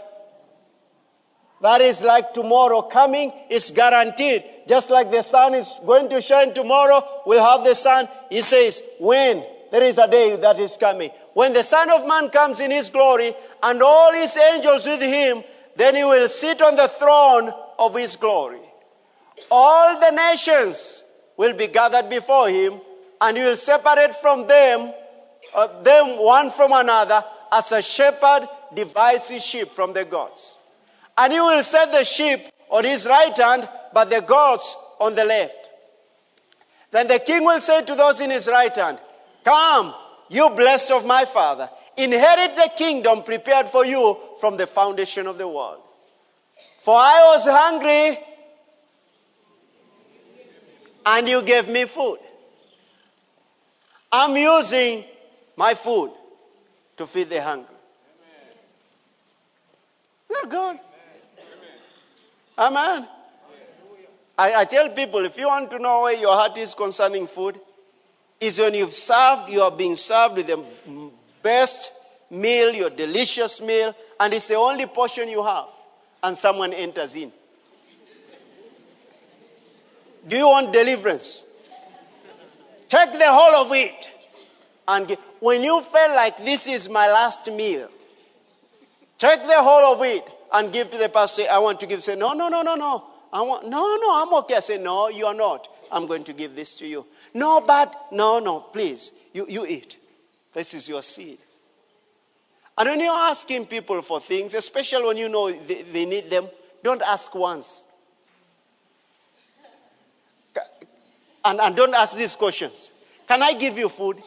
That 1.62 1.82
is 1.82 2.02
like 2.02 2.34
tomorrow 2.34 2.82
coming 2.84 3.34
is 3.50 3.72
guaranteed. 3.72 4.44
Just 4.68 4.90
like 4.90 5.10
the 5.10 5.24
sun 5.24 5.56
is 5.56 5.80
going 5.86 6.10
to 6.10 6.22
shine 6.22 6.54
tomorrow, 6.54 7.04
we'll 7.26 7.44
have 7.44 7.64
the 7.64 7.74
sun. 7.74 8.08
He 8.30 8.42
says, 8.42 8.82
when? 9.00 9.44
There 9.72 9.84
is 9.84 9.98
a 9.98 10.08
day 10.08 10.36
that 10.36 10.60
is 10.60 10.78
coming. 10.78 11.10
When 11.34 11.54
the 11.54 11.64
Son 11.64 11.90
of 11.90 12.08
Man 12.08 12.30
comes 12.30 12.60
in 12.60 12.72
his 12.72 12.90
glory 12.90 13.34
and 13.62 13.82
all 13.82 14.14
his 14.14 14.38
angels 14.38 14.86
with 14.86 15.02
him, 15.02 15.44
then 15.76 15.96
he 15.96 16.04
will 16.04 16.28
sit 16.28 16.62
on 16.62 16.76
the 16.76 16.88
throne 16.88 17.52
of 17.78 17.96
his 17.96 18.16
glory. 18.16 18.62
All 19.52 20.00
the 20.00 20.12
nations 20.12 21.04
will 21.36 21.54
be 21.54 21.68
gathered 21.68 22.10
before 22.10 22.50
him, 22.50 22.80
and 23.22 23.38
he 23.38 23.44
will 23.44 23.56
separate 23.56 24.16
from 24.16 24.48
them, 24.48 24.94
uh, 25.54 25.82
them 25.82 26.18
one 26.24 26.52
from 26.52 26.72
another, 26.74 27.24
as 27.52 27.72
a 27.72 27.82
shepherd 27.82 28.48
divides 28.74 29.30
his 29.30 29.46
sheep 29.46 29.72
from 29.72 29.94
the 29.94 30.06
goats. 30.06 30.58
And 31.18 31.34
he 31.34 31.40
will 31.40 31.64
set 31.64 31.92
the 31.92 32.04
sheep 32.04 32.42
on 32.70 32.84
his 32.84 33.08
right 33.08 33.36
hand, 33.36 33.68
but 33.94 34.10
the 34.10 34.22
goats 34.22 34.76
on 35.00 35.16
the 35.16 35.24
left. 35.24 35.70
Then 36.92 37.08
the 37.08 37.20
king 37.20 37.44
will 37.44 37.60
say 37.60 37.84
to 37.84 37.96
those 37.96 38.20
in 38.20 38.30
his 38.30 38.48
right 38.48 38.76
hand, 38.76 39.00
Come, 39.44 39.94
you 40.30 40.50
blessed 40.50 40.92
of 40.92 41.06
my 41.06 41.26
father, 41.26 41.70
inherit 41.96 42.56
the 42.56 42.70
kingdom 42.78 43.24
prepared 43.24 43.68
for 43.68 43.86
you 43.86 44.18
from 44.40 44.58
the 44.58 44.68
foundation 44.68 45.28
of 45.28 45.38
the 45.38 45.48
world. 45.48 45.82
For 46.80 46.96
I 46.96 47.32
was 47.34 47.46
hungry, 47.46 48.20
and 51.06 51.28
you 51.28 51.42
gave 51.42 51.68
me 51.68 51.86
food. 51.86 52.20
I'm 54.12 54.36
using 54.36 55.04
my 55.56 55.74
food 55.74 56.12
to 56.98 57.06
feed 57.06 57.30
the 57.30 57.42
hungry. 57.42 57.76
They're 60.30 60.50
good. 60.50 60.80
Amen. 62.58 63.08
I, 64.38 64.54
I 64.56 64.66
tell 64.66 64.90
people 64.90 65.26
if 65.26 65.38
you 65.38 65.48
want 65.48 65.72
to 65.72 65.80
know 65.80 66.04
where 66.04 66.20
your 66.20 66.34
heart 66.34 66.58
is 66.58 66.74
concerning 66.74 67.28
food, 67.28 67.60
is 68.40 68.60
when 68.60 68.76
you've 68.76 68.94
served, 68.94 69.50
you 69.50 69.62
are 69.62 69.72
being 69.72 69.96
served 69.96 70.38
with 70.38 70.48
the 70.48 70.64
best 71.42 71.92
meal, 72.30 72.74
your 72.74 72.92
delicious 72.92 73.62
meal, 73.62 73.96
and 74.20 74.34
it's 74.34 74.48
the 74.48 74.56
only 74.56 74.86
portion 74.86 75.28
you 75.28 75.44
have, 75.44 75.66
and 76.22 76.38
someone 76.38 76.72
enters 76.72 77.16
in. 77.16 77.32
Do 80.28 80.38
you 80.38 80.48
want 80.48 80.72
deliverance? 80.72 81.47
Take 82.90 83.14
the 83.14 83.32
whole 83.32 83.66
of 83.66 83.72
it. 83.74 84.12
And 84.88 85.18
when 85.40 85.64
you 85.64 85.82
feel 85.82 86.10
like 86.10 86.38
this 86.38 86.68
is 86.68 86.88
my 86.90 87.08
last 87.08 87.52
meal, 87.52 87.90
take 89.18 89.42
the 89.44 89.62
whole 89.62 89.94
of 89.94 90.02
it 90.04 90.24
and 90.54 90.72
give 90.72 90.90
to 90.92 90.98
the 90.98 91.10
pastor. 91.10 91.44
I 91.52 91.60
want 91.60 91.80
to 91.82 91.88
give. 91.88 92.04
Say, 92.04 92.16
no, 92.16 92.34
no, 92.34 92.48
no, 92.48 92.62
no, 92.62 92.76
no. 92.76 93.04
I 93.34 93.42
want, 93.42 93.68
no, 93.68 93.98
no, 93.98 94.22
I'm 94.24 94.34
okay. 94.36 94.56
I 94.56 94.60
say, 94.62 94.78
no, 94.78 95.10
you 95.10 95.26
are 95.26 95.34
not. 95.34 95.68
I'm 95.92 96.08
going 96.08 96.24
to 96.26 96.34
give 96.34 96.56
this 96.56 96.76
to 96.76 96.88
you. 96.88 97.06
No, 97.34 97.62
but, 97.62 97.94
no, 98.12 98.40
no, 98.40 98.62
please. 98.62 99.12
You, 99.34 99.46
you 99.50 99.66
eat. 99.66 99.98
This 100.54 100.74
is 100.74 100.88
your 100.88 101.02
seed. 101.02 101.38
And 102.78 102.90
when 102.90 103.00
you're 103.00 103.12
asking 103.12 103.66
people 103.66 104.02
for 104.02 104.22
things, 104.22 104.54
especially 104.54 105.06
when 105.06 105.18
you 105.18 105.30
know 105.30 105.52
they, 105.52 105.82
they 105.82 106.06
need 106.06 106.30
them, 106.30 106.48
don't 106.84 107.02
ask 107.02 107.34
once. 107.36 107.87
And, 111.48 111.62
and 111.62 111.76
don't 111.78 111.94
ask 111.94 112.18
these 112.18 112.36
questions. 112.36 112.92
Can 113.26 113.42
I 113.42 113.54
give 113.54 113.78
you 113.78 113.88
food? 113.88 114.18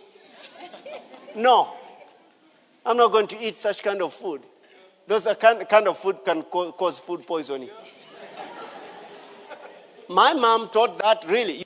No. 1.36 1.74
I'm 2.84 2.96
not 2.96 3.12
going 3.12 3.26
to 3.26 3.38
eat 3.38 3.56
such 3.56 3.82
kind 3.82 4.00
of 4.00 4.14
food. 4.14 4.42
Those 5.06 5.26
are 5.26 5.34
kind, 5.34 5.68
kind 5.68 5.86
of 5.86 5.98
food 5.98 6.24
can 6.24 6.42
cause 6.42 6.98
food 6.98 7.26
poisoning. 7.26 7.68
my 10.08 10.32
mom 10.32 10.70
taught 10.70 10.98
that 10.98 11.24
really. 11.28 11.62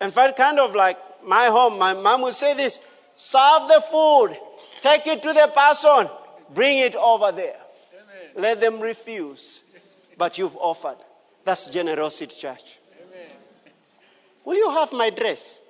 In 0.00 0.10
fact, 0.10 0.36
kind 0.36 0.58
of 0.58 0.74
like 0.74 0.98
my 1.24 1.46
home, 1.46 1.78
my 1.78 1.92
mom 1.94 2.22
would 2.22 2.34
say 2.34 2.54
this 2.54 2.80
serve 3.14 3.68
the 3.68 3.80
food, 3.88 4.36
take 4.80 5.06
it 5.06 5.22
to 5.22 5.32
the 5.32 5.52
person, 5.54 6.10
bring 6.54 6.78
it 6.78 6.96
over 6.96 7.30
there. 7.30 7.56
Amen. 7.94 8.42
Let 8.42 8.60
them 8.60 8.80
refuse. 8.80 9.62
But 10.18 10.38
you've 10.38 10.56
offered. 10.56 10.98
That's 11.44 11.68
generosity, 11.68 12.34
church. 12.36 12.78
Will 14.44 14.56
you 14.56 14.70
have 14.70 14.92
my 14.92 15.10
dress? 15.10 15.62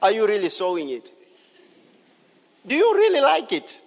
Are 0.00 0.10
you 0.10 0.26
really 0.26 0.48
sewing 0.48 0.90
it? 0.90 1.10
Do 2.66 2.74
you 2.74 2.94
really 2.94 3.20
like 3.20 3.52
it? 3.52 3.80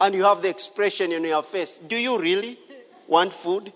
And 0.00 0.14
you 0.14 0.24
have 0.24 0.42
the 0.42 0.48
expression 0.48 1.12
in 1.12 1.24
your 1.24 1.42
face. 1.42 1.78
Do 1.78 1.96
you 1.96 2.18
really 2.18 2.58
want 3.06 3.32
food? 3.32 3.72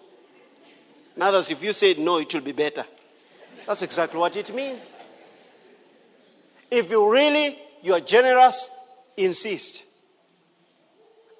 In 1.16 1.22
other 1.22 1.38
words, 1.38 1.50
if 1.50 1.62
you 1.62 1.72
say 1.72 1.94
no, 1.94 2.18
it 2.18 2.32
will 2.32 2.40
be 2.40 2.52
better. 2.52 2.84
That's 3.66 3.82
exactly 3.82 4.18
what 4.18 4.36
it 4.36 4.54
means. 4.54 4.96
If 6.70 6.90
you 6.90 7.10
really, 7.10 7.58
you 7.82 7.92
are 7.94 8.00
generous, 8.00 8.68
insist. 9.16 9.84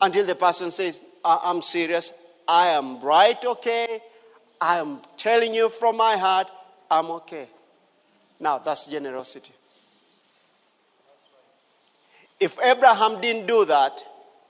Until 0.00 0.26
the 0.26 0.34
person 0.34 0.70
says, 0.70 1.02
I'm 1.24 1.62
serious, 1.62 2.12
I 2.46 2.68
am 2.68 3.00
right, 3.00 3.42
okay, 3.44 4.00
I 4.60 4.78
am 4.78 5.00
telling 5.16 5.54
you 5.54 5.70
from 5.70 5.96
my 5.96 6.16
heart, 6.16 6.48
I'm 6.90 7.10
okay. 7.10 7.48
Now, 8.40 8.58
that's 8.58 8.86
generosity. 8.86 9.52
If 12.40 12.58
Abraham 12.62 13.20
didn't 13.20 13.46
do 13.46 13.64
that, 13.66 14.02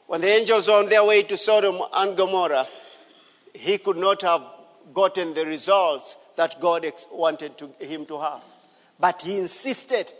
when 0.07 0.20
the 0.20 0.28
angels 0.28 0.68
were 0.68 0.74
on 0.74 0.89
their 0.89 1.05
way 1.05 1.22
to 1.22 1.37
Sodom 1.37 1.80
and 1.93 2.16
Gomorrah, 2.16 2.66
he 3.53 3.78
could 3.78 3.97
not 3.97 4.22
have 4.22 4.43
gotten 4.93 5.35
the 5.35 5.47
results 5.47 6.16
that 6.37 6.61
God 6.61 6.87
wanted 7.12 7.57
to, 7.59 7.68
him 7.78 8.05
to 8.07 8.20
have. 8.20 8.43
But 8.99 9.22
he 9.22 9.39
insisted. 9.39 10.12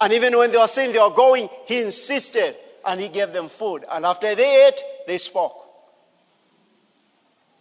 And 0.00 0.12
even 0.12 0.36
when 0.36 0.50
they 0.50 0.58
were 0.58 0.66
saying 0.68 0.92
they 0.92 0.98
were 0.98 1.10
going, 1.10 1.48
he 1.66 1.80
insisted 1.80 2.56
and 2.84 3.00
he 3.00 3.08
gave 3.08 3.32
them 3.32 3.48
food. 3.48 3.84
And 3.90 4.04
after 4.06 4.34
they 4.34 4.66
ate, 4.68 4.82
they 5.06 5.18
spoke. 5.18 5.56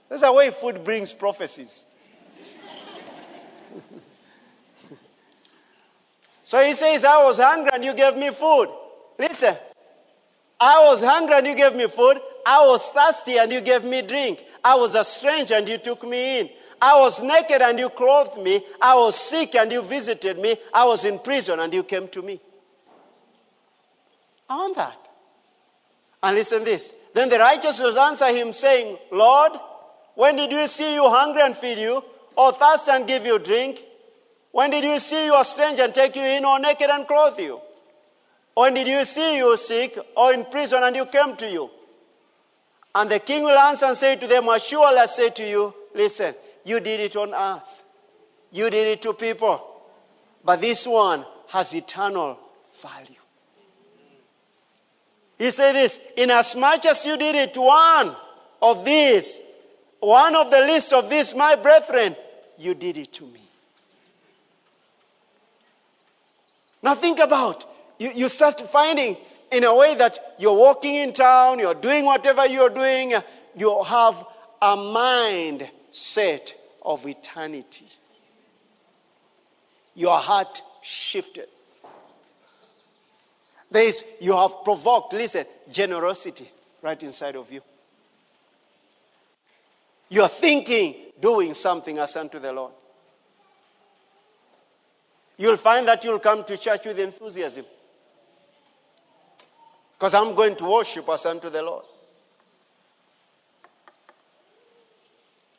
That's 0.09 0.21
the 0.21 0.31
way 0.31 0.51
food 0.51 0.83
brings 0.83 1.13
prophecies. 1.13 1.85
So 6.55 6.63
he 6.63 6.73
says, 6.73 7.03
I 7.03 7.21
was 7.21 7.37
hungry 7.37 7.71
and 7.73 7.83
you 7.83 7.93
gave 7.93 8.15
me 8.15 8.29
food. 8.29 8.69
Listen, 9.19 9.57
I 10.57 10.85
was 10.85 11.03
hungry 11.03 11.35
and 11.35 11.47
you 11.47 11.53
gave 11.53 11.75
me 11.75 11.85
food. 11.85 12.17
I 12.45 12.65
was 12.65 12.89
thirsty 12.91 13.37
and 13.37 13.51
you 13.51 13.59
gave 13.59 13.83
me 13.83 14.01
drink. 14.01 14.41
I 14.63 14.75
was 14.75 14.95
a 14.95 15.03
stranger 15.03 15.55
and 15.55 15.67
you 15.67 15.77
took 15.77 16.07
me 16.07 16.39
in. 16.39 16.49
I 16.81 16.97
was 17.01 17.21
naked 17.21 17.61
and 17.61 17.77
you 17.77 17.89
clothed 17.89 18.41
me. 18.41 18.61
I 18.81 18.95
was 18.95 19.19
sick 19.19 19.53
and 19.55 19.69
you 19.69 19.81
visited 19.81 20.39
me. 20.39 20.55
I 20.73 20.85
was 20.85 21.03
in 21.03 21.19
prison 21.19 21.59
and 21.59 21.73
you 21.73 21.83
came 21.83 22.07
to 22.07 22.21
me. 22.21 22.39
I 24.49 24.55
want 24.55 24.77
that. 24.77 25.09
And 26.23 26.37
listen 26.37 26.63
this. 26.63 26.93
Then 27.13 27.27
the 27.27 27.39
righteous 27.39 27.81
will 27.81 27.99
answer 27.99 28.29
him, 28.29 28.53
saying, 28.53 28.97
Lord, 29.11 29.51
when 30.13 30.37
did 30.37 30.51
we 30.51 30.67
see 30.67 30.93
you 30.93 31.09
hungry 31.09 31.41
and 31.41 31.53
feed 31.53 31.79
you, 31.79 32.01
or 32.37 32.53
thirsty 32.53 32.91
and 32.91 33.05
give 33.05 33.25
you 33.25 33.39
drink? 33.39 33.83
When 34.55 34.69
did 34.69 34.85
you 34.85 34.99
see 34.99 35.25
you 35.25 35.37
a 35.37 35.43
stranger 35.43 35.81
and 35.81 35.93
take 35.93 36.15
you 36.15 36.21
in, 36.21 36.45
or 36.45 36.57
naked 36.59 36.89
and 36.89 37.05
clothe 37.05 37.37
you? 37.37 37.59
When 38.53 38.73
did 38.73 38.87
you 38.87 39.03
see 39.03 39.35
you 39.35 39.57
sick, 39.57 39.97
or 40.15 40.31
in 40.31 40.45
prison 40.45 40.81
and 40.81 40.95
you 40.95 41.07
came 41.07 41.35
to 41.35 41.51
you? 41.51 41.69
And 42.95 43.11
the 43.11 43.19
king 43.19 43.43
will 43.43 43.57
answer 43.57 43.87
and 43.87 43.97
say 43.97 44.15
to 44.15 44.25
them, 44.25 44.47
Surely 44.59 44.99
I 44.99 45.07
say 45.07 45.29
to 45.31 45.45
you, 45.45 45.73
listen, 45.93 46.33
you 46.63 46.79
did 46.79 47.01
it 47.01 47.17
on 47.17 47.33
earth. 47.33 47.83
You 48.53 48.69
did 48.69 48.87
it 48.87 49.01
to 49.01 49.13
people. 49.13 49.61
But 50.45 50.61
this 50.61 50.87
one 50.87 51.25
has 51.49 51.75
eternal 51.75 52.39
value. 52.81 53.23
He 55.37 55.51
said 55.51 55.73
this, 55.73 55.99
inasmuch 56.15 56.85
as 56.85 57.05
you 57.05 57.17
did 57.17 57.35
it 57.35 57.53
to 57.55 57.61
one 57.61 58.15
of 58.61 58.85
these, 58.85 59.41
one 59.99 60.33
of 60.33 60.49
the 60.49 60.59
least 60.59 60.93
of 60.93 61.09
these, 61.09 61.35
my 61.35 61.57
brethren, 61.57 62.15
you 62.57 62.73
did 62.73 62.95
it 62.95 63.11
to 63.11 63.25
me. 63.25 63.41
Now 66.85 66.93
think 66.93 67.17
about 67.17 67.65
you, 67.97 68.11
you 68.13 68.29
start 68.29 68.61
finding 68.69 69.17
in 69.51 69.63
a 69.63 69.75
way 69.75 69.95
that 69.95 70.35
you're 70.37 70.53
walking 70.55 70.93
in 70.93 71.13
town, 71.13 71.57
you're 71.57 71.73
doing 71.73 72.05
whatever 72.05 72.45
you're 72.45 72.69
doing, 72.69 73.11
you 73.57 73.83
have 73.83 74.23
a 74.61 74.75
mind 74.75 75.67
set 75.89 76.53
of 76.83 77.07
eternity. 77.07 77.87
Your 79.95 80.15
heart 80.15 80.61
shifted. 80.83 81.47
There 83.71 83.87
is, 83.87 84.05
you 84.21 84.33
have 84.33 84.63
provoked, 84.63 85.13
listen, 85.13 85.45
generosity 85.71 86.47
right 86.83 87.01
inside 87.01 87.35
of 87.35 87.51
you. 87.51 87.61
You're 90.09 90.27
thinking, 90.27 90.97
doing 91.19 91.55
something 91.55 91.97
as 91.97 92.15
unto 92.15 92.37
the 92.37 92.53
Lord. 92.53 92.73
You'll 95.37 95.57
find 95.57 95.87
that 95.87 96.03
you'll 96.03 96.19
come 96.19 96.43
to 96.45 96.57
church 96.57 96.85
with 96.85 96.99
enthusiasm. 96.99 97.65
Because 99.97 100.13
I'm 100.13 100.35
going 100.35 100.55
to 100.57 100.65
worship 100.65 101.07
as 101.09 101.25
unto 101.25 101.49
the 101.49 101.61
Lord. 101.61 101.85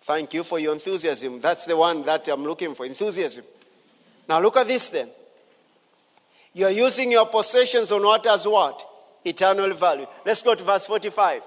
Thank 0.02 0.34
you 0.34 0.44
for 0.44 0.58
your 0.58 0.72
enthusiasm. 0.72 1.40
That's 1.40 1.66
the 1.66 1.76
one 1.76 2.04
that 2.04 2.28
I'm 2.28 2.44
looking 2.44 2.74
for 2.74 2.86
enthusiasm. 2.86 3.44
Now 4.28 4.40
look 4.40 4.56
at 4.56 4.68
this 4.68 4.90
then. 4.90 5.08
You're 6.54 6.70
using 6.70 7.10
your 7.12 7.26
possessions 7.26 7.90
on 7.90 8.02
what 8.02 8.26
as 8.26 8.46
what? 8.46 8.86
Eternal 9.24 9.74
value. 9.74 10.06
Let's 10.24 10.42
go 10.42 10.54
to 10.54 10.62
verse 10.62 10.86
45. 10.86 11.42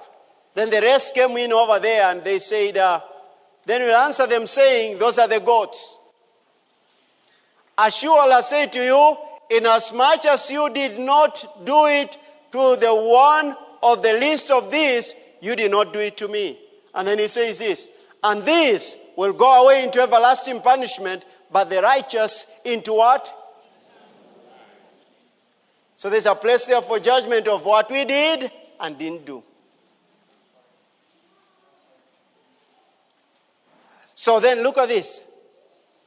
Then 0.54 0.70
the 0.70 0.82
rest 0.82 1.16
came 1.16 1.38
in 1.38 1.54
over 1.54 1.80
there 1.80 2.12
and 2.12 2.24
they 2.24 2.40
said, 2.40 2.78
uh, 2.78 3.02
Then 3.66 3.82
we'll 3.82 3.96
answer 3.96 4.28
them 4.28 4.46
saying, 4.46 5.00
Those 5.00 5.20
are 5.20 5.28
the 5.28 5.40
goats. 5.40 5.99
Assuredly 7.82 8.34
I 8.34 8.42
say 8.42 8.68
to 8.68 8.84
you, 8.84 9.18
inasmuch 9.50 10.26
as 10.26 10.52
you 10.52 10.70
did 10.70 11.00
not 11.00 11.66
do 11.66 11.86
it 11.86 12.18
to 12.52 12.76
the 12.76 12.94
one 12.94 13.56
of 13.82 14.04
the 14.04 14.14
least 14.14 14.52
of 14.52 14.70
these, 14.70 15.16
you 15.40 15.56
did 15.56 15.72
not 15.72 15.94
do 15.94 16.00
it 16.00 16.18
to 16.18 16.28
me. 16.28 16.60
And 16.94 17.08
then 17.08 17.20
he 17.20 17.30
says 17.30 17.60
this, 17.60 17.88
and 18.22 18.44
these 18.44 18.98
will 19.16 19.32
go 19.32 19.64
away 19.64 19.86
into 19.86 20.02
everlasting 20.02 20.60
punishment, 20.60 21.24
but 21.50 21.70
the 21.70 21.82
righteous 21.82 22.46
into 22.66 22.94
what? 22.94 23.34
So 25.96 26.10
there's 26.10 26.26
a 26.26 26.36
place 26.36 26.66
there 26.66 26.82
for 26.82 27.00
judgment 27.00 27.48
of 27.48 27.66
what 27.66 27.90
we 27.90 28.04
did 28.04 28.52
and 28.82 28.98
didn't 28.98 29.26
do. 29.26 29.42
So 34.16 34.42
then 34.42 34.64
look 34.64 34.78
at 34.78 34.90
this. 34.90 35.22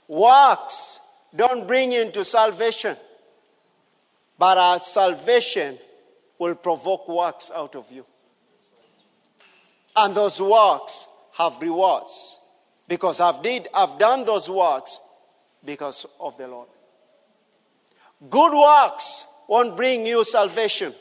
Works 0.06 0.98
don't 1.34 1.66
bring 1.66 1.92
you 1.92 2.02
into 2.02 2.24
salvation, 2.24 2.96
but 4.38 4.58
our 4.58 4.78
salvation 4.78 5.78
will 6.38 6.54
provoke 6.54 7.08
works 7.08 7.50
out 7.54 7.76
of 7.76 7.90
you. 7.90 8.04
And 9.94 10.14
those 10.14 10.40
works 10.40 11.06
have 11.34 11.60
rewards 11.60 12.40
because 12.88 13.20
I've, 13.20 13.42
did, 13.42 13.68
I've 13.72 13.98
done 13.98 14.24
those 14.24 14.50
works 14.50 15.00
because 15.64 16.06
of 16.20 16.36
the 16.36 16.48
Lord. 16.48 16.68
Good 18.28 18.52
works 18.52 19.26
won't 19.48 19.76
bring 19.76 20.06
you 20.06 20.24
salvation, 20.24 20.94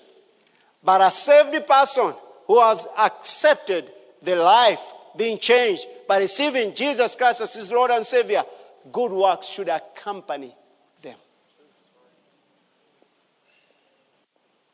but 0.84 1.02
a 1.02 1.12
saved 1.12 1.66
person 1.68 2.14
who 2.48 2.60
has 2.60 2.88
accepted 2.98 3.92
the 4.22 4.36
life 4.36 4.82
being 5.18 5.38
changed 5.38 5.88
by 6.08 6.18
receiving 6.18 6.74
Jesus 6.74 7.16
Christ 7.16 7.42
as 7.42 7.54
his 7.54 7.72
Lord 7.72 7.92
and 7.92 8.06
Savior, 8.06 8.44
good 8.92 9.12
works 9.12 9.48
should 9.48 9.70
accompany 9.70 10.56
them. 11.02 11.18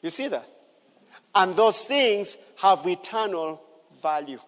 You 0.02 0.10
see 0.10 0.28
that? 0.28 0.48
And 1.36 1.56
those 1.56 1.84
things 1.84 2.38
have 2.58 2.86
eternal 2.88 3.62
value. 4.02 4.40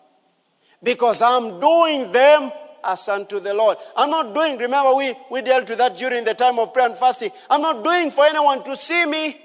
Because 0.82 1.22
I'm 1.22 1.60
doing 1.60 2.12
them 2.12 2.52
as 2.84 3.08
unto 3.10 3.40
the 3.40 3.54
Lord. 3.54 3.78
I'm 3.96 4.10
not 4.10 4.34
doing, 4.34 4.58
remember, 4.58 4.96
we, 4.96 5.14
we 5.30 5.42
dealt 5.42 5.70
with 5.70 5.78
that 5.80 5.98
during 5.98 6.24
the 6.24 6.34
time 6.34 6.58
of 6.60 6.74
prayer 6.74 6.88
and 6.88 6.98
fasting. 6.98 7.32
I'm 7.50 7.62
not 7.62 7.84
doing 7.84 8.12
for 8.12 8.26
anyone 8.26 8.64
to 8.64 8.76
see 8.76 9.06
me. 9.06 9.40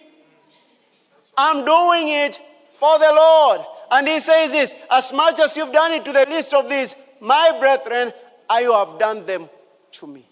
I'm 1.37 1.65
doing 1.65 2.09
it 2.09 2.41
for 2.73 2.99
the 2.99 3.13
Lord. 3.13 3.61
And 3.91 4.09
he 4.09 4.21
says 4.21 4.53
this 4.53 4.75
as 4.91 5.13
much 5.13 5.41
as 5.41 5.57
you've 5.57 5.73
done 5.73 5.93
it 5.93 6.05
to 6.05 6.13
the 6.13 6.27
least 6.31 6.55
of 6.55 6.71
these, 6.71 6.95
my 7.21 7.57
brethren, 7.59 8.13
I 8.49 8.63
have 8.63 8.99
done 8.99 9.27
them 9.27 9.49
to 9.99 10.07
me. 10.07 10.27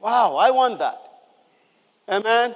Wow, 0.00 0.36
I 0.36 0.50
want 0.50 0.78
that. 0.78 1.00
Amen. 2.08 2.54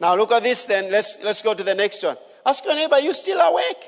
Now 0.00 0.16
look 0.16 0.32
at 0.32 0.42
this 0.42 0.64
then. 0.64 0.90
Let's, 0.90 1.18
let's 1.22 1.42
go 1.42 1.52
to 1.54 1.62
the 1.62 1.74
next 1.74 2.02
one. 2.02 2.16
Ask 2.44 2.64
your 2.64 2.74
neighbor, 2.74 2.98
you 2.98 3.12
still 3.12 3.38
awake? 3.38 3.84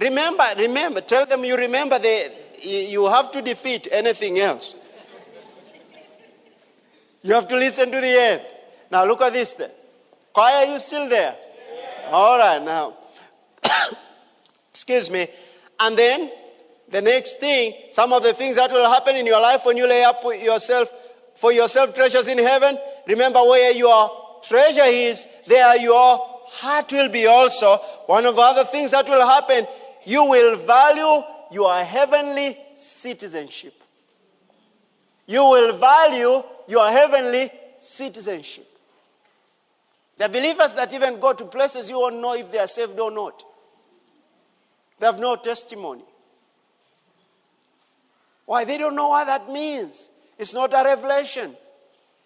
Remember, 0.00 0.44
remember, 0.58 1.00
tell 1.00 1.26
them 1.26 1.44
you 1.44 1.56
remember 1.56 1.98
the, 1.98 2.32
you 2.62 3.08
have 3.08 3.32
to 3.32 3.42
defeat 3.42 3.88
anything 3.90 4.38
else. 4.38 4.74
You 7.22 7.34
have 7.34 7.48
to 7.48 7.56
listen 7.56 7.90
to 7.90 8.00
the 8.00 8.20
end. 8.20 8.42
Now 8.90 9.06
look 9.06 9.22
at 9.22 9.32
this 9.32 9.52
then. 9.54 9.70
Why 10.34 10.64
are 10.64 10.72
you 10.72 10.78
still 10.78 11.08
there? 11.08 11.36
All 12.08 12.38
right, 12.38 12.62
now. 12.62 12.96
Excuse 14.70 15.10
me. 15.10 15.28
And 15.78 15.96
then 15.96 16.30
the 16.92 17.00
next 17.00 17.36
thing, 17.40 17.72
some 17.90 18.12
of 18.12 18.22
the 18.22 18.34
things 18.34 18.56
that 18.56 18.70
will 18.70 18.88
happen 18.88 19.16
in 19.16 19.24
your 19.26 19.40
life 19.40 19.64
when 19.64 19.78
you 19.78 19.88
lay 19.88 20.04
up 20.04 20.22
yourself 20.24 20.92
for 21.34 21.50
yourself 21.50 21.94
treasures 21.94 22.28
in 22.28 22.36
heaven. 22.36 22.78
Remember 23.08 23.42
where 23.42 23.72
your 23.72 24.10
treasure 24.42 24.84
is, 24.84 25.26
there 25.46 25.78
your 25.78 26.20
heart 26.48 26.92
will 26.92 27.08
be 27.08 27.26
also. 27.26 27.78
One 28.06 28.26
of 28.26 28.36
the 28.36 28.42
other 28.42 28.64
things 28.64 28.90
that 28.90 29.08
will 29.08 29.26
happen, 29.26 29.66
you 30.04 30.22
will 30.24 30.56
value 30.58 31.24
your 31.50 31.74
heavenly 31.82 32.58
citizenship. 32.76 33.72
You 35.26 35.44
will 35.44 35.72
value 35.78 36.42
your 36.68 36.90
heavenly 36.90 37.50
citizenship. 37.80 38.68
The 40.18 40.28
believers 40.28 40.74
that 40.74 40.92
even 40.92 41.18
go 41.18 41.32
to 41.32 41.46
places 41.46 41.88
you 41.88 41.98
won't 41.98 42.16
know 42.16 42.34
if 42.34 42.52
they 42.52 42.58
are 42.58 42.66
saved 42.66 43.00
or 43.00 43.10
not. 43.10 43.42
They 45.00 45.06
have 45.06 45.18
no 45.18 45.36
testimony. 45.36 46.04
Why? 48.46 48.64
They 48.64 48.78
don't 48.78 48.96
know 48.96 49.08
what 49.08 49.26
that 49.26 49.50
means. 49.50 50.10
It's 50.38 50.54
not 50.54 50.72
a 50.72 50.84
revelation. 50.84 51.56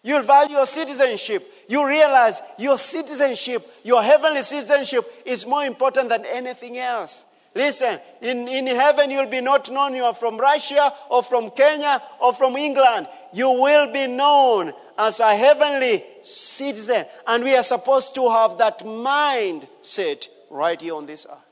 You'll 0.03 0.23
value 0.23 0.57
your 0.57 0.67
citizenship. 0.67 1.53
You 1.69 1.87
realize 1.87 2.41
your 2.59 2.79
citizenship, 2.79 3.69
your 3.83 4.03
heavenly 4.03 4.43
citizenship, 4.43 5.05
is 5.25 5.47
more 5.47 5.65
important 5.65 6.09
than 6.09 6.25
anything 6.25 6.79
else. 6.79 7.25
Listen, 7.57 7.99
in, 8.21 8.47
in 8.49 8.67
heaven, 8.67 9.11
you'll 9.11 9.31
be 9.31 9.41
not 9.41 9.71
known 9.71 9.95
you 9.95 10.05
are 10.05 10.15
from 10.15 10.37
Russia 10.37 10.93
or 11.09 11.23
from 11.23 11.51
Kenya 11.51 12.03
or 12.21 12.35
from 12.35 12.57
England. 12.57 13.09
You 13.33 13.51
will 13.51 13.91
be 13.93 14.07
known 14.07 14.75
as 14.99 15.21
a 15.21 15.35
heavenly 15.35 16.05
citizen. 16.23 17.07
And 17.27 17.43
we 17.43 17.57
are 17.57 17.63
supposed 17.63 18.15
to 18.17 18.29
have 18.29 18.59
that 18.59 18.81
mindset 18.81 20.29
right 20.51 20.81
here 20.81 20.95
on 20.95 21.07
this 21.07 21.27
earth. 21.29 21.46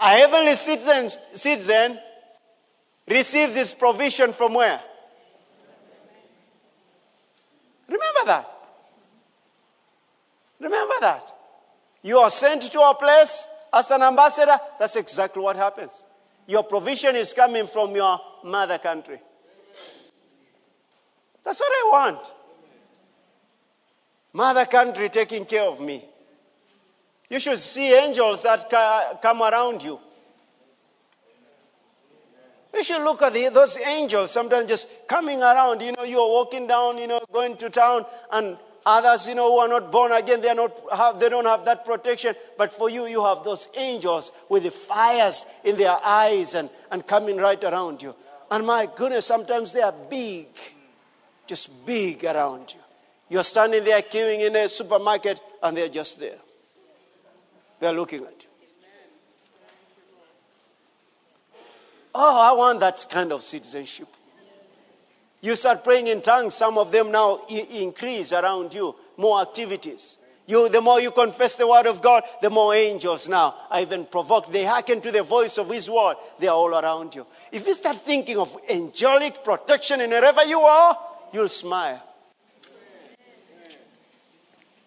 A 0.00 0.08
heavenly 0.08 0.56
citizen, 0.56 1.10
citizen 1.34 1.98
receives 3.06 3.54
his 3.54 3.74
provision 3.74 4.32
from 4.32 4.54
where? 4.54 4.80
Remember 7.86 8.20
that. 8.26 8.50
Remember 10.58 10.94
that. 11.00 11.32
You 12.02 12.18
are 12.18 12.30
sent 12.30 12.62
to 12.62 12.80
a 12.80 12.94
place 12.94 13.46
as 13.72 13.90
an 13.90 14.02
ambassador, 14.02 14.58
that's 14.78 14.96
exactly 14.96 15.42
what 15.42 15.56
happens. 15.56 16.04
Your 16.46 16.62
provision 16.64 17.14
is 17.14 17.32
coming 17.32 17.66
from 17.66 17.94
your 17.94 18.18
mother 18.42 18.78
country. 18.78 19.20
That's 21.44 21.60
what 21.60 21.70
I 21.70 21.90
want. 21.92 22.32
Mother 24.32 24.66
country 24.66 25.08
taking 25.08 25.44
care 25.44 25.62
of 25.62 25.80
me. 25.80 26.04
You 27.30 27.38
should 27.38 27.60
see 27.60 27.94
angels 27.94 28.42
that 28.42 28.68
come 29.22 29.40
around 29.40 29.82
you. 29.82 30.00
You 32.74 32.84
should 32.84 33.02
look 33.02 33.22
at 33.22 33.32
the, 33.32 33.48
those 33.48 33.78
angels 33.78 34.30
sometimes 34.30 34.68
just 34.68 34.88
coming 35.08 35.40
around. 35.40 35.80
You 35.80 35.92
know, 35.92 36.04
you're 36.04 36.28
walking 36.28 36.66
down, 36.66 36.98
you 36.98 37.06
know, 37.06 37.20
going 37.32 37.56
to 37.58 37.70
town, 37.70 38.04
and 38.30 38.56
others, 38.84 39.26
you 39.26 39.34
know, 39.34 39.50
who 39.52 39.58
are 39.58 39.68
not 39.68 39.90
born 39.92 40.12
again, 40.12 40.40
they, 40.40 40.48
are 40.48 40.54
not 40.54 40.78
have, 40.96 41.20
they 41.20 41.28
don't 41.28 41.46
have 41.46 41.64
that 41.64 41.84
protection. 41.84 42.34
But 42.56 42.72
for 42.72 42.88
you, 42.90 43.06
you 43.06 43.24
have 43.24 43.44
those 43.44 43.68
angels 43.76 44.32
with 44.48 44.64
the 44.64 44.70
fires 44.70 45.46
in 45.64 45.76
their 45.76 45.98
eyes 46.04 46.54
and, 46.54 46.70
and 46.90 47.06
coming 47.06 47.36
right 47.36 47.62
around 47.62 48.02
you. 48.02 48.14
And 48.50 48.66
my 48.66 48.88
goodness, 48.94 49.26
sometimes 49.26 49.72
they 49.72 49.82
are 49.82 49.94
big, 50.08 50.48
just 51.46 51.86
big 51.86 52.24
around 52.24 52.72
you. 52.72 52.80
You're 53.28 53.44
standing 53.44 53.84
there 53.84 54.02
queuing 54.02 54.46
in 54.46 54.56
a 54.56 54.68
supermarket, 54.68 55.40
and 55.62 55.76
they're 55.76 55.88
just 55.88 56.18
there. 56.18 56.38
They're 57.80 57.92
looking 57.92 58.24
at 58.24 58.42
you. 58.42 58.48
Oh, 62.14 62.40
I 62.40 62.52
want 62.52 62.80
that 62.80 63.06
kind 63.08 63.32
of 63.32 63.42
citizenship. 63.42 64.08
You 65.40 65.56
start 65.56 65.84
praying 65.84 66.08
in 66.08 66.20
tongues, 66.20 66.54
some 66.54 66.76
of 66.76 66.92
them 66.92 67.10
now 67.10 67.40
I- 67.48 67.66
increase 67.72 68.32
around 68.32 68.74
you, 68.74 68.94
more 69.16 69.40
activities. 69.40 70.18
You, 70.46 70.68
the 70.68 70.80
more 70.80 71.00
you 71.00 71.12
confess 71.12 71.54
the 71.54 71.66
word 71.66 71.86
of 71.86 72.02
God, 72.02 72.24
the 72.42 72.50
more 72.50 72.74
angels 72.74 73.28
now 73.28 73.54
are 73.70 73.80
even 73.80 74.04
provoked. 74.04 74.52
They 74.52 74.64
hearken 74.64 75.00
to 75.00 75.12
the 75.12 75.22
voice 75.22 75.56
of 75.58 75.70
his 75.70 75.88
word. 75.88 76.16
They 76.40 76.48
are 76.48 76.56
all 76.56 76.74
around 76.74 77.14
you. 77.14 77.24
If 77.52 77.66
you 77.66 77.74
start 77.74 77.98
thinking 77.98 78.36
of 78.36 78.54
angelic 78.68 79.44
protection 79.44 80.00
in 80.00 80.10
wherever 80.10 80.44
you 80.44 80.60
are, 80.60 80.98
you'll 81.32 81.48
smile. 81.48 82.02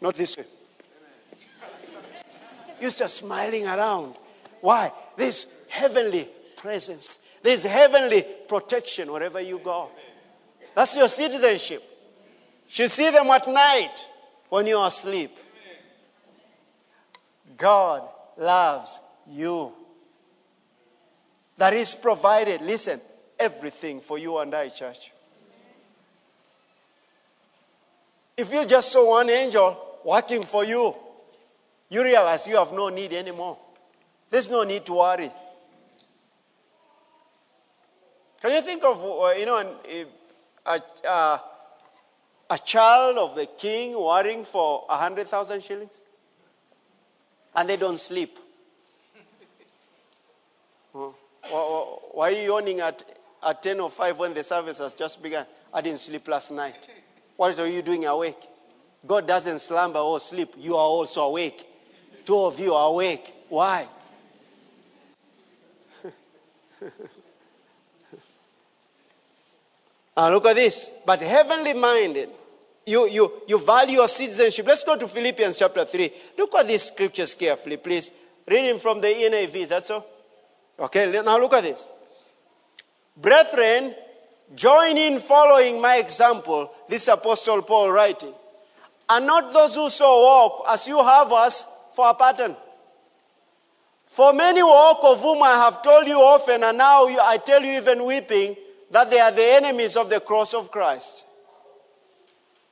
Not 0.01 0.15
this 0.15 0.37
way. 0.37 0.43
You 2.83 2.89
start 2.89 3.11
smiling 3.11 3.65
around. 3.65 4.13
Why? 4.59 4.91
This 5.15 5.47
heavenly 5.69 6.27
presence. 6.57 7.19
this 7.41 7.63
heavenly 7.63 8.25
protection 8.49 9.09
wherever 9.09 9.39
you 9.39 9.61
go. 9.63 9.87
That's 10.75 10.93
your 10.97 11.07
citizenship. 11.07 11.81
You 12.67 12.89
see 12.89 13.09
them 13.09 13.27
at 13.27 13.47
night 13.47 14.09
when 14.49 14.67
you 14.67 14.77
are 14.77 14.89
asleep. 14.89 15.31
God 17.55 18.03
loves 18.37 18.99
you. 19.31 19.71
That 21.55 21.71
is 21.71 21.95
provided, 21.95 22.63
listen, 22.63 22.99
everything 23.39 24.01
for 24.01 24.17
you 24.17 24.37
and 24.39 24.53
I, 24.53 24.67
church. 24.67 25.13
If 28.35 28.51
you 28.51 28.65
just 28.65 28.91
saw 28.91 29.09
one 29.09 29.29
angel 29.29 29.99
working 30.03 30.43
for 30.43 30.65
you, 30.65 30.93
you 31.93 32.03
realize 32.03 32.47
you 32.47 32.57
have 32.57 32.73
no 32.73 32.89
need 32.89 33.13
anymore. 33.13 33.55
There's 34.31 34.49
no 34.49 34.63
need 34.63 34.83
to 34.87 34.93
worry. 34.93 35.31
Can 38.41 38.51
you 38.51 38.61
think 38.61 38.83
of, 38.83 38.99
uh, 38.99 39.29
you 39.37 39.45
know, 39.45 39.77
a, 40.65 40.81
a, 41.07 41.41
a 42.49 42.57
child 42.65 43.19
of 43.19 43.35
the 43.35 43.45
king 43.45 43.93
worrying 43.95 44.43
for 44.43 44.85
100,000 44.87 45.63
shillings? 45.63 46.01
And 47.55 47.69
they 47.69 47.77
don't 47.77 47.99
sleep. 47.99 48.39
Why 50.93 51.13
are 52.17 52.31
you 52.31 52.47
yawning 52.47 52.79
at, 52.79 53.03
at 53.45 53.61
10 53.61 53.79
or 53.81 53.91
5 53.91 54.17
when 54.17 54.33
the 54.33 54.43
service 54.43 54.79
has 54.79 54.95
just 54.95 55.21
begun? 55.21 55.45
I 55.71 55.81
didn't 55.81 55.99
sleep 55.99 56.27
last 56.27 56.49
night. 56.49 56.87
What 57.37 57.59
are 57.59 57.67
you 57.67 57.83
doing 57.83 58.05
awake? 58.05 58.47
God 59.05 59.27
doesn't 59.27 59.59
slumber 59.59 59.99
or 59.99 60.19
sleep. 60.19 60.55
You 60.57 60.73
are 60.75 60.87
also 60.87 61.21
awake. 61.21 61.67
Two 62.25 62.39
of 62.39 62.59
you 62.59 62.73
are 62.73 62.89
awake. 62.89 63.33
Why? 63.49 63.87
Now 66.03 66.89
ah, 70.17 70.29
look 70.29 70.45
at 70.45 70.55
this. 70.55 70.91
But 71.05 71.21
heavenly 71.21 71.73
minded, 71.73 72.29
you, 72.85 73.07
you, 73.07 73.41
you 73.47 73.59
value 73.59 73.97
your 73.97 74.07
citizenship. 74.07 74.67
Let's 74.67 74.83
go 74.83 74.97
to 74.97 75.07
Philippians 75.07 75.57
chapter 75.57 75.85
3. 75.85 76.11
Look 76.37 76.55
at 76.55 76.67
these 76.67 76.83
scriptures 76.83 77.33
carefully, 77.33 77.77
please. 77.77 78.11
Reading 78.47 78.79
from 78.79 79.01
the 79.01 79.07
NIV, 79.07 79.67
that's 79.69 79.89
all? 79.91 80.05
Okay, 80.79 81.21
now 81.23 81.39
look 81.39 81.53
at 81.53 81.63
this. 81.63 81.89
Brethren, 83.15 83.95
join 84.55 84.97
in 84.97 85.19
following 85.19 85.79
my 85.79 85.97
example, 85.97 86.71
this 86.89 87.07
Apostle 87.07 87.61
Paul 87.61 87.91
writing. 87.91 88.33
And 89.09 89.27
not 89.27 89.53
those 89.53 89.75
who 89.75 89.89
so 89.89 90.21
walk 90.23 90.65
as 90.67 90.87
you 90.87 90.97
have 90.97 91.31
us 91.31 91.65
for 91.95 92.09
a 92.09 92.13
pattern. 92.13 92.55
For 94.07 94.31
many 94.31 94.61
walk 94.61 94.99
of 95.03 95.21
whom 95.21 95.41
I 95.41 95.53
have 95.53 95.81
told 95.81 96.07
you 96.07 96.19
often, 96.19 96.63
and 96.63 96.77
now 96.77 97.05
I 97.07 97.37
tell 97.37 97.63
you 97.63 97.77
even 97.77 98.05
weeping, 98.05 98.55
that 98.91 99.09
they 99.09 99.19
are 99.19 99.31
the 99.31 99.43
enemies 99.43 99.97
of 99.97 100.09
the 100.09 100.19
cross 100.19 100.53
of 100.53 100.69
Christ. 100.69 101.25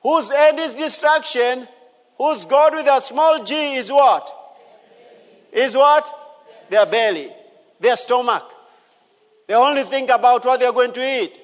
Whose 0.03 0.29
end 0.29 0.59
is 0.59 0.75
destruction, 0.75 1.67
whose 2.17 2.45
God 2.45 2.73
with 2.73 2.87
a 2.87 2.99
small 3.01 3.43
g 3.43 3.75
is 3.75 3.91
what? 3.91 4.31
Is 5.51 5.75
what? 5.75 6.05
Their 6.69 6.85
belly, 6.85 7.29
their 7.79 7.95
stomach. 7.95 8.43
They 9.47 9.55
only 9.55 9.83
think 9.83 10.09
about 10.09 10.45
what 10.45 10.59
they're 10.59 10.71
going 10.71 10.93
to 10.93 11.23
eat. 11.23 11.37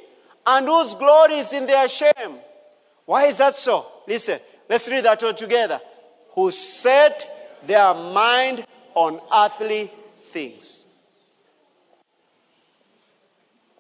And 0.46 0.66
whose 0.68 0.94
glory 0.94 1.40
is 1.40 1.52
in 1.52 1.66
their 1.66 1.88
shame. 1.88 2.38
Why 3.06 3.26
is 3.26 3.38
that 3.40 3.56
so? 3.56 3.86
Listen, 4.08 4.40
let's 4.70 4.88
read 4.88 5.06
that 5.06 5.22
all 5.24 5.34
together. 5.34 5.82
Who 6.36 6.52
set 6.52 7.37
their 7.66 7.94
mind 7.94 8.66
on 8.94 9.20
earthly 9.34 9.92
things. 10.32 10.86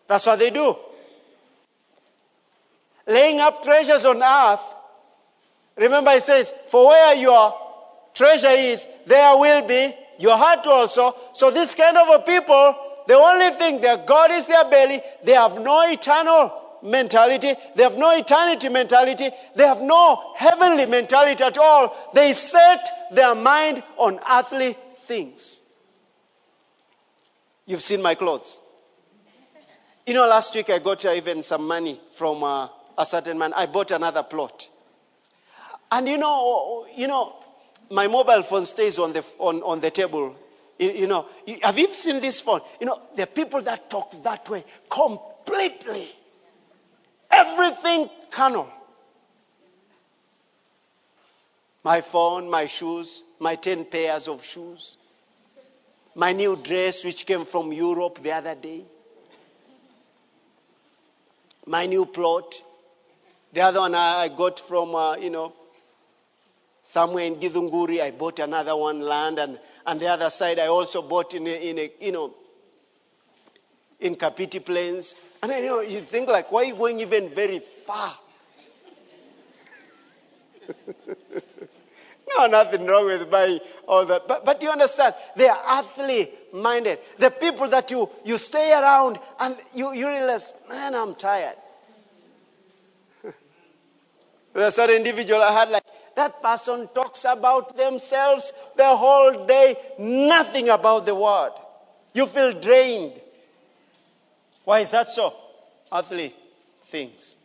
That's 0.07 0.25
what 0.25 0.39
they 0.39 0.49
do 0.49 0.75
laying 3.07 3.39
up 3.39 3.63
treasures 3.63 4.05
on 4.05 4.21
earth. 4.21 4.61
Remember, 5.77 6.11
he 6.11 6.19
says, 6.19 6.53
For 6.67 6.87
where 6.87 7.15
your 7.15 7.55
treasure 8.13 8.49
is, 8.49 8.85
there 9.05 9.37
will 9.37 9.65
be 9.65 9.93
your 10.19 10.37
heart 10.37 10.65
also. 10.67 11.15
So, 11.33 11.49
this 11.51 11.73
kind 11.73 11.97
of 11.97 12.09
a 12.09 12.19
people, 12.19 12.75
the 13.07 13.15
only 13.15 13.49
thing, 13.51 13.81
their 13.81 13.97
God 13.97 14.31
is 14.31 14.45
their 14.45 14.69
belly. 14.69 15.01
They 15.23 15.33
have 15.33 15.59
no 15.59 15.89
eternal 15.89 16.51
mentality. 16.83 17.53
They 17.75 17.83
have 17.83 17.97
no 17.97 18.15
eternity 18.15 18.69
mentality. 18.69 19.29
They 19.55 19.65
have 19.65 19.81
no 19.81 20.33
heavenly 20.35 20.85
mentality 20.85 21.43
at 21.43 21.57
all. 21.57 21.95
They 22.13 22.33
set 22.33 22.89
their 23.11 23.35
mind 23.35 23.83
on 23.97 24.19
earthly 24.29 24.75
things. 24.99 25.61
You've 27.65 27.81
seen 27.81 28.01
my 28.01 28.15
clothes. 28.15 28.59
You 30.05 30.13
know, 30.13 30.27
last 30.27 30.55
week 30.55 30.69
I 30.69 30.79
got 30.79 31.03
even 31.03 31.43
some 31.43 31.67
money 31.67 31.99
from 32.13 32.41
uh, 32.43 32.69
a 32.97 33.05
certain 33.05 33.37
man. 33.37 33.53
I 33.53 33.65
bought 33.65 33.91
another 33.91 34.23
plot. 34.23 34.69
And 35.91 36.07
you 36.07 36.17
know, 36.17 36.87
you 36.95 37.07
know, 37.07 37.35
my 37.91 38.07
mobile 38.07 38.41
phone 38.43 38.65
stays 38.65 38.97
on 38.99 39.13
the, 39.13 39.25
on, 39.39 39.61
on 39.63 39.79
the 39.79 39.91
table. 39.91 40.35
You, 40.79 40.91
you 40.91 41.07
know, 41.07 41.27
have 41.63 41.77
you 41.77 41.93
seen 41.93 42.21
this 42.21 42.39
phone? 42.39 42.61
You 42.79 42.87
know, 42.87 43.01
the 43.15 43.27
people 43.27 43.61
that 43.61 43.89
talk 43.89 44.23
that 44.23 44.47
way 44.49 44.63
completely. 44.89 46.07
Everything 47.29 48.09
carnal. 48.31 48.71
My 51.87 52.01
phone, 52.01 52.49
my 52.49 52.65
shoes, 52.65 53.23
my 53.39 53.55
10 53.55 53.85
pairs 53.85 54.27
of 54.27 54.43
shoes, 54.43 54.97
my 56.15 56.33
new 56.33 56.57
dress, 56.57 57.05
which 57.05 57.25
came 57.25 57.45
from 57.45 57.71
Europe 57.71 58.21
the 58.21 58.33
other 58.33 58.55
day, 58.55 58.83
my 61.65 61.85
new 61.85 62.05
plot, 62.05 62.61
the 63.53 63.61
other 63.61 63.79
one 63.79 63.95
I 63.95 64.27
got 64.27 64.59
from, 64.59 64.95
uh, 64.95 65.15
you 65.15 65.29
know, 65.29 65.53
somewhere 66.83 67.23
in 67.23 67.37
Githunguri. 67.37 68.01
I 68.01 68.11
bought 68.11 68.39
another 68.39 68.75
one 68.75 68.99
land, 68.99 69.39
and, 69.39 69.57
and 69.85 69.97
the 69.97 70.07
other 70.07 70.29
side 70.29 70.59
I 70.59 70.67
also 70.67 71.01
bought 71.01 71.35
in 71.35 71.47
a, 71.47 71.69
in 71.69 71.79
a 71.79 71.89
you 72.01 72.11
know, 72.11 72.35
in 74.01 74.15
Kapiti 74.15 74.59
Plains. 74.59 75.15
And 75.41 75.53
then, 75.53 75.63
you 75.63 75.69
know, 75.69 75.79
you 75.79 76.01
think 76.01 76.27
like, 76.27 76.51
why 76.51 76.63
are 76.63 76.65
you 76.65 76.75
going 76.75 76.99
even 76.99 77.29
very 77.29 77.59
far? 77.59 78.13
no, 82.37 82.47
nothing 82.47 82.85
wrong 82.85 83.05
with 83.05 83.29
buying 83.29 83.59
all 83.87 84.05
that. 84.05 84.27
But, 84.27 84.45
but 84.45 84.61
you 84.61 84.69
understand, 84.69 85.15
they 85.35 85.47
are 85.47 85.79
earthly 85.79 86.29
minded. 86.53 86.99
The 87.17 87.31
people 87.31 87.67
that 87.69 87.89
you, 87.91 88.09
you 88.25 88.37
stay 88.37 88.73
around 88.73 89.19
and 89.39 89.55
you, 89.73 89.93
you 89.93 90.07
realize, 90.07 90.55
man, 90.69 90.95
I'm 90.95 91.15
tired. 91.15 91.55
There's 94.53 94.75
certain 94.75 94.97
individual 94.97 95.41
I 95.41 95.51
had 95.51 95.69
like, 95.69 95.83
that 96.15 96.41
person 96.41 96.89
talks 96.95 97.25
about 97.25 97.77
themselves 97.77 98.51
the 98.75 98.95
whole 98.95 99.45
day, 99.45 99.75
nothing 99.99 100.69
about 100.69 101.05
the 101.05 101.13
word. 101.13 101.51
You 102.13 102.25
feel 102.25 102.59
drained. 102.59 103.13
Why 104.63 104.79
is 104.79 104.91
that 104.91 105.09
so? 105.09 105.33
Earthly 105.93 106.33
things. 106.85 107.35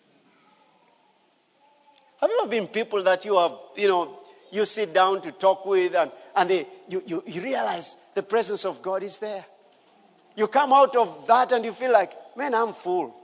Have 2.20 2.30
you 2.30 2.40
ever 2.40 2.48
been 2.48 2.66
people 2.68 3.02
that 3.02 3.24
you 3.24 3.36
have, 3.36 3.52
you 3.76 3.88
know, 3.88 4.21
you 4.52 4.66
sit 4.66 4.92
down 4.92 5.22
to 5.22 5.32
talk 5.32 5.64
with 5.66 5.96
and, 5.96 6.12
and 6.36 6.48
they, 6.48 6.66
you, 6.88 7.02
you, 7.06 7.24
you 7.26 7.42
realize 7.42 7.96
the 8.14 8.22
presence 8.22 8.64
of 8.64 8.82
God 8.82 9.02
is 9.02 9.18
there? 9.18 9.44
You 10.36 10.46
come 10.46 10.72
out 10.72 10.94
of 10.94 11.26
that 11.26 11.52
and 11.52 11.64
you 11.64 11.72
feel 11.72 11.90
like, 11.90 12.12
man, 12.36 12.54
I'm 12.54 12.72
full. 12.72 13.16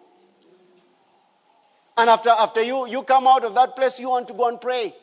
And 1.96 2.08
after, 2.08 2.30
after 2.30 2.62
you, 2.62 2.88
you 2.88 3.02
come 3.02 3.26
out 3.26 3.44
of 3.44 3.54
that 3.54 3.76
place, 3.76 4.00
you 4.00 4.08
want 4.08 4.26
to 4.28 4.34
go 4.34 4.48
and 4.48 4.60
pray. 4.60 4.94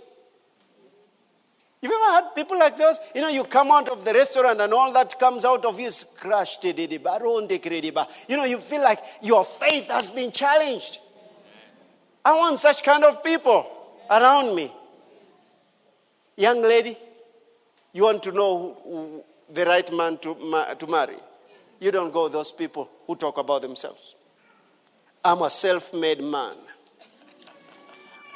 You've 1.82 1.94
ever 1.94 2.12
had 2.14 2.36
people 2.36 2.58
like 2.58 2.78
those? 2.78 3.00
You 3.14 3.22
know, 3.22 3.30
you 3.30 3.44
come 3.44 3.70
out 3.70 3.90
of 3.90 4.04
the 4.04 4.14
restaurant 4.14 4.60
and 4.60 4.74
all 4.74 4.92
that 4.94 5.20
comes 5.20 5.46
out 5.46 5.66
of 5.66 5.80
you 5.80 5.88
is 5.88 6.06
crushed. 6.18 6.66
Eh, 6.66 6.88
you 6.88 8.38
know, 8.38 8.46
you 8.46 8.58
feel 8.58 8.82
like 8.82 9.00
your 9.22 9.46
faith 9.46 9.90
has 9.90 10.10
been 10.10 10.32
challenged. 10.32 11.00
I 12.24 12.36
want 12.36 12.58
such 12.58 12.84
kind 12.84 13.04
of 13.04 13.24
people 13.24 13.70
around 14.10 14.56
me. 14.56 14.74
Young 16.38 16.62
lady, 16.62 16.98
you 17.94 18.04
want 18.04 18.24
to 18.24 18.32
know 18.32 18.78
who, 18.84 19.24
the 19.54 19.66
right 19.66 19.92
man 19.94 20.18
to, 20.20 20.36
to 20.80 20.88
marry. 20.88 21.18
You 21.80 21.92
don't 21.92 22.12
go 22.12 22.28
those 22.28 22.52
people 22.52 22.90
who 23.08 23.16
talk 23.16 23.38
about 23.38 23.62
themselves. 23.62 24.16
I'm 25.24 25.42
a 25.42 25.50
self 25.50 25.94
made 25.94 26.22
man. 26.22 26.56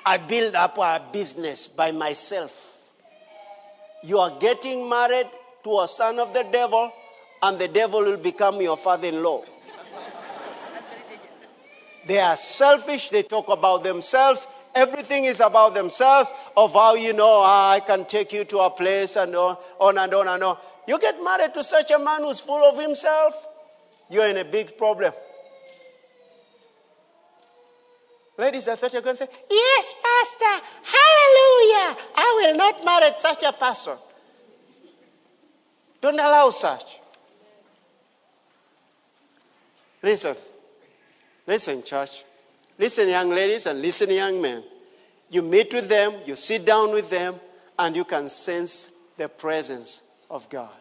I 0.06 0.18
build 0.18 0.56
up 0.56 0.78
a 0.78 1.02
business 1.12 1.68
by 1.68 1.92
myself 1.92 2.70
you 4.04 4.18
are 4.20 4.38
getting 4.40 4.88
married 4.88 5.28
to 5.64 5.80
a 5.82 5.88
son 5.88 6.20
of 6.20 6.34
the 6.34 6.44
devil, 6.44 6.92
and 7.44 7.60
the 7.60 7.68
devil 7.68 8.02
will 8.02 8.18
become 8.18 8.62
your 8.62 8.78
father 8.78 9.08
in 9.08 9.22
law. 9.22 9.44
They 12.08 12.20
are 12.20 12.38
selfish, 12.38 13.10
they 13.10 13.24
talk 13.24 13.50
about 13.50 13.84
themselves. 13.84 14.48
Everything 14.80 15.26
is 15.26 15.42
about 15.42 15.74
themselves, 15.74 16.32
of 16.56 16.72
how 16.72 16.96
you 16.96 17.12
know, 17.12 17.42
ah, 17.44 17.72
I 17.72 17.82
can 17.82 18.06
take 18.06 18.32
you 18.32 18.46
to 18.46 18.60
a 18.60 18.70
place 18.70 19.18
and 19.18 19.36
on, 19.36 19.58
on 19.78 19.98
and 19.98 20.14
on 20.14 20.28
and 20.30 20.42
on. 20.42 20.58
You 20.88 20.98
get 20.98 21.22
married 21.22 21.54
to 21.56 21.66
such 21.66 21.92
a 21.92 22.00
man 22.00 22.22
who's 22.24 22.40
full 22.40 22.64
of 22.64 22.80
himself, 22.80 23.46
you're 24.10 24.28
in 24.28 24.38
a 24.38 24.46
big 24.46 24.78
problem. 24.78 25.12
Ladies, 28.38 28.70
I 28.70 28.76
thought 28.76 28.94
you 28.94 29.00
were 29.00 29.04
going 29.04 29.18
to 29.18 29.26
say, 29.26 29.30
Yes, 29.50 29.94
Pastor, 30.02 30.66
hallelujah. 30.96 31.98
I 32.16 32.40
will 32.40 32.56
not 32.56 32.86
marry 32.86 33.12
such 33.18 33.44
a 33.44 33.52
person. 33.52 33.98
Don't 36.00 36.16
allow 36.22 36.50
such. 36.52 37.02
Listen. 40.02 40.38
Listen, 41.46 41.84
church. 41.84 42.24
Listen, 42.80 43.10
young 43.10 43.30
ladies, 43.30 43.66
and 43.66 43.82
listen, 43.82 44.10
young 44.10 44.42
men. 44.42 44.64
You 45.30 45.42
meet 45.42 45.74
with 45.74 45.90
them, 45.90 46.14
you 46.26 46.36
sit 46.36 46.66
down 46.66 46.92
with 46.92 47.10
them, 47.10 47.36
and 47.78 47.96
you 47.96 48.06
can 48.06 48.30
sense 48.30 48.90
the 49.18 49.28
presence 49.28 50.02
of 50.32 50.50
God. 50.50 50.72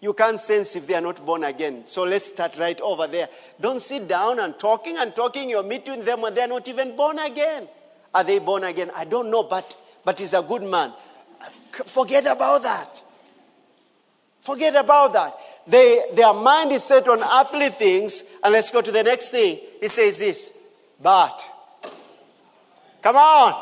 You 0.00 0.14
can't 0.14 0.38
sense 0.38 0.76
if 0.76 0.86
they 0.86 0.94
are 0.94 1.00
not 1.00 1.26
born 1.26 1.42
again. 1.42 1.86
So 1.86 2.04
let's 2.04 2.26
start 2.26 2.56
right 2.56 2.80
over 2.80 3.08
there. 3.08 3.28
Don't 3.60 3.82
sit 3.82 4.06
down 4.06 4.38
and 4.38 4.56
talking 4.58 4.96
and 4.96 5.14
talking. 5.14 5.50
You're 5.50 5.64
meeting 5.64 6.04
them 6.04 6.22
and 6.22 6.36
they're 6.36 6.46
not 6.46 6.68
even 6.68 6.94
born 6.94 7.18
again. 7.18 7.66
Are 8.14 8.22
they 8.22 8.38
born 8.38 8.62
again? 8.62 8.92
I 8.94 9.04
don't 9.04 9.28
know, 9.28 9.42
but, 9.42 9.76
but 10.04 10.20
he's 10.20 10.34
a 10.34 10.42
good 10.42 10.62
man. 10.62 10.92
Forget 11.72 12.26
about 12.26 12.62
that. 12.62 13.02
Forget 14.40 14.76
about 14.76 15.12
that. 15.14 15.34
They, 15.68 16.02
their 16.14 16.32
mind 16.32 16.72
is 16.72 16.82
set 16.82 17.06
on 17.08 17.22
earthly 17.22 17.68
things. 17.68 18.24
And 18.42 18.52
let's 18.52 18.70
go 18.70 18.80
to 18.80 18.90
the 18.90 19.02
next 19.02 19.30
thing. 19.30 19.60
He 19.80 19.88
says 19.88 20.18
this, 20.18 20.52
but. 21.00 21.46
Come 23.02 23.16
on. 23.16 23.52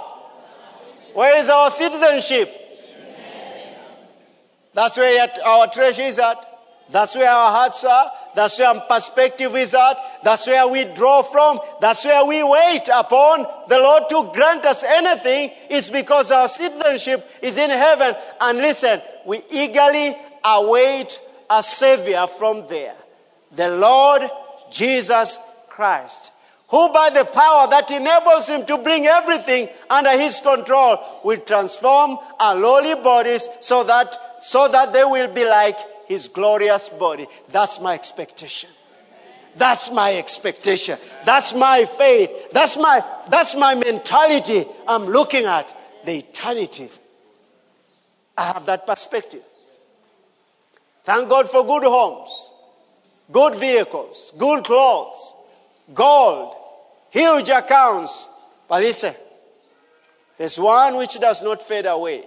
Where 1.15 1.39
is 1.39 1.49
our 1.49 1.71
citizenship? 1.71 2.63
That's 4.73 4.97
where 4.97 5.29
our 5.45 5.67
treasure 5.69 6.03
is 6.03 6.19
at. 6.19 6.45
That's 6.91 7.17
where 7.17 7.31
our 7.31 7.51
hearts 7.51 7.83
are. 7.85 8.13
That's 8.35 8.59
where 8.59 8.69
our 8.69 8.81
perspective 8.83 9.57
is 9.57 9.75
at. 9.75 9.97
That's 10.23 10.47
where 10.47 10.69
we 10.69 10.85
draw 10.85 11.23
from. 11.23 11.59
That's 11.81 12.05
where 12.05 12.25
we 12.25 12.45
wait 12.45 12.89
upon 12.95 13.47
the 13.69 13.79
Lord 13.79 14.05
to 14.11 14.31
grant 14.33 14.65
us 14.67 14.85
anything. 14.85 15.51
It's 15.71 15.91
because 15.91 16.31
our 16.31 16.47
citizenship 16.47 17.29
is 17.43 17.59
in 17.59 17.71
heaven. 17.71 18.15
And 18.41 18.59
listen, 18.59 19.01
we 19.25 19.43
eagerly 19.51 20.15
await 20.45 21.19
a 21.51 21.63
Savior 21.63 22.27
from 22.27 22.67
there. 22.69 22.95
The 23.53 23.77
Lord 23.77 24.23
Jesus 24.71 25.39
Christ. 25.69 26.33
Who 26.69 26.93
by 26.93 27.11
the 27.11 27.25
power 27.25 27.69
that 27.71 27.91
enables 27.91 28.49
him 28.49 28.67
to 28.67 28.79
bring 28.79 29.07
everything 29.07 29.69
under 29.89 30.11
his 30.11 30.41
control 30.41 30.99
will 31.23 31.39
transform 31.39 32.19
our 32.41 32.57
lowly 32.57 32.95
bodies 33.03 33.49
so 33.61 33.85
that 33.85 34.19
so 34.43 34.69
that 34.69 34.93
they 34.93 35.05
will 35.05 35.33
be 35.33 35.49
like 35.49 35.79
his 36.07 36.29
glorious 36.29 36.89
body. 36.89 37.27
That's 37.51 37.81
my 37.81 37.95
expectation. 37.95 38.71
That's 39.57 39.91
my 39.91 40.15
expectation. 40.17 40.99
That's 41.25 41.55
my 41.55 41.85
faith. 41.87 42.51
That's 42.53 42.77
my, 42.77 43.03
that's 43.29 43.57
my 43.57 43.75
mentality. 43.75 44.67
I'm 44.87 45.05
looking 45.05 45.47
at 45.47 45.75
the 46.05 46.19
eternity. 46.19 46.91
I 48.37 48.45
have 48.45 48.67
that 48.67 48.87
perspective. 48.87 49.43
Thank 51.07 51.29
God 51.29 51.49
for 51.49 51.65
good 51.65 51.85
homes, 51.85 52.53
good 53.31 53.55
vehicles, 53.55 54.33
good 54.37 54.65
clothes, 54.65 55.37
gold, 55.95 56.57
huge 57.11 57.49
accounts. 57.49 58.29
But 58.69 58.83
listen, 58.83 59.15
there's 60.37 60.59
one 60.59 60.97
which 60.97 61.21
does 61.21 61.45
not 61.45 61.63
fade 61.63 61.87
away. 61.87 62.25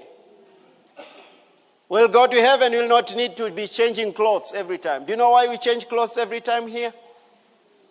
We'll 1.90 2.08
go 2.08 2.26
to 2.26 2.42
heaven, 2.42 2.72
we'll 2.72 2.88
not 2.88 3.14
need 3.18 3.36
to 3.36 3.52
be 3.52 3.68
changing 3.68 4.14
clothes 4.14 4.54
every 4.56 4.78
time. 4.78 5.04
Do 5.04 5.12
you 5.12 5.18
know 5.18 5.32
why 5.32 5.50
we 5.50 5.58
change 5.58 5.90
clothes 5.90 6.18
every 6.18 6.40
time 6.40 6.66
here? 6.66 6.94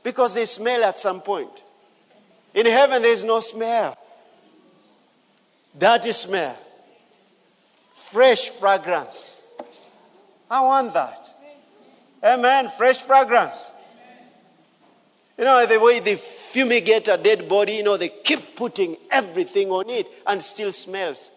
Because 0.02 0.32
they 0.32 0.46
smell 0.46 0.82
at 0.84 0.98
some 0.98 1.20
point. 1.20 1.62
In 2.54 2.64
heaven, 2.64 3.02
there's 3.02 3.24
no 3.24 3.40
smell. 3.40 3.94
Dirty 5.76 6.12
smell. 6.12 6.56
Fresh 7.92 8.48
fragrance. 8.50 9.37
I 10.50 10.60
want 10.60 10.94
that. 10.94 11.34
Amen. 12.22 12.70
Fresh 12.76 12.98
fragrance. 13.02 13.72
You 15.36 15.44
know, 15.44 15.66
the 15.66 15.78
way 15.78 16.00
they 16.00 16.16
fumigate 16.16 17.06
a 17.06 17.16
dead 17.16 17.48
body, 17.48 17.74
you 17.74 17.82
know, 17.84 17.96
they 17.96 18.08
keep 18.08 18.56
putting 18.56 18.96
everything 19.10 19.70
on 19.70 19.88
it 19.88 20.08
and 20.26 20.42
still 20.42 20.72
smells. 20.72 21.30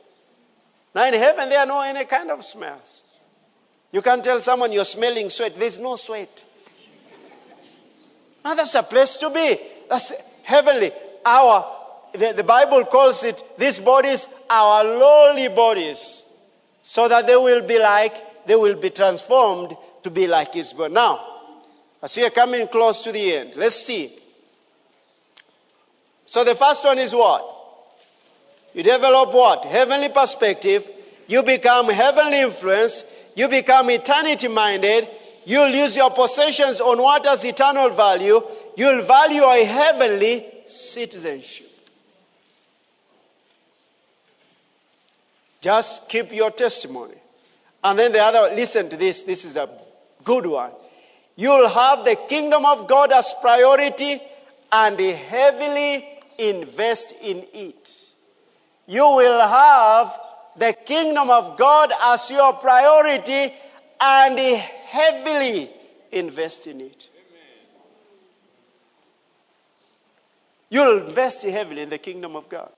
Now 0.95 1.05
in 1.05 1.13
heaven, 1.13 1.49
there 1.49 1.59
are 1.59 1.65
no 1.65 1.81
any 1.81 2.05
kind 2.05 2.31
of 2.31 2.43
smells. 2.43 3.03
You 3.91 4.01
can't 4.01 4.23
tell 4.23 4.41
someone 4.41 4.71
you're 4.71 4.85
smelling 4.85 5.29
sweat. 5.29 5.55
There's 5.55 5.77
no 5.77 5.97
sweat. 5.97 6.45
Now 8.43 8.55
that's 8.55 8.73
a 8.73 8.83
place 8.83 9.17
to 9.17 9.29
be. 9.29 9.57
That's 9.89 10.13
heavenly. 10.43 10.91
Our 11.23 11.77
the, 12.13 12.33
the 12.35 12.43
Bible 12.43 12.83
calls 12.85 13.23
it 13.23 13.41
these 13.57 13.79
bodies 13.79 14.27
our 14.49 14.83
lowly 14.83 15.47
bodies, 15.49 16.25
so 16.81 17.07
that 17.07 17.27
they 17.27 17.35
will 17.35 17.61
be 17.61 17.79
like 17.79 18.15
they 18.45 18.55
will 18.55 18.75
be 18.75 18.89
transformed 18.89 19.75
to 20.03 20.09
be 20.09 20.27
like 20.27 20.53
His 20.53 20.73
body. 20.73 20.93
Now, 20.93 21.19
as 22.01 22.15
we 22.17 22.25
are 22.25 22.31
coming 22.31 22.67
close 22.67 23.03
to 23.03 23.11
the 23.11 23.35
end, 23.35 23.53
let's 23.55 23.75
see. 23.75 24.17
So 26.25 26.43
the 26.43 26.55
first 26.55 26.83
one 26.83 26.97
is 26.97 27.13
what? 27.13 27.45
You 28.73 28.83
develop 28.83 29.33
what? 29.33 29.65
Heavenly 29.65 30.09
perspective. 30.09 30.89
You 31.27 31.43
become 31.43 31.89
heavenly 31.89 32.41
influence. 32.41 33.03
You 33.35 33.47
become 33.47 33.89
eternity 33.89 34.47
minded. 34.47 35.07
You'll 35.45 35.69
use 35.69 35.95
your 35.95 36.11
possessions 36.11 36.79
on 36.79 37.01
what 37.01 37.25
has 37.25 37.43
eternal 37.43 37.89
value. 37.89 38.41
You'll 38.77 39.03
value 39.03 39.43
a 39.43 39.65
heavenly 39.65 40.45
citizenship. 40.65 41.69
Just 45.59 46.09
keep 46.09 46.33
your 46.33 46.51
testimony. 46.51 47.20
And 47.83 47.97
then 47.97 48.11
the 48.11 48.19
other, 48.19 48.55
listen 48.55 48.89
to 48.89 48.97
this. 48.97 49.23
This 49.23 49.45
is 49.45 49.57
a 49.57 49.69
good 50.23 50.45
one. 50.45 50.71
You'll 51.35 51.69
have 51.69 52.05
the 52.05 52.15
kingdom 52.29 52.65
of 52.65 52.87
God 52.87 53.11
as 53.11 53.33
priority 53.41 54.21
and 54.71 54.99
heavily 54.99 56.07
invest 56.37 57.13
in 57.21 57.45
it 57.53 58.01
you 58.91 59.07
will 59.07 59.39
have 59.39 60.19
the 60.57 60.73
kingdom 60.73 61.29
of 61.29 61.57
God 61.57 61.93
as 62.03 62.29
your 62.29 62.51
priority 62.51 63.53
and 64.01 64.37
heavily 64.37 65.69
invest 66.11 66.67
in 66.67 66.81
it. 66.81 67.09
You'll 70.69 71.07
invest 71.07 71.43
heavily 71.43 71.83
in 71.83 71.89
the 71.89 71.97
kingdom 71.97 72.35
of 72.35 72.49
God. 72.49 72.69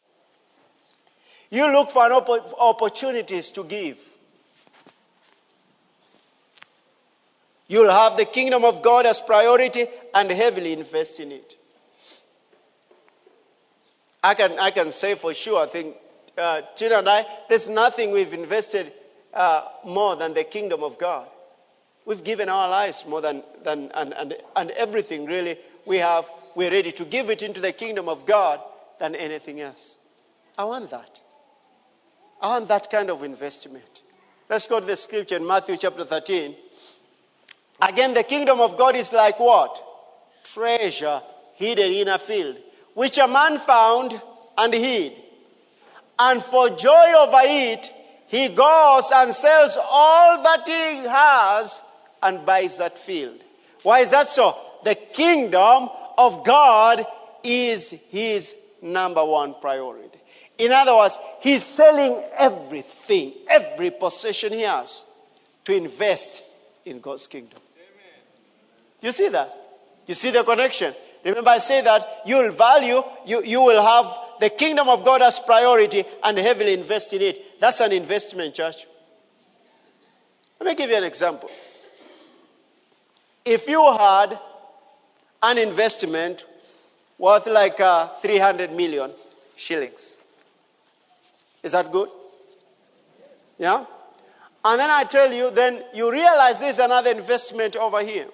You 1.50 1.72
look 1.72 1.90
for 1.90 2.12
opportunities 2.12 3.50
to 3.50 3.64
give. 3.64 3.98
You'll 7.68 7.92
have 7.92 8.18
the 8.18 8.26
kingdom 8.26 8.66
of 8.66 8.82
God 8.82 9.06
as 9.06 9.22
priority 9.22 9.88
and 10.14 10.30
heavily 10.32 10.74
invest 10.74 11.20
in 11.20 11.32
it. 11.32 11.56
I 14.24 14.34
can, 14.36 14.58
I 14.60 14.72
can 14.72 14.92
say 14.92 15.16
for 15.16 15.34
sure, 15.34 15.64
I 15.64 15.68
think 15.68 15.96
uh, 16.38 16.62
Tina 16.76 17.00
and 17.00 17.10
I, 17.10 17.26
there's 17.50 17.68
nothing 17.68 18.12
we've 18.12 18.34
invested 18.34 18.94
uh, 19.34 19.68
more 19.86 20.16
than 20.16 20.34
the 20.34 20.44
kingdom 20.44 20.84
of 20.84 20.98
God. 20.98 21.28
We've 22.06 22.24
given 22.24 22.50
our 22.50 22.70
lives 22.70 23.06
more 23.08 23.22
than, 23.22 23.44
than 23.64 23.92
and, 23.94 24.14
and, 24.14 24.36
and 24.56 24.72
everything 24.72 25.26
really 25.26 25.58
we 25.86 25.98
have, 25.98 26.30
we're 26.56 26.72
ready 26.72 26.92
to 26.92 27.06
give 27.06 27.30
it 27.30 27.42
into 27.42 27.60
the 27.60 27.72
kingdom 27.72 28.08
of 28.08 28.26
God 28.26 28.60
than 29.00 29.16
anything 29.16 29.60
else. 29.60 29.98
I 30.58 30.66
want 30.66 30.92
that. 30.92 31.20
I 32.42 32.48
want 32.48 32.68
that 32.68 32.90
kind 32.92 33.10
of 33.10 33.24
investment. 33.24 34.02
Let's 34.50 34.68
go 34.68 34.80
to 34.80 34.86
the 34.86 34.96
scripture 34.96 35.38
in 35.38 35.48
Matthew 35.48 35.78
chapter 35.78 36.04
13. 36.04 36.56
Again, 37.82 38.14
the 38.14 38.24
kingdom 38.24 38.60
of 38.60 38.78
God 38.78 38.96
is 38.96 39.12
like 39.12 39.40
what? 39.40 39.84
Treasure 40.44 41.22
hidden 41.56 41.92
in 41.92 42.08
a 42.08 42.18
field, 42.18 42.58
which 42.94 43.18
a 43.18 43.28
man 43.28 43.60
found 43.60 44.20
and 44.58 44.74
hid. 44.74 45.14
And 46.18 46.42
for 46.44 46.70
joy 46.70 47.14
over 47.18 47.40
it, 47.42 47.92
he 48.28 48.50
goes 48.50 49.12
and 49.14 49.34
sells 49.34 49.78
all 49.82 50.42
that 50.44 50.64
he 50.66 51.08
has 51.08 51.82
and 52.22 52.46
buys 52.46 52.78
that 52.78 52.98
field. 52.98 53.40
Why 53.84 54.00
is 54.00 54.12
that 54.12 54.28
so? 54.28 54.58
The 54.84 54.96
kingdom 54.96 55.90
of 56.18 56.44
God 56.46 57.06
is 57.44 57.92
his 58.10 58.56
number 58.82 59.24
one 59.24 59.56
priority. 59.60 60.20
In 60.58 60.72
other 60.72 60.96
words, 60.96 61.18
he's 61.42 61.64
selling 61.64 62.24
everything, 62.38 63.34
every 63.50 63.92
possession 63.92 64.54
he 64.54 64.62
has 64.62 65.06
to 65.66 65.76
invest 65.76 66.44
in 66.86 67.00
God's 67.00 67.28
kingdom. 67.28 67.60
You 69.04 69.12
see 69.12 69.28
that? 69.30 69.54
You 70.08 70.16
see 70.16 70.32
the 70.32 70.44
connection? 70.44 70.96
Remember, 71.24 71.50
I 71.50 71.58
say 71.58 71.82
that 71.82 72.22
you'll 72.26 72.52
value, 72.52 73.04
you, 73.26 73.44
you 73.44 73.62
will 73.62 73.82
have 73.82 74.12
the 74.40 74.50
kingdom 74.50 74.88
of 74.88 75.06
God 75.06 75.22
as 75.22 75.40
priority 75.40 76.06
and 76.24 76.38
heavily 76.38 76.74
invest 76.74 77.14
in 77.14 77.22
it. 77.22 77.60
That's 77.60 77.82
an 77.82 77.92
investment, 77.92 78.56
church. 78.56 78.88
Let 80.60 80.68
me 80.68 80.76
give 80.76 80.90
you 80.90 80.96
an 80.96 81.04
example. 81.04 81.52
If 83.46 83.68
you 83.68 83.82
had 83.98 84.40
an 85.44 85.58
investment 85.58 86.46
worth 87.18 87.46
like 87.48 87.80
uh, 87.82 88.08
300 88.08 88.74
million 88.74 89.12
shillings, 89.58 90.18
is 91.62 91.74
that 91.74 91.92
good? 91.92 92.08
Yeah? 93.60 93.86
And 94.64 94.80
then 94.80 94.90
I 94.90 95.04
tell 95.04 95.32
you, 95.32 95.52
then 95.52 95.84
you 95.94 96.10
realize 96.10 96.62
there's 96.62 96.80
another 96.80 97.12
investment 97.12 97.76
over 97.76 98.02
here 98.02 98.28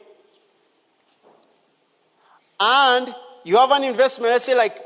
and 2.60 3.14
you 3.43 3.57
have 3.57 3.72
an 3.72 3.84
investment, 3.84 4.32
let's 4.32 4.45
say 4.45 4.55
like 4.55 4.78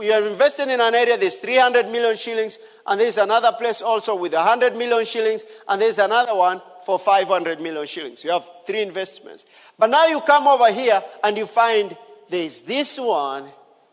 you 0.00 0.12
are 0.12 0.26
investing 0.26 0.70
in 0.70 0.80
an 0.80 0.94
area, 0.94 1.16
there's 1.16 1.36
300 1.36 1.88
million 1.88 2.16
shillings, 2.16 2.58
and 2.86 3.00
there's 3.00 3.18
another 3.18 3.52
place 3.52 3.82
also 3.82 4.14
with 4.14 4.32
100 4.32 4.76
million 4.76 5.04
shillings, 5.04 5.44
and 5.68 5.80
there's 5.80 5.98
another 5.98 6.34
one 6.34 6.60
for 6.84 6.98
500 6.98 7.60
million 7.60 7.86
shillings. 7.86 8.24
You 8.24 8.30
have 8.30 8.48
three 8.66 8.80
investments. 8.80 9.44
But 9.78 9.90
now 9.90 10.06
you 10.06 10.20
come 10.20 10.46
over 10.46 10.72
here 10.72 11.02
and 11.22 11.36
you 11.36 11.46
find 11.46 11.96
there's 12.30 12.62
this 12.62 12.98
one 12.98 13.44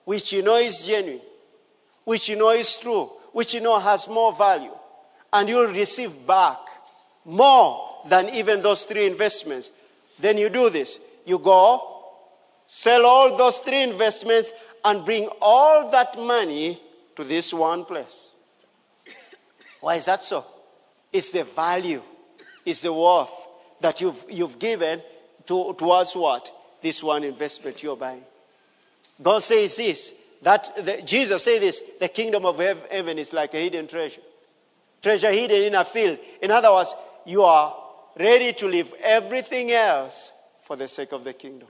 which 0.05 0.31
you 0.31 0.41
know 0.41 0.57
is 0.57 0.85
genuine, 0.85 1.21
which 2.03 2.29
you 2.29 2.35
know 2.35 2.51
is 2.51 2.77
true, 2.79 3.11
which 3.33 3.53
you 3.53 3.61
know 3.61 3.79
has 3.79 4.07
more 4.07 4.33
value, 4.33 4.71
and 5.33 5.49
you'll 5.49 5.73
receive 5.73 6.25
back 6.25 6.57
more 7.25 8.01
than 8.07 8.29
even 8.29 8.61
those 8.61 8.83
three 8.83 9.05
investments. 9.05 9.71
Then 10.19 10.37
you 10.37 10.49
do 10.49 10.69
this. 10.69 10.99
You 11.25 11.39
go 11.39 11.94
Sell 12.67 13.05
all 13.05 13.37
those 13.37 13.59
three 13.59 13.83
investments 13.83 14.51
and 14.83 15.05
bring 15.05 15.27
all 15.41 15.89
that 15.91 16.17
money 16.19 16.81
to 17.15 17.23
this 17.23 17.53
one 17.53 17.85
place. 17.85 18.35
Why 19.81 19.95
is 19.95 20.05
that 20.05 20.23
so? 20.23 20.45
It's 21.11 21.31
the 21.31 21.43
value, 21.43 22.03
it's 22.65 22.81
the 22.81 22.91
worth 22.91 23.47
that 23.81 24.01
you've, 24.01 24.25
you've 24.29 24.59
given 24.59 25.01
to, 25.45 25.73
towards 25.77 26.15
what? 26.15 26.51
This 26.81 27.01
one 27.03 27.23
investment 27.23 27.81
you're 27.81 27.95
buying. 27.95 28.23
God 29.21 29.41
says 29.41 29.75
this 29.77 30.13
that 30.41 30.69
the, 30.75 31.01
Jesus 31.03 31.43
said 31.43 31.61
this 31.61 31.81
the 31.99 32.07
kingdom 32.07 32.45
of 32.45 32.59
heaven 32.59 33.17
is 33.17 33.33
like 33.33 33.53
a 33.53 33.57
hidden 33.57 33.87
treasure. 33.87 34.21
Treasure 35.01 35.31
hidden 35.31 35.63
in 35.63 35.75
a 35.75 35.85
field. 35.85 36.19
In 36.41 36.51
other 36.51 36.71
words, 36.71 36.93
you 37.25 37.43
are 37.43 37.75
ready 38.17 38.53
to 38.53 38.67
leave 38.67 38.93
everything 39.01 39.71
else 39.71 40.31
for 40.61 40.75
the 40.75 40.87
sake 40.87 41.11
of 41.11 41.23
the 41.23 41.33
kingdom. 41.33 41.67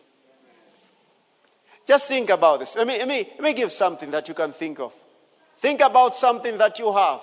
Just 1.86 2.08
think 2.08 2.30
about 2.30 2.60
this. 2.60 2.76
Let 2.76 2.88
me, 2.88 2.98
let, 2.98 3.08
me, 3.08 3.30
let 3.36 3.42
me 3.42 3.54
give 3.54 3.72
something 3.72 4.12
that 4.12 4.28
you 4.28 4.34
can 4.34 4.52
think 4.52 4.80
of. 4.80 4.94
Think 5.58 5.82
about 5.82 6.16
something 6.16 6.58
that 6.58 6.80
you 6.80 6.92
have. 6.92 7.22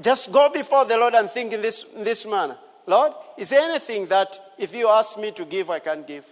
Just 0.00 0.32
go 0.32 0.48
before 0.48 0.84
the 0.84 0.96
Lord 0.96 1.14
and 1.14 1.30
think 1.30 1.52
in 1.52 1.62
this, 1.62 1.84
in 1.94 2.04
this 2.04 2.26
manner 2.26 2.56
Lord, 2.86 3.12
is 3.36 3.50
there 3.50 3.60
anything 3.60 4.06
that 4.06 4.38
if 4.58 4.74
you 4.74 4.88
ask 4.88 5.18
me 5.18 5.30
to 5.32 5.44
give, 5.44 5.70
I 5.70 5.78
can 5.78 6.02
give? 6.02 6.26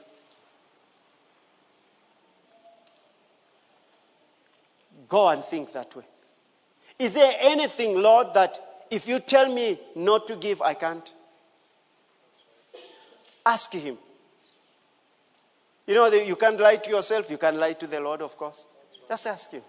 Go 5.08 5.28
and 5.28 5.44
think 5.44 5.72
that 5.72 5.94
way. 5.94 6.04
Is 6.98 7.14
there 7.14 7.34
anything, 7.40 8.00
Lord, 8.00 8.34
that 8.34 8.58
if 8.90 9.08
you 9.08 9.20
tell 9.20 9.52
me 9.52 9.78
not 9.94 10.26
to 10.28 10.36
give, 10.36 10.60
I 10.60 10.74
can't? 10.74 11.12
Ask 13.46 13.72
Him. 13.72 13.96
You 15.90 15.96
know, 15.96 16.06
you 16.06 16.36
can't 16.36 16.60
lie 16.60 16.76
to 16.76 16.88
yourself, 16.88 17.28
you 17.28 17.36
can 17.36 17.58
lie 17.58 17.72
to 17.72 17.84
the 17.84 17.98
Lord, 17.98 18.22
of 18.22 18.36
course. 18.36 18.64
Just 19.08 19.26
ask 19.26 19.50
Him 19.50 19.62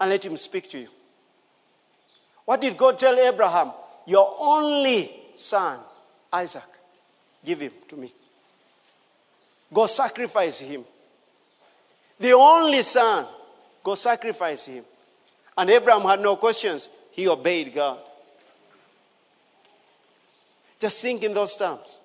and 0.00 0.08
let 0.08 0.24
Him 0.24 0.36
speak 0.36 0.70
to 0.70 0.78
you. 0.78 0.86
What 2.44 2.60
did 2.60 2.76
God 2.76 2.96
tell 2.96 3.18
Abraham? 3.18 3.72
Your 4.06 4.36
only 4.38 5.10
son, 5.34 5.80
Isaac, 6.32 6.62
give 7.44 7.58
him 7.58 7.72
to 7.88 7.96
me. 7.96 8.12
Go 9.74 9.86
sacrifice 9.88 10.60
him. 10.60 10.84
The 12.20 12.34
only 12.34 12.84
son, 12.84 13.26
go 13.82 13.96
sacrifice 13.96 14.66
him. 14.66 14.84
And 15.56 15.70
Abraham 15.70 16.02
had 16.02 16.20
no 16.20 16.36
questions. 16.36 16.88
He 17.10 17.26
obeyed 17.26 17.74
God. 17.74 17.98
Just 20.78 21.02
think 21.02 21.24
in 21.24 21.34
those 21.34 21.56
terms. 21.56 22.00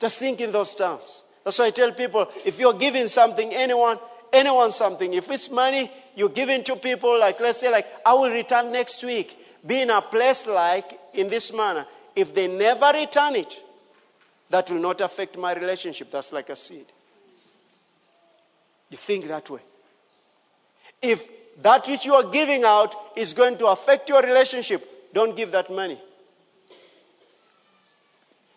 Just 0.00 0.18
think 0.18 0.40
in 0.40 0.52
those 0.52 0.74
terms. 0.74 1.22
That's 1.44 1.58
why 1.58 1.66
I 1.66 1.70
tell 1.70 1.92
people 1.92 2.28
if 2.44 2.58
you're 2.58 2.74
giving 2.74 3.08
something, 3.08 3.52
anyone, 3.52 3.98
anyone 4.32 4.72
something, 4.72 5.14
if 5.14 5.30
it's 5.30 5.50
money 5.50 5.90
you're 6.14 6.28
giving 6.28 6.64
to 6.64 6.76
people, 6.76 7.18
like 7.18 7.40
let's 7.40 7.60
say, 7.60 7.70
like, 7.70 7.86
I 8.04 8.12
will 8.12 8.30
return 8.30 8.72
next 8.72 9.02
week, 9.04 9.38
be 9.66 9.82
in 9.82 9.90
a 9.90 10.02
place 10.02 10.46
like 10.46 10.98
in 11.14 11.28
this 11.28 11.52
manner. 11.52 11.86
If 12.14 12.34
they 12.34 12.48
never 12.48 12.90
return 12.92 13.36
it, 13.36 13.62
that 14.50 14.70
will 14.70 14.80
not 14.80 15.00
affect 15.00 15.38
my 15.38 15.54
relationship. 15.54 16.10
That's 16.10 16.32
like 16.32 16.48
a 16.48 16.56
seed. 16.56 16.86
You 18.90 18.96
think 18.96 19.26
that 19.28 19.48
way. 19.50 19.60
If 21.02 21.28
that 21.62 21.86
which 21.86 22.04
you 22.04 22.14
are 22.14 22.24
giving 22.24 22.64
out 22.64 22.94
is 23.16 23.32
going 23.32 23.58
to 23.58 23.66
affect 23.66 24.08
your 24.08 24.22
relationship, 24.22 25.12
don't 25.12 25.36
give 25.36 25.52
that 25.52 25.70
money. 25.70 26.00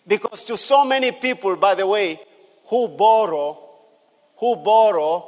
Because 0.07 0.43
to 0.45 0.57
so 0.57 0.83
many 0.83 1.11
people, 1.11 1.55
by 1.55 1.75
the 1.75 1.85
way, 1.85 2.19
who 2.65 2.87
borrow, 2.87 3.57
who 4.37 4.55
borrow 4.55 5.27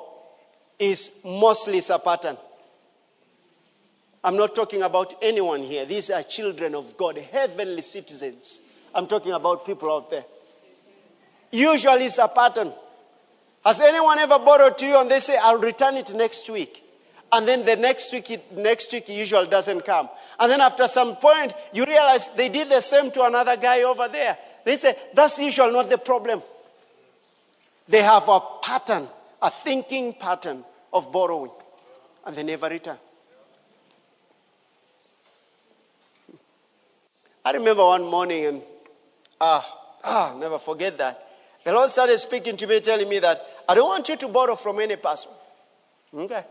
is 0.80 1.12
mostly 1.24 1.82
a 1.90 2.00
pattern. 2.00 2.38
I'm 4.24 4.38
not 4.38 4.56
talking 4.56 4.82
about 4.82 5.14
anyone 5.22 5.62
here. 5.62 5.86
These 5.86 6.10
are 6.10 6.24
children 6.24 6.76
of 6.76 6.96
God, 6.96 7.18
heavenly 7.18 7.82
citizens. 7.82 8.62
I'm 8.96 9.08
talking 9.08 9.34
about 9.34 9.66
people 9.66 9.92
out 9.92 10.10
there. 10.10 10.24
Usually 11.52 12.06
it's 12.06 12.18
a 12.18 12.28
pattern. 12.28 12.74
Has 13.66 13.80
anyone 13.82 14.20
ever 14.20 14.40
borrowed 14.40 14.78
to 14.80 14.86
you 14.86 15.00
and 15.00 15.10
they 15.10 15.20
say, 15.20 15.38
I'll 15.42 15.58
return 15.58 15.96
it 15.96 16.14
next 16.14 16.50
week? 16.50 16.84
And 17.32 17.48
then 17.48 17.66
the 17.66 17.76
next 17.76 18.14
week, 18.14 18.54
next 18.56 18.92
week 18.94 19.10
usually 19.10 19.48
doesn't 19.48 19.82
come. 19.86 20.10
And 20.40 20.52
then 20.52 20.62
after 20.62 20.88
some 20.88 21.16
point, 21.16 21.54
you 21.74 21.86
realize 21.86 22.30
they 22.30 22.50
did 22.50 22.70
the 22.70 22.82
same 22.82 23.12
to 23.12 23.24
another 23.24 23.58
guy 23.58 23.84
over 23.84 24.08
there. 24.08 24.38
They 24.64 24.76
say, 24.76 24.96
that's 25.14 25.40
usually 25.40 25.74
not 25.74 25.90
the 25.90 25.98
problem. 25.98 26.42
They 27.88 28.02
have 28.02 28.28
a 28.30 28.40
pattern, 28.62 29.08
a 29.42 29.50
thinking 29.50 30.14
pattern 30.14 30.64
of 30.92 31.12
borrowing, 31.12 31.52
and 32.26 32.36
they 32.36 32.44
never 32.44 32.70
return. 32.70 32.98
I 37.46 37.52
remember 37.52 37.84
one 37.84 38.04
morning, 38.06 38.46
and 38.46 38.62
ah, 39.42 39.98
ah, 40.06 40.36
never 40.40 40.60
forget 40.60 40.98
that. 40.98 41.28
The 41.66 41.74
Lord 41.74 41.90
started 41.90 42.18
speaking 42.20 42.56
to 42.58 42.68
me, 42.68 42.80
telling 42.80 43.10
me 43.10 43.20
that 43.20 43.46
I 43.68 43.76
don't 43.76 43.88
want 43.88 44.08
you 44.08 44.16
to 44.16 44.28
borrow 44.28 44.56
from 44.56 44.80
any 44.80 44.96
person. 44.96 45.32
Okay. 46.14 46.44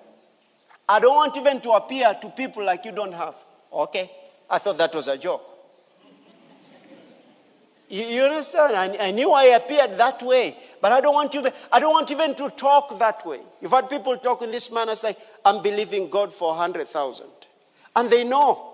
I 0.88 1.00
don't 1.00 1.14
want 1.14 1.36
even 1.36 1.60
to 1.62 1.70
appear 1.72 2.14
to 2.20 2.28
people 2.30 2.64
like 2.64 2.84
you 2.84 2.92
don't 2.92 3.12
have. 3.12 3.34
Okay. 3.72 4.10
I 4.50 4.58
thought 4.58 4.76
that 4.78 4.94
was 4.94 5.08
a 5.08 5.16
joke. 5.16 5.51
You, 7.92 8.04
you 8.04 8.22
understand? 8.22 8.74
I, 8.74 9.08
I, 9.08 9.10
knew 9.10 9.30
I 9.32 9.44
appeared 9.44 9.98
that 9.98 10.22
way, 10.22 10.56
but 10.80 10.92
I 10.92 11.02
don't 11.02 11.12
want 11.12 11.34
even, 11.34 11.52
I 11.70 11.78
don't 11.78 11.92
want 11.92 12.10
even 12.10 12.34
to 12.36 12.48
talk 12.48 12.98
that 12.98 13.26
way. 13.26 13.40
You've 13.60 13.70
had 13.70 13.90
people 13.90 14.16
talk 14.16 14.40
in 14.40 14.50
this 14.50 14.72
manner, 14.72 14.94
say, 14.94 15.14
I'm 15.44 15.62
believing 15.62 16.08
God 16.08 16.32
for 16.32 16.52
100,000. 16.52 17.26
And 17.94 18.10
they 18.10 18.24
know. 18.24 18.70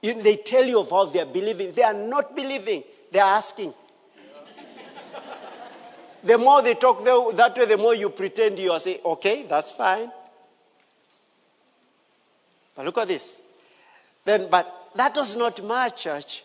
You, 0.00 0.14
they 0.14 0.36
tell 0.36 0.64
you 0.64 0.78
of 0.78 0.90
how 0.90 1.06
they're 1.06 1.26
believing. 1.26 1.72
They 1.72 1.82
are 1.82 1.92
not 1.92 2.36
believing, 2.36 2.84
they're 3.10 3.24
asking. 3.24 3.74
the 6.22 6.38
more 6.38 6.62
they 6.62 6.74
talk 6.74 7.02
that 7.04 7.56
way, 7.58 7.64
the 7.64 7.76
more 7.76 7.96
you 7.96 8.10
pretend 8.10 8.60
you 8.60 8.70
are 8.70 8.78
saying, 8.78 9.00
okay, 9.04 9.44
that's 9.48 9.72
fine. 9.72 10.08
But 12.76 12.86
look 12.86 12.98
at 12.98 13.08
this. 13.08 13.40
Then, 14.24 14.46
but 14.48 14.90
that 14.94 15.16
was 15.16 15.34
not 15.34 15.64
my 15.64 15.88
church. 15.88 16.44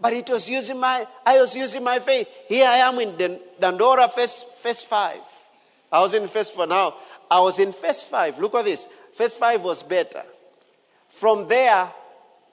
But 0.00 0.12
it 0.12 0.30
was 0.30 0.48
using 0.48 0.78
my, 0.78 1.06
I 1.26 1.40
was 1.40 1.56
using 1.56 1.82
my 1.82 1.98
faith. 1.98 2.28
Here 2.46 2.66
I 2.66 2.76
am 2.76 2.98
in 3.00 3.12
Dandora 3.60 4.08
phase, 4.08 4.42
phase 4.42 4.82
five. 4.82 5.20
I 5.90 6.00
was 6.00 6.14
in 6.14 6.26
phase 6.28 6.50
four 6.50 6.66
now. 6.66 6.94
I 7.30 7.40
was 7.40 7.58
in 7.58 7.72
phase 7.72 8.02
five. 8.02 8.38
Look 8.38 8.54
at 8.54 8.64
this. 8.64 8.86
Phase 9.14 9.34
five 9.34 9.62
was 9.62 9.82
better. 9.82 10.22
From 11.10 11.48
there, 11.48 11.90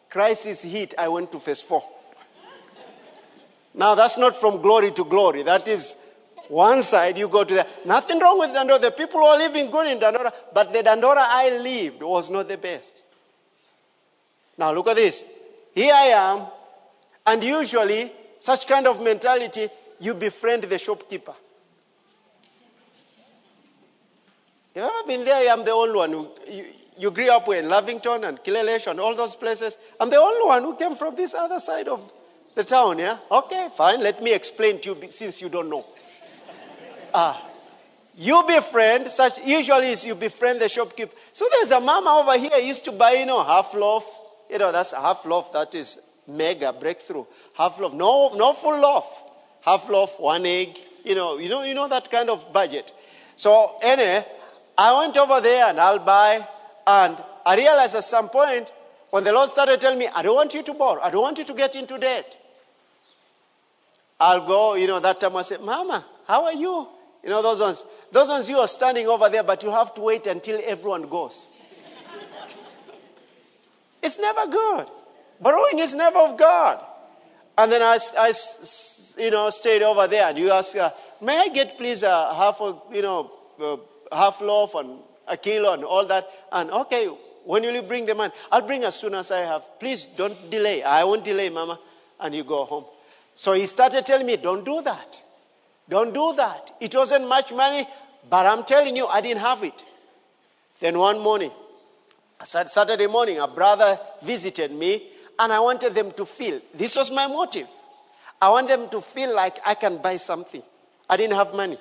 crisis 0.09 0.63
hit. 0.63 0.95
I 0.97 1.07
went 1.07 1.31
to 1.33 1.39
phase 1.39 1.61
four. 1.61 1.83
now 3.75 3.93
that's 3.93 4.17
not 4.17 4.35
from 4.35 4.61
glory 4.61 4.91
to 4.93 5.05
glory. 5.05 5.43
That 5.43 5.67
is 5.67 5.95
one 6.47 6.81
side, 6.83 7.17
you 7.17 7.27
go 7.27 7.43
to 7.43 7.53
the. 7.53 7.67
Nothing 7.85 8.19
wrong 8.19 8.39
with 8.39 8.51
Dandora. 8.51 8.79
The 8.79 8.91
people 8.91 9.21
were 9.21 9.37
living 9.37 9.69
good 9.69 9.87
in 9.87 9.99
Dandora, 9.99 10.31
but 10.53 10.73
the 10.73 10.83
Dandora 10.83 11.25
I 11.27 11.57
lived 11.57 12.01
was 12.01 12.29
not 12.29 12.47
the 12.47 12.57
best. 12.57 13.03
Now 14.57 14.71
look 14.71 14.87
at 14.87 14.95
this. 14.95 15.25
Here 15.73 15.93
I 15.93 16.05
am 16.05 16.47
and 17.25 17.43
usually, 17.43 18.11
such 18.39 18.67
kind 18.67 18.87
of 18.87 19.01
mentality, 19.01 19.67
you 19.99 20.13
befriend 20.13 20.63
the 20.63 20.77
shopkeeper. 20.77 21.33
You 24.75 24.81
ever 24.81 25.07
been 25.07 25.23
there? 25.23 25.51
I'm 25.51 25.63
the 25.63 25.71
only 25.71 25.95
one 25.95 26.11
who, 26.11 26.29
you, 26.51 26.65
you 26.97 27.11
grew 27.11 27.31
up 27.31 27.47
in 27.49 27.69
Lavington 27.69 28.25
and 28.25 28.43
Kileleshwa 28.43 28.91
and 28.91 28.99
all 28.99 29.15
those 29.15 29.35
places. 29.35 29.77
I'm 29.99 30.09
the 30.09 30.19
only 30.19 30.45
one 30.45 30.63
who 30.63 30.75
came 30.75 30.95
from 30.95 31.15
this 31.15 31.33
other 31.33 31.59
side 31.59 31.87
of 31.87 32.11
the 32.55 32.63
town, 32.63 32.99
yeah? 32.99 33.17
Okay, 33.31 33.69
fine. 33.75 34.01
Let 34.01 34.21
me 34.21 34.33
explain 34.33 34.81
to 34.81 34.89
you 34.89 35.11
since 35.11 35.41
you 35.41 35.49
don't 35.49 35.69
know. 35.69 35.85
Ah. 37.13 37.41
You 38.17 38.43
befriend, 38.47 39.07
such 39.09 39.45
usually 39.45 39.87
is 39.87 40.05
you 40.05 40.15
befriend 40.15 40.61
the 40.61 40.69
shopkeeper. 40.69 41.13
So 41.33 41.45
there's 41.51 41.71
a 41.71 41.81
mama 41.81 42.21
over 42.21 42.37
here 42.37 42.57
used 42.59 42.85
to 42.85 42.93
buy, 42.93 43.11
you 43.11 43.25
know, 43.25 43.43
half 43.43 43.73
loaf. 43.73 44.05
You 44.49 44.57
know, 44.57 44.71
that's 44.71 44.93
half 44.93 45.25
loaf, 45.25 45.51
that 45.51 45.75
is 45.75 45.99
mega 46.27 46.73
breakthrough. 46.73 47.25
Half 47.53 47.79
loaf, 47.79 47.93
no, 47.93 48.33
no 48.35 48.53
full 48.53 48.79
loaf. 48.79 49.23
Half 49.61 49.89
loaf, 49.89 50.19
one 50.19 50.45
egg. 50.45 50.77
You 51.03 51.15
know, 51.15 51.37
you 51.37 51.49
know, 51.49 51.63
you 51.63 51.73
know 51.73 51.87
that 51.87 52.09
kind 52.09 52.29
of 52.29 52.51
budget. 52.51 52.91
So 53.35 53.77
anyway, 53.81 54.25
I 54.77 54.99
went 54.99 55.17
over 55.17 55.41
there 55.41 55.67
and 55.67 55.79
I'll 55.79 55.99
buy, 55.99 56.45
and 56.87 57.17
I 57.45 57.55
realized 57.55 57.95
at 57.95 58.03
some 58.03 58.29
point 58.29 58.71
when 59.11 59.23
the 59.23 59.31
Lord 59.31 59.49
started 59.49 59.79
telling 59.79 59.99
me, 59.99 60.07
I 60.13 60.21
don't 60.21 60.35
want 60.35 60.53
you 60.53 60.63
to 60.63 60.73
borrow, 60.73 61.01
I 61.01 61.09
don't 61.09 61.21
want 61.21 61.37
you 61.37 61.45
to 61.45 61.53
get 61.53 61.75
into 61.75 61.97
debt. 61.97 62.35
I'll 64.19 64.45
go, 64.45 64.75
you 64.75 64.87
know, 64.87 64.99
that 64.99 65.19
time 65.19 65.35
I 65.35 65.41
said, 65.41 65.61
Mama, 65.61 66.05
how 66.27 66.45
are 66.45 66.53
you? 66.53 66.87
You 67.23 67.29
know, 67.29 67.41
those 67.41 67.59
ones, 67.59 67.83
those 68.11 68.29
ones 68.29 68.47
you 68.47 68.57
are 68.57 68.67
standing 68.67 69.07
over 69.07 69.29
there, 69.29 69.43
but 69.43 69.63
you 69.63 69.71
have 69.71 69.93
to 69.95 70.01
wait 70.01 70.27
until 70.27 70.59
everyone 70.63 71.09
goes. 71.09 71.51
it's 74.03 74.17
never 74.19 74.47
good. 74.47 74.87
Borrowing 75.39 75.79
is 75.79 75.93
never 75.93 76.19
of 76.19 76.37
God. 76.37 76.83
And 77.57 77.71
then 77.71 77.81
I, 77.81 77.97
I 78.17 78.33
you 79.17 79.31
know, 79.31 79.49
stayed 79.49 79.81
over 79.81 80.07
there 80.07 80.27
and 80.29 80.37
you 80.37 80.51
ask, 80.51 80.75
uh, 80.75 80.91
may 81.21 81.37
I 81.39 81.49
get 81.49 81.77
please 81.77 82.03
a 82.03 82.33
half 82.33 82.59
a, 82.61 82.77
you 82.91 83.01
know, 83.01 83.31
half 84.11 84.41
loaf 84.41 84.75
and 84.75 84.99
a 85.27 85.37
kilo 85.37 85.73
and 85.73 85.83
all 85.83 86.05
that? 86.05 86.27
And 86.51 86.69
okay, 86.71 87.07
when 87.45 87.63
will 87.63 87.73
you 87.73 87.83
bring 87.83 88.05
the 88.05 88.15
money? 88.15 88.33
I'll 88.51 88.61
bring 88.61 88.83
as 88.83 88.95
soon 88.95 89.13
as 89.15 89.31
I 89.31 89.41
have. 89.41 89.79
Please 89.79 90.05
don't 90.05 90.49
delay. 90.49 90.83
I 90.83 91.03
won't 91.03 91.23
delay, 91.23 91.49
Mama. 91.49 91.79
And 92.19 92.33
you 92.33 92.43
go 92.43 92.65
home. 92.65 92.85
So 93.35 93.53
he 93.53 93.65
started 93.67 94.05
telling 94.05 94.25
me, 94.25 94.37
don't 94.37 94.65
do 94.65 94.81
that. 94.81 95.21
Don't 95.87 96.13
do 96.13 96.33
that. 96.37 96.75
It 96.79 96.95
wasn't 96.95 97.27
much 97.27 97.53
money, 97.53 97.87
but 98.29 98.45
I'm 98.45 98.63
telling 98.63 98.95
you, 98.95 99.07
I 99.07 99.21
didn't 99.21 99.41
have 99.41 99.63
it. 99.63 99.83
Then 100.79 100.97
one 100.97 101.19
morning, 101.19 101.51
Saturday 102.41 103.07
morning, 103.07 103.39
a 103.39 103.47
brother 103.47 103.99
visited 104.21 104.71
me 104.71 105.09
and 105.39 105.51
I 105.51 105.59
wanted 105.59 105.93
them 105.93 106.11
to 106.13 106.25
feel 106.25 106.61
this 106.73 106.95
was 106.95 107.11
my 107.11 107.27
motive. 107.27 107.67
I 108.41 108.49
want 108.49 108.67
them 108.67 108.89
to 108.89 109.01
feel 109.01 109.33
like 109.33 109.57
I 109.65 109.75
can 109.75 109.97
buy 109.97 110.17
something. 110.17 110.61
I 111.09 111.17
didn't 111.17 111.35
have 111.35 111.53
money. 111.53 111.77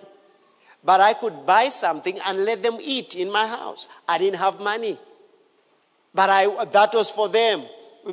But 0.85 1.01
I 1.01 1.15
could 1.15 1.47
buy 1.47 1.71
something 1.71 2.19
and 2.27 2.45
let 2.45 2.63
them 2.63 2.79
eat 2.81 3.15
in 3.15 3.31
my 3.31 3.47
house. 3.47 3.89
I 4.07 4.19
didn't 4.19 4.39
have 4.39 4.61
money. 4.61 4.99
But 6.15 6.31
I, 6.31 6.65
that 6.67 6.95
was 6.95 7.11
for 7.11 7.29
them, 7.29 7.65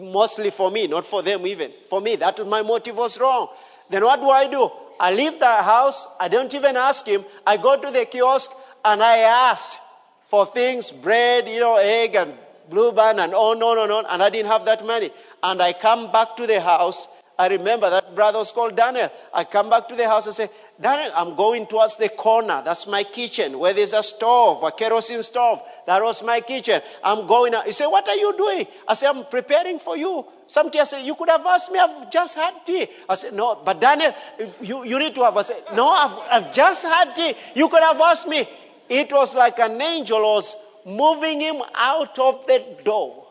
mostly 0.01 0.49
for 0.49 0.71
me, 0.71 0.87
not 0.87 1.05
for 1.05 1.21
them 1.21 1.45
even. 1.45 1.71
For 1.89 2.01
me, 2.01 2.15
that 2.15 2.39
was 2.39 2.47
my 2.47 2.61
motive 2.61 2.97
was 2.97 3.19
wrong. 3.19 3.49
Then 3.89 4.03
what 4.03 4.19
do 4.19 4.29
I 4.29 4.47
do? 4.47 4.69
I 4.99 5.13
leave 5.13 5.37
the 5.39 5.45
house. 5.45 6.07
I 6.19 6.27
don't 6.27 6.53
even 6.53 6.77
ask 6.77 7.05
him. 7.05 7.25
I 7.45 7.57
go 7.57 7.79
to 7.79 7.91
the 7.91 8.05
kiosk 8.05 8.51
and 8.85 9.03
I 9.03 9.17
ask 9.17 9.77
for 10.25 10.45
things, 10.45 10.91
bread, 10.91 11.49
you 11.49 11.59
know, 11.59 11.77
egg 11.77 12.15
and 12.15 12.33
blue 12.71 12.91
band 12.91 13.19
and 13.19 13.33
oh, 13.35 13.51
on, 13.51 13.61
on, 13.61 13.77
on, 13.77 13.91
on, 13.91 14.05
and 14.09 14.23
I 14.23 14.29
didn't 14.29 14.51
have 14.51 14.65
that 14.65 14.85
money. 14.85 15.11
And 15.43 15.61
I 15.61 15.73
come 15.73 16.11
back 16.11 16.35
to 16.37 16.47
the 16.47 16.59
house. 16.59 17.07
I 17.37 17.47
remember 17.47 17.89
that 17.89 18.13
brother 18.13 18.37
was 18.37 18.51
called 18.51 18.75
Daniel. 18.75 19.11
I 19.33 19.45
come 19.45 19.69
back 19.69 19.87
to 19.89 19.95
the 19.95 20.07
house 20.07 20.27
and 20.27 20.35
say, 20.35 20.49
Daniel, 20.79 21.11
I'm 21.15 21.35
going 21.35 21.65
towards 21.65 21.97
the 21.97 22.09
corner. 22.09 22.61
That's 22.63 22.85
my 22.85 23.03
kitchen 23.03 23.57
where 23.57 23.73
there's 23.73 23.93
a 23.93 24.03
stove, 24.03 24.61
a 24.63 24.71
kerosene 24.71 25.23
stove. 25.23 25.61
That 25.87 26.03
was 26.03 26.23
my 26.23 26.41
kitchen. 26.41 26.81
I'm 27.03 27.25
going 27.25 27.55
out. 27.55 27.65
He 27.65 27.71
said, 27.71 27.87
What 27.87 28.07
are 28.07 28.15
you 28.15 28.37
doing? 28.37 28.67
I 28.87 28.93
said, 28.93 29.09
I'm 29.09 29.25
preparing 29.25 29.79
for 29.79 29.97
you. 29.97 30.25
Some 30.45 30.69
tea. 30.69 30.79
I 30.79 30.83
said, 30.83 31.03
You 31.03 31.15
could 31.15 31.29
have 31.29 31.45
asked 31.45 31.71
me. 31.71 31.79
I've 31.79 32.11
just 32.11 32.35
had 32.35 32.53
tea. 32.65 32.87
I 33.09 33.15
said, 33.15 33.33
No, 33.33 33.59
but 33.65 33.81
Daniel, 33.81 34.13
you, 34.61 34.85
you 34.85 34.99
need 34.99 35.15
to 35.15 35.23
have. 35.23 35.35
I 35.35 35.41
said, 35.41 35.63
No, 35.73 35.89
I've, 35.89 36.43
I've 36.43 36.53
just 36.53 36.83
had 36.83 37.15
tea. 37.15 37.33
You 37.55 37.69
could 37.69 37.81
have 37.81 37.99
asked 37.99 38.27
me. 38.27 38.45
It 38.87 39.11
was 39.11 39.33
like 39.33 39.57
an 39.59 39.81
angel 39.81 40.21
was 40.21 40.55
moving 40.85 41.41
him 41.41 41.61
out 41.75 42.17
of 42.19 42.45
the 42.47 42.63
door. 42.83 43.27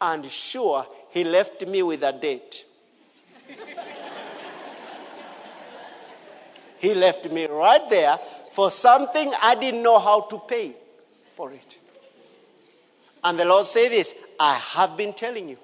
And 0.00 0.26
sure, 0.26 0.86
he 1.10 1.24
left 1.24 1.66
me 1.66 1.82
with 1.82 2.02
a 2.02 2.12
date. 2.12 2.64
he 6.78 6.94
left 6.94 7.30
me 7.30 7.46
right 7.46 7.88
there 7.88 8.18
for 8.52 8.70
something 8.70 9.32
I 9.40 9.54
didn't 9.54 9.82
know 9.82 9.98
how 9.98 10.22
to 10.22 10.38
pay 10.38 10.74
for 11.36 11.52
it. 11.52 11.78
And 13.24 13.38
the 13.38 13.44
Lord 13.44 13.66
said 13.66 13.90
this 13.90 14.14
I 14.38 14.54
have 14.54 14.96
been 14.96 15.12
telling 15.12 15.48
you. 15.48 15.58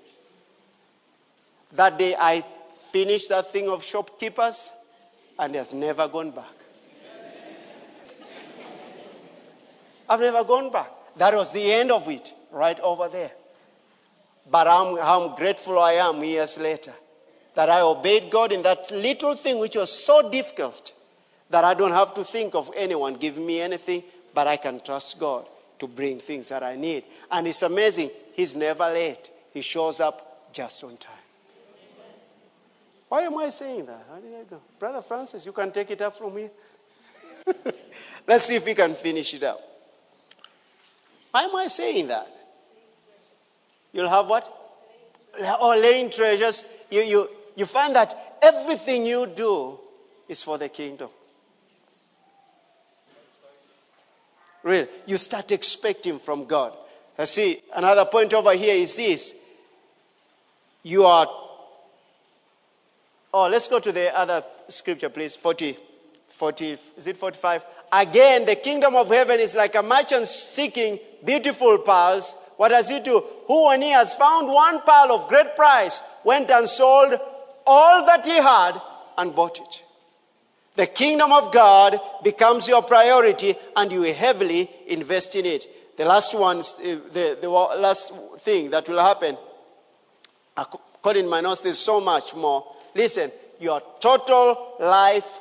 That 1.72 1.98
day 1.98 2.14
I 2.18 2.44
finished 2.92 3.28
that 3.28 3.52
thing 3.52 3.68
of 3.68 3.84
shopkeepers 3.84 4.72
and 5.38 5.54
has 5.54 5.72
never 5.72 6.08
gone 6.08 6.30
back. 6.30 6.48
I've 10.08 10.20
never 10.20 10.42
gone 10.44 10.72
back. 10.72 10.90
That 11.18 11.34
was 11.34 11.52
the 11.52 11.72
end 11.72 11.90
of 11.90 12.08
it, 12.08 12.32
right 12.50 12.78
over 12.80 13.08
there. 13.08 13.32
But 14.50 14.66
I'm, 14.66 14.96
how 14.96 15.36
grateful 15.36 15.78
I 15.78 15.92
am 15.92 16.22
years 16.24 16.58
later 16.58 16.92
that 17.54 17.68
I 17.68 17.80
obeyed 17.80 18.30
God 18.30 18.52
in 18.52 18.62
that 18.62 18.90
little 18.90 19.34
thing 19.34 19.58
which 19.58 19.76
was 19.76 19.92
so 19.92 20.30
difficult 20.30 20.94
that 21.50 21.64
I 21.64 21.74
don't 21.74 21.92
have 21.92 22.14
to 22.14 22.24
think 22.24 22.54
of 22.54 22.70
anyone 22.76 23.14
giving 23.14 23.44
me 23.44 23.60
anything, 23.60 24.04
but 24.32 24.46
I 24.46 24.56
can 24.56 24.80
trust 24.80 25.18
God 25.18 25.44
to 25.80 25.88
bring 25.88 26.20
things 26.20 26.48
that 26.50 26.62
I 26.62 26.76
need. 26.76 27.04
And 27.30 27.46
it's 27.46 27.62
amazing, 27.62 28.10
He's 28.32 28.54
never 28.54 28.84
late, 28.84 29.30
He 29.52 29.60
shows 29.60 30.00
up 30.00 30.52
just 30.52 30.82
on 30.84 30.96
time. 30.96 31.14
Why 33.08 33.22
am 33.22 33.36
I 33.38 33.48
saying 33.48 33.86
that? 33.86 34.06
How 34.08 34.20
did 34.20 34.34
I 34.34 34.44
go? 34.44 34.60
Brother 34.78 35.02
Francis, 35.02 35.44
you 35.44 35.52
can 35.52 35.72
take 35.72 35.90
it 35.90 36.00
up 36.02 36.16
from 36.16 36.36
here. 36.36 36.50
Let's 38.26 38.44
see 38.44 38.54
if 38.54 38.64
we 38.64 38.74
can 38.74 38.94
finish 38.94 39.32
it 39.34 39.42
up. 39.42 39.67
Why 41.38 41.44
am 41.44 41.54
I 41.54 41.68
saying 41.68 42.08
that? 42.08 42.26
You'll 43.92 44.08
have 44.08 44.26
what? 44.26 44.52
Or 45.60 45.76
laying 45.76 46.10
treasures. 46.10 46.64
You, 46.90 47.02
you, 47.02 47.30
you 47.54 47.64
find 47.64 47.94
that 47.94 48.38
everything 48.42 49.06
you 49.06 49.24
do 49.24 49.78
is 50.28 50.42
for 50.42 50.58
the 50.58 50.68
kingdom. 50.68 51.10
Really, 54.64 54.88
you 55.06 55.16
start 55.16 55.52
expecting 55.52 56.18
from 56.18 56.44
God. 56.46 56.72
I 57.16 57.24
see, 57.24 57.62
another 57.72 58.06
point 58.06 58.34
over 58.34 58.52
here 58.54 58.74
is 58.74 58.96
this. 58.96 59.32
You 60.82 61.04
are 61.04 61.28
Oh, 63.32 63.46
let's 63.46 63.68
go 63.68 63.78
to 63.78 63.92
the 63.92 64.12
other 64.18 64.42
scripture, 64.68 65.10
please. 65.10 65.36
40, 65.36 65.76
40, 66.26 66.78
is 66.96 67.06
it 67.06 67.16
45? 67.16 67.64
Again, 67.92 68.44
the 68.44 68.56
kingdom 68.56 68.96
of 68.96 69.08
heaven 69.08 69.38
is 69.38 69.54
like 69.54 69.76
a 69.76 69.82
merchant 69.84 70.26
seeking 70.26 70.98
beautiful 71.24 71.78
pearls. 71.78 72.36
What 72.56 72.68
does 72.68 72.88
he 72.88 73.00
do? 73.00 73.22
Who, 73.46 73.66
when 73.66 73.82
he 73.82 73.90
has 73.90 74.14
found 74.14 74.48
one 74.48 74.80
pearl 74.82 75.12
of 75.12 75.28
great 75.28 75.54
price, 75.54 76.02
went 76.24 76.50
and 76.50 76.68
sold 76.68 77.18
all 77.66 78.06
that 78.06 78.26
he 78.26 78.36
had 78.36 78.80
and 79.16 79.34
bought 79.34 79.60
it. 79.60 79.84
The 80.76 80.86
kingdom 80.86 81.32
of 81.32 81.52
God 81.52 82.00
becomes 82.22 82.68
your 82.68 82.82
priority 82.82 83.56
and 83.76 83.90
you 83.90 84.02
heavily 84.02 84.70
invest 84.86 85.34
in 85.34 85.44
it. 85.44 85.66
The 85.96 86.04
last 86.04 86.38
one, 86.38 86.58
eh, 86.58 86.98
the, 87.12 87.38
the 87.40 87.48
last 87.50 88.14
thing 88.38 88.70
that 88.70 88.88
will 88.88 89.00
happen, 89.00 89.36
according 90.56 91.24
to 91.24 91.28
my 91.28 91.40
notes, 91.40 91.60
there's 91.60 91.78
so 91.78 92.00
much 92.00 92.36
more. 92.36 92.64
Listen, 92.94 93.32
your 93.58 93.82
total 93.98 94.76
life, 94.78 95.40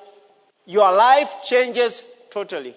your 0.65 0.91
life 0.91 1.35
changes 1.43 2.03
totally. 2.31 2.75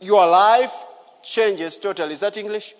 Your 0.00 0.26
life 0.26 0.74
changes 1.22 1.76
totally. 1.76 2.12
Is 2.12 2.20
that 2.20 2.36
English? 2.36 2.74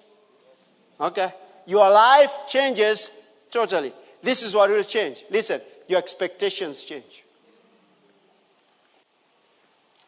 Okay. 1.00 1.32
Your 1.66 1.90
life 1.90 2.38
changes 2.46 3.10
totally. 3.50 3.92
This 4.22 4.42
is 4.42 4.54
what 4.54 4.70
will 4.70 4.84
change. 4.84 5.24
Listen, 5.30 5.60
your 5.86 5.98
expectations 5.98 6.84
change. 6.84 7.24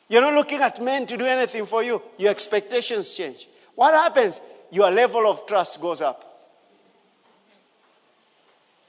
You're 0.08 0.22
not 0.22 0.34
looking 0.34 0.60
at 0.60 0.82
men 0.82 1.06
to 1.06 1.16
do 1.16 1.24
anything 1.24 1.66
for 1.66 1.82
you. 1.82 2.02
Your 2.18 2.30
expectations 2.30 3.14
change. 3.14 3.48
What 3.74 3.94
happens? 3.94 4.40
Your 4.72 4.90
level 4.90 5.26
of 5.26 5.46
trust 5.46 5.80
goes 5.80 6.00
up. 6.00 6.26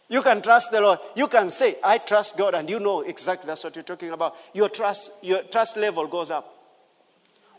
You 0.10 0.22
can 0.22 0.41
trust 0.41 0.72
the 0.72 0.81
Lord. 0.81 0.99
You 1.15 1.27
can 1.27 1.49
say, 1.49 1.76
I 1.84 1.99
trust 1.99 2.38
God, 2.38 2.56
and 2.56 2.69
you 2.69 2.80
know 2.80 3.02
exactly 3.02 3.48
that's 3.48 3.64
what 3.64 3.76
you're 3.76 3.84
talking 3.84 4.11
about. 4.11 4.35
Your 4.53 4.68
trust, 4.68 5.11
your 5.22 5.43
trust 5.43 5.77
level 5.77 6.07
goes 6.07 6.31
up. 6.31 6.61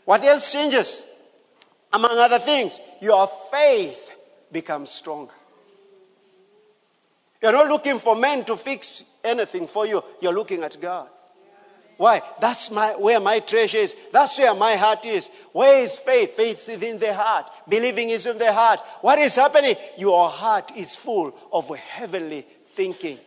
What 0.05 0.23
else 0.23 0.51
changes? 0.51 1.05
Among 1.91 2.17
other 2.17 2.39
things, 2.39 2.79
your 3.01 3.27
faith 3.51 4.15
becomes 4.51 4.91
stronger. 4.91 5.33
You're 7.41 7.51
not 7.51 7.67
looking 7.67 7.99
for 7.99 8.15
men 8.15 8.45
to 8.45 8.55
fix 8.55 9.03
anything 9.23 9.67
for 9.67 9.85
you, 9.85 10.01
you're 10.21 10.33
looking 10.33 10.63
at 10.63 10.79
God. 10.79 11.09
Why? 11.97 12.21
That's 12.39 12.71
my, 12.71 12.95
where 12.95 13.19
my 13.19 13.39
treasure 13.39 13.77
is. 13.77 13.95
That's 14.11 14.37
where 14.39 14.55
my 14.55 14.75
heart 14.75 15.05
is. 15.05 15.29
Where 15.51 15.83
is 15.83 15.99
faith? 15.99 16.31
Faith 16.31 16.67
is 16.67 16.81
in 16.81 16.97
the 16.97 17.13
heart. 17.13 17.49
Believing 17.69 18.09
is 18.09 18.25
in 18.25 18.37
the 18.37 18.51
heart. 18.51 18.79
What 19.01 19.19
is 19.19 19.35
happening? 19.35 19.75
Your 19.97 20.27
heart 20.27 20.71
is 20.75 20.95
full 20.95 21.35
of 21.51 21.69
heavenly 21.75 22.47
thinking. 22.69 23.19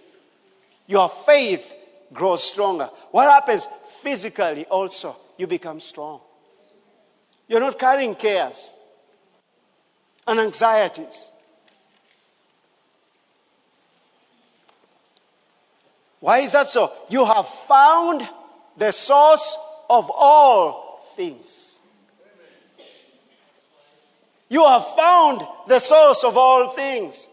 Your 0.89 1.09
faith 1.09 1.75
grows 2.13 2.43
stronger. 2.43 2.91
What 3.13 3.31
happens? 3.31 3.69
Physically 4.01 4.65
also, 4.67 5.17
you 5.39 5.47
become 5.47 5.79
strong. 5.79 6.21
You're 7.49 7.61
not 7.61 7.79
carrying 7.79 8.15
cares 8.15 8.77
and 10.27 10.41
anxieties. 10.41 11.31
Why 16.21 16.39
is 16.39 16.53
that 16.53 16.67
so? 16.67 16.93
You 17.09 17.25
have 17.25 17.47
found 17.47 18.29
the 18.77 18.91
source 18.91 19.57
of 19.89 20.11
all 20.11 21.01
things. 21.15 21.79
You 24.49 24.65
have 24.67 24.87
found 24.95 25.47
the 25.67 25.79
source 25.79 26.25
of 26.25 26.37
all 26.37 26.71
things. 26.71 27.29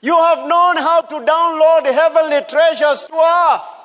You 0.00 0.16
have 0.16 0.48
known 0.48 0.76
how 0.76 1.02
to 1.02 1.14
download 1.14 1.92
heavenly 1.92 2.40
treasures 2.48 3.04
to 3.04 3.14
earth. 3.14 3.84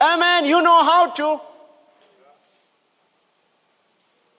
Amen. 0.00 0.46
You 0.46 0.62
know 0.62 0.84
how 0.84 1.10
to. 1.10 1.40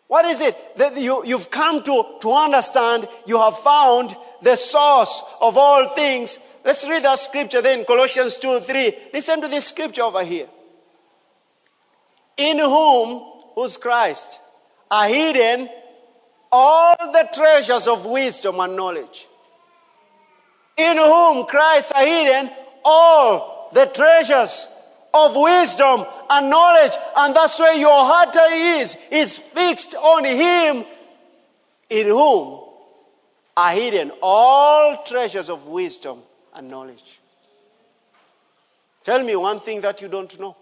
What 0.07 0.25
is 0.25 0.41
it 0.41 0.77
that 0.77 0.97
you, 0.97 1.25
you've 1.25 1.49
come 1.49 1.83
to, 1.83 2.17
to 2.21 2.31
understand? 2.31 3.07
You 3.25 3.39
have 3.39 3.57
found 3.59 4.15
the 4.41 4.55
source 4.55 5.23
of 5.41 5.57
all 5.57 5.89
things 5.89 6.39
Let's 6.65 6.89
read 6.89 7.03
that 7.03 7.19
scripture 7.19 7.61
then, 7.61 7.85
Colossians 7.85 8.37
2 8.37 8.61
3. 8.61 8.93
Listen 9.13 9.39
to 9.39 9.47
this 9.47 9.67
scripture 9.67 10.01
over 10.01 10.23
here. 10.23 10.47
In 12.37 12.57
whom, 12.57 13.21
who's 13.53 13.77
Christ, 13.77 14.39
are 14.89 15.07
hidden 15.07 15.69
all 16.51 16.95
the 16.97 17.29
treasures 17.31 17.87
of 17.87 18.07
wisdom 18.07 18.59
and 18.59 18.75
knowledge. 18.75 19.27
In 20.75 20.97
whom 20.97 21.45
Christ 21.45 21.93
are 21.95 22.05
hidden 22.05 22.51
all 22.83 23.69
the 23.71 23.85
treasures 23.85 24.67
of 25.15 25.35
wisdom 25.35 26.05
and 26.29 26.49
knowledge. 26.49 26.91
And 27.15 27.35
that's 27.35 27.57
where 27.57 27.75
your 27.77 28.03
heart 28.03 28.35
is, 28.51 28.97
is 29.09 29.37
fixed 29.37 29.95
on 29.95 30.25
Him 30.25 30.85
in 31.89 32.07
whom 32.07 32.61
are 33.55 33.71
hidden 33.71 34.11
all 34.21 35.03
treasures 35.03 35.49
of 35.49 35.67
wisdom 35.67 36.19
and 36.53 36.69
knowledge. 36.69 37.19
Tell 39.03 39.23
me 39.23 39.35
one 39.35 39.59
thing 39.59 39.81
that 39.81 40.01
you 40.01 40.09
don't 40.09 40.37
know 40.39 40.55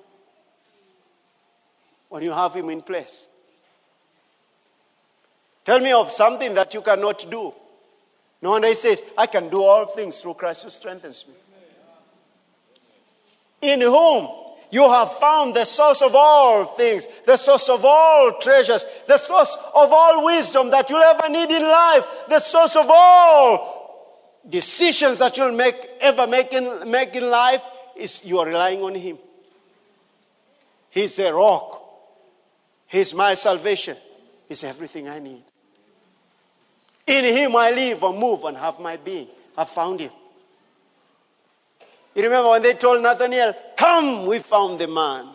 when 2.09 2.21
you 2.23 2.31
have 2.31 2.53
Him 2.53 2.69
in 2.69 2.81
place. 2.81 3.29
Tell 5.65 5.79
me 5.79 5.93
of 5.93 6.11
something 6.11 6.53
that 6.53 6.73
you 6.73 6.81
cannot 6.81 7.25
do. 7.31 7.53
No 8.41 8.49
wonder 8.51 8.67
He 8.67 8.75
says, 8.75 9.01
I 9.17 9.25
can 9.27 9.49
do 9.49 9.63
all 9.63 9.87
things 9.87 10.19
through 10.19 10.35
Christ 10.35 10.63
who 10.63 10.69
strengthens 10.69 11.25
me. 11.25 11.33
In 13.61 13.79
whom 13.79 14.42
you 14.73 14.89
have 14.89 15.13
found 15.19 15.55
the 15.55 15.65
source 15.65 16.01
of 16.01 16.15
all 16.15 16.65
things, 16.65 17.07
the 17.27 17.37
source 17.37 17.69
of 17.69 17.85
all 17.85 18.39
treasures, 18.39 18.87
the 19.05 19.19
source 19.19 19.55
of 19.55 19.93
all 19.93 20.25
wisdom 20.25 20.71
that 20.71 20.89
you'll 20.89 21.03
ever 21.03 21.29
need 21.29 21.51
in 21.51 21.61
life, 21.61 22.07
the 22.27 22.39
source 22.39 22.75
of 22.75 22.87
all 22.89 24.41
decisions 24.49 25.19
that 25.19 25.37
you'll 25.37 25.51
make, 25.51 25.75
ever 26.01 26.25
make 26.25 26.53
in, 26.53 26.89
make 26.89 27.15
in 27.15 27.29
life 27.29 27.63
is 27.95 28.21
you 28.25 28.39
are 28.39 28.47
relying 28.47 28.81
on 28.81 28.95
Him. 28.95 29.19
He's 30.89 31.17
the 31.17 31.31
rock. 31.31 31.79
He's 32.87 33.13
my 33.13 33.35
salvation. 33.35 33.95
He's 34.47 34.63
everything 34.63 35.07
I 35.07 35.19
need. 35.19 35.43
In 37.05 37.25
Him 37.25 37.55
I 37.55 37.69
live 37.69 38.01
and 38.01 38.17
move 38.17 38.43
and 38.45 38.57
have 38.57 38.79
my 38.79 38.97
being. 38.97 39.27
I've 39.55 39.69
found 39.69 39.99
Him. 39.99 40.11
You 42.15 42.23
remember 42.23 42.49
when 42.49 42.61
they 42.61 42.73
told 42.73 43.01
Nathaniel, 43.01 43.55
Come, 43.75 44.25
we 44.27 44.39
found 44.39 44.79
the 44.79 44.87
man. 44.87 45.27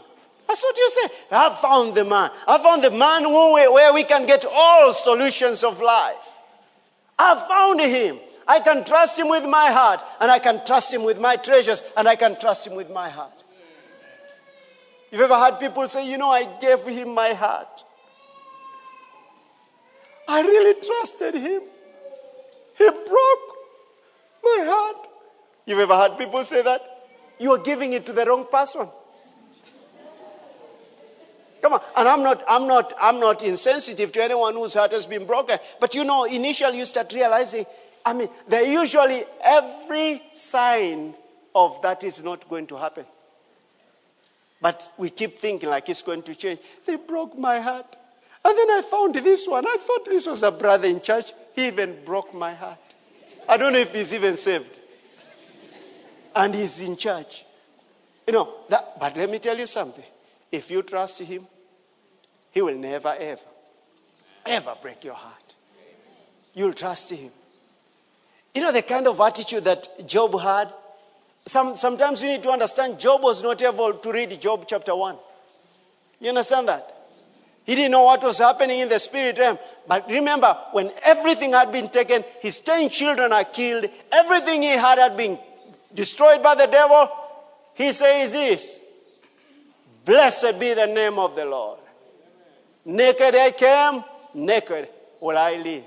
That's 0.46 0.62
what 0.62 0.76
you 0.76 0.90
say. 0.90 1.14
I 1.30 1.50
found 1.60 1.94
the 1.94 2.04
man. 2.04 2.30
I 2.46 2.58
found 2.58 2.82
the 2.82 2.90
man 2.90 3.30
where 3.30 3.92
we 3.92 4.04
can 4.04 4.26
get 4.26 4.44
all 4.50 4.94
solutions 4.94 5.62
of 5.62 5.80
life. 5.80 6.38
I 7.18 7.34
found 7.48 7.80
him. 7.80 8.18
I 8.48 8.60
can 8.60 8.82
trust 8.82 9.18
Him 9.18 9.28
with 9.28 9.44
my 9.44 9.70
heart, 9.70 10.02
and 10.20 10.30
I 10.30 10.38
can 10.38 10.64
trust 10.64 10.92
Him 10.92 11.04
with 11.04 11.20
my 11.20 11.36
treasures, 11.36 11.82
and 11.98 12.08
I 12.08 12.16
can 12.16 12.40
trust 12.40 12.66
Him 12.66 12.74
with 12.74 12.90
my 12.90 13.10
heart. 13.10 13.44
You've 15.12 15.20
ever 15.20 15.36
had 15.36 15.60
people 15.60 15.86
say, 15.86 16.10
You 16.10 16.16
know, 16.16 16.30
I 16.30 16.44
gave 16.58 16.82
Him 16.86 17.14
my 17.14 17.34
heart. 17.34 17.84
I 20.26 20.40
really 20.40 20.80
trusted 20.80 21.34
Him. 21.34 21.60
He 22.78 22.88
broke 22.88 23.56
my 24.42 24.64
heart. 24.66 25.07
You've 25.68 25.78
ever 25.78 25.94
heard 25.94 26.18
people 26.18 26.42
say 26.44 26.62
that? 26.62 26.80
You 27.38 27.52
are 27.52 27.58
giving 27.58 27.92
it 27.92 28.04
to 28.06 28.12
the 28.12 28.24
wrong 28.24 28.46
person. 28.50 28.88
Come 31.62 31.74
on. 31.74 31.80
And 31.96 32.08
I'm 32.08 32.22
not, 32.22 32.42
I'm 32.48 32.66
not, 32.66 32.92
I'm 33.00 33.20
not 33.20 33.42
insensitive 33.42 34.10
to 34.12 34.24
anyone 34.24 34.54
whose 34.54 34.74
heart 34.74 34.92
has 34.92 35.06
been 35.06 35.26
broken. 35.26 35.58
But 35.78 35.94
you 35.94 36.04
know, 36.04 36.24
initially 36.24 36.78
you 36.78 36.84
start 36.84 37.12
realizing 37.12 37.66
I 38.08 38.14
mean, 38.14 38.28
they 38.48 38.72
usually, 38.72 39.22
every 39.44 40.22
sign 40.32 41.14
of 41.54 41.82
that 41.82 42.04
is 42.04 42.24
not 42.24 42.48
going 42.48 42.66
to 42.68 42.76
happen. 42.76 43.04
But 44.62 44.90
we 44.96 45.10
keep 45.10 45.38
thinking 45.38 45.68
like 45.68 45.90
it's 45.90 46.00
going 46.00 46.22
to 46.22 46.34
change. 46.34 46.60
They 46.86 46.96
broke 46.96 47.38
my 47.38 47.60
heart. 47.60 47.96
And 48.42 48.56
then 48.56 48.70
I 48.70 48.82
found 48.90 49.14
this 49.16 49.46
one. 49.46 49.66
I 49.66 49.76
thought 49.78 50.06
this 50.06 50.26
was 50.26 50.42
a 50.42 50.50
brother 50.50 50.88
in 50.88 51.02
church. 51.02 51.32
He 51.54 51.66
even 51.66 52.02
broke 52.06 52.32
my 52.32 52.54
heart. 52.54 52.78
I 53.46 53.58
don't 53.58 53.74
know 53.74 53.78
if 53.78 53.94
he's 53.94 54.14
even 54.14 54.38
saved. 54.38 54.77
And 56.34 56.54
he's 56.54 56.80
in 56.80 56.96
charge. 56.96 57.44
You 58.26 58.32
know, 58.32 58.54
that, 58.68 59.00
but 59.00 59.16
let 59.16 59.30
me 59.30 59.38
tell 59.38 59.58
you 59.58 59.66
something. 59.66 60.04
If 60.52 60.70
you 60.70 60.82
trust 60.82 61.20
him, 61.20 61.46
he 62.50 62.62
will 62.62 62.76
never, 62.76 63.14
ever, 63.18 63.42
ever 64.46 64.74
break 64.80 65.04
your 65.04 65.14
heart. 65.14 65.54
You'll 66.54 66.72
trust 66.72 67.10
him. 67.10 67.30
You 68.54 68.62
know 68.62 68.72
the 68.72 68.82
kind 68.82 69.06
of 69.06 69.20
attitude 69.20 69.64
that 69.64 70.06
Job 70.06 70.38
had? 70.40 70.72
Some, 71.46 71.76
sometimes 71.76 72.22
you 72.22 72.28
need 72.28 72.42
to 72.42 72.50
understand 72.50 72.98
Job 72.98 73.22
was 73.22 73.42
not 73.42 73.62
able 73.62 73.94
to 73.94 74.12
read 74.12 74.40
Job 74.40 74.64
chapter 74.66 74.94
1. 74.94 75.16
You 76.20 76.30
understand 76.30 76.68
that? 76.68 76.94
He 77.64 77.74
didn't 77.74 77.92
know 77.92 78.04
what 78.04 78.22
was 78.22 78.38
happening 78.38 78.80
in 78.80 78.88
the 78.88 78.98
spirit 78.98 79.38
realm. 79.38 79.58
But 79.86 80.08
remember, 80.08 80.56
when 80.72 80.90
everything 81.04 81.52
had 81.52 81.70
been 81.70 81.88
taken, 81.88 82.24
his 82.40 82.60
10 82.60 82.88
children 82.88 83.32
are 83.32 83.44
killed, 83.44 83.84
everything 84.10 84.62
he 84.62 84.70
had 84.70 84.98
had 84.98 85.16
been 85.16 85.38
destroyed 85.94 86.42
by 86.42 86.54
the 86.54 86.66
devil, 86.66 87.10
he 87.74 87.92
says 87.92 88.32
this 88.32 88.80
Blessed 90.04 90.58
be 90.58 90.74
the 90.74 90.86
name 90.86 91.18
of 91.18 91.36
the 91.36 91.44
Lord. 91.44 91.78
Naked 92.84 93.34
I 93.34 93.50
came, 93.50 94.04
naked 94.34 94.88
will 95.20 95.36
I 95.36 95.56
leave. 95.56 95.84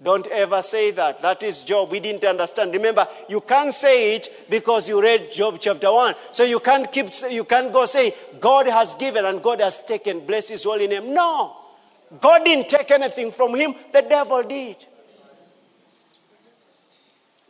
Don't 0.00 0.26
ever 0.28 0.62
say 0.62 0.92
that. 0.92 1.22
That 1.22 1.42
is 1.42 1.62
Job. 1.62 1.90
We 1.90 1.98
didn't 1.98 2.24
understand. 2.24 2.72
Remember, 2.72 3.06
you 3.28 3.40
can't 3.40 3.74
say 3.74 4.14
it 4.14 4.46
because 4.48 4.88
you 4.88 5.02
read 5.02 5.32
Job 5.32 5.58
chapter 5.60 5.92
1. 5.92 6.14
So 6.30 6.44
you 6.44 6.60
can't 6.60 6.90
keep, 6.92 7.08
you 7.30 7.44
can't 7.44 7.72
go 7.72 7.84
say, 7.84 8.14
God 8.40 8.68
has 8.68 8.94
given 8.94 9.24
and 9.24 9.42
God 9.42 9.60
has 9.60 9.82
taken. 9.82 10.20
Bless 10.20 10.48
his 10.48 10.62
holy 10.62 10.86
name. 10.86 11.12
No. 11.12 11.56
God 12.20 12.44
didn't 12.44 12.68
take 12.68 12.90
anything 12.92 13.32
from 13.32 13.56
him. 13.56 13.74
The 13.92 14.02
devil 14.02 14.42
did. 14.44 14.86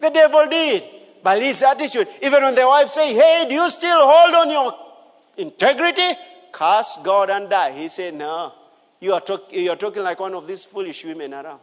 The 0.00 0.10
devil 0.10 0.46
did. 0.48 0.82
By 1.22 1.40
his 1.40 1.62
attitude. 1.62 2.08
Even 2.22 2.42
when 2.42 2.54
the 2.54 2.66
wife 2.66 2.90
say, 2.90 3.12
hey, 3.12 3.46
do 3.48 3.54
you 3.54 3.68
still 3.70 4.00
hold 4.00 4.34
on 4.34 4.50
your 4.50 4.72
integrity? 5.36 6.18
Curse 6.52 6.98
God 7.02 7.30
and 7.30 7.50
die. 7.50 7.72
He 7.72 7.88
said, 7.88 8.14
no. 8.14 8.52
You 9.00 9.14
are, 9.14 9.20
talk- 9.20 9.52
you 9.52 9.70
are 9.70 9.76
talking 9.76 10.02
like 10.02 10.20
one 10.20 10.34
of 10.34 10.46
these 10.46 10.64
foolish 10.64 11.04
women 11.04 11.34
around. 11.34 11.60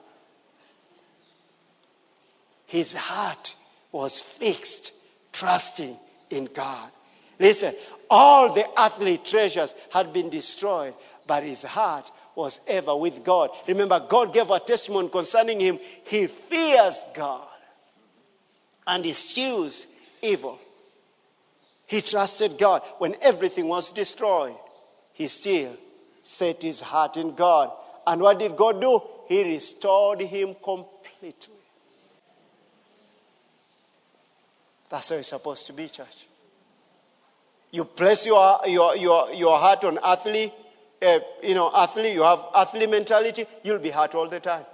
His 2.65 2.93
heart 2.93 3.55
was 3.91 4.21
fixed, 4.21 4.91
trusting 5.31 5.97
in 6.29 6.45
God. 6.53 6.91
Listen, 7.39 7.73
all 8.09 8.53
the 8.53 8.65
earthly 8.77 9.17
treasures 9.17 9.75
had 9.91 10.11
been 10.11 10.29
destroyed, 10.29 10.93
but 11.27 11.43
his 11.43 11.63
heart 11.63 12.11
was 12.35 12.59
ever 12.67 12.95
with 12.95 13.23
God. 13.23 13.49
Remember, 13.67 13.99
God 13.99 14.33
gave 14.33 14.49
a 14.49 14.59
testimony 14.59 15.09
concerning 15.09 15.59
him. 15.59 15.79
He 16.05 16.27
fears 16.27 17.03
God 17.13 17.47
and 18.87 19.05
eschews 19.05 19.87
evil. 20.21 20.59
He 21.87 22.01
trusted 22.01 22.57
God 22.57 22.81
when 22.97 23.15
everything 23.21 23.67
was 23.67 23.91
destroyed. 23.91 24.55
He 25.13 25.27
still 25.27 25.75
set 26.21 26.63
his 26.63 26.81
heart 26.81 27.17
in 27.17 27.35
God. 27.35 27.71
And 28.07 28.21
what 28.21 28.39
did 28.39 28.55
God 28.55 28.81
do? 28.81 29.01
He 29.27 29.43
restored 29.43 30.21
him 30.21 30.55
completely. 30.63 31.53
That's 34.89 35.09
how 35.09 35.15
it's 35.15 35.27
supposed 35.27 35.67
to 35.67 35.73
be, 35.73 35.89
church. 35.89 36.27
You 37.71 37.85
place 37.85 38.25
your, 38.25 38.59
your, 38.67 38.95
your, 38.95 39.33
your 39.33 39.57
heart 39.57 39.83
on 39.83 39.99
earthly, 40.05 40.53
uh, 41.01 41.19
you 41.43 41.55
know, 41.55 41.71
earthly, 41.75 42.13
you 42.13 42.23
have 42.23 42.45
earthly 42.55 42.87
mentality, 42.87 43.45
you'll 43.63 43.79
be 43.79 43.89
hurt 43.89 44.15
all 44.15 44.29
the 44.29 44.39
time. 44.39 44.65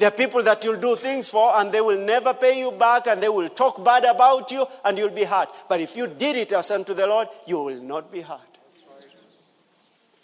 There 0.00 0.08
are 0.08 0.12
people 0.12 0.42
that 0.44 0.64
you'll 0.64 0.80
do 0.80 0.96
things 0.96 1.28
for 1.28 1.54
and 1.56 1.70
they 1.70 1.82
will 1.82 1.98
never 1.98 2.32
pay 2.32 2.58
you 2.58 2.72
back 2.72 3.06
and 3.06 3.22
they 3.22 3.28
will 3.28 3.50
talk 3.50 3.84
bad 3.84 4.06
about 4.06 4.50
you 4.50 4.66
and 4.82 4.96
you'll 4.96 5.10
be 5.10 5.24
hurt. 5.24 5.50
But 5.68 5.82
if 5.82 5.94
you 5.94 6.06
did 6.06 6.36
it 6.36 6.52
as 6.52 6.70
unto 6.70 6.94
the 6.94 7.06
Lord, 7.06 7.28
you 7.46 7.58
will 7.58 7.82
not 7.82 8.10
be 8.10 8.22
hurt. 8.22 8.40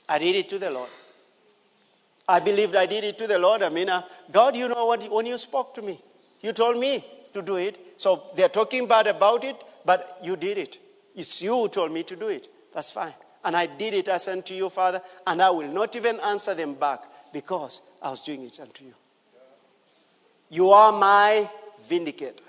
I 0.08 0.18
did 0.18 0.34
it 0.34 0.48
to 0.48 0.58
the 0.58 0.70
Lord. 0.70 0.88
I 2.26 2.40
believed 2.40 2.74
I 2.74 2.86
did 2.86 3.04
it 3.04 3.18
to 3.18 3.26
the 3.26 3.38
Lord. 3.38 3.62
I 3.62 3.68
mean, 3.68 3.90
uh, 3.90 4.00
God, 4.32 4.56
you 4.56 4.66
know 4.66 4.86
what, 4.86 5.12
when 5.12 5.26
you 5.26 5.36
spoke 5.36 5.74
to 5.74 5.82
me, 5.82 6.00
you 6.40 6.54
told 6.54 6.78
me 6.78 7.04
to 7.34 7.42
do 7.42 7.56
it. 7.56 7.78
So 7.98 8.22
they're 8.34 8.48
talking 8.48 8.88
bad 8.88 9.06
about 9.06 9.44
it, 9.44 9.62
but 9.84 10.20
you 10.22 10.36
did 10.36 10.56
it. 10.56 10.78
It's 11.14 11.42
you 11.42 11.52
who 11.52 11.68
told 11.68 11.92
me 11.92 12.02
to 12.04 12.16
do 12.16 12.28
it. 12.28 12.48
That's 12.72 12.90
fine. 12.90 13.12
And 13.44 13.54
I 13.54 13.66
did 13.66 13.92
it 13.92 14.08
as 14.08 14.26
unto 14.26 14.54
you, 14.54 14.70
Father, 14.70 15.02
and 15.26 15.42
I 15.42 15.50
will 15.50 15.68
not 15.68 15.94
even 15.96 16.18
answer 16.20 16.54
them 16.54 16.72
back 16.76 17.02
because 17.30 17.82
I 18.00 18.08
was 18.08 18.22
doing 18.22 18.42
it 18.42 18.58
unto 18.58 18.82
you. 18.82 18.94
You 20.50 20.70
are 20.70 20.92
my 20.92 21.50
vindicator. 21.88 22.42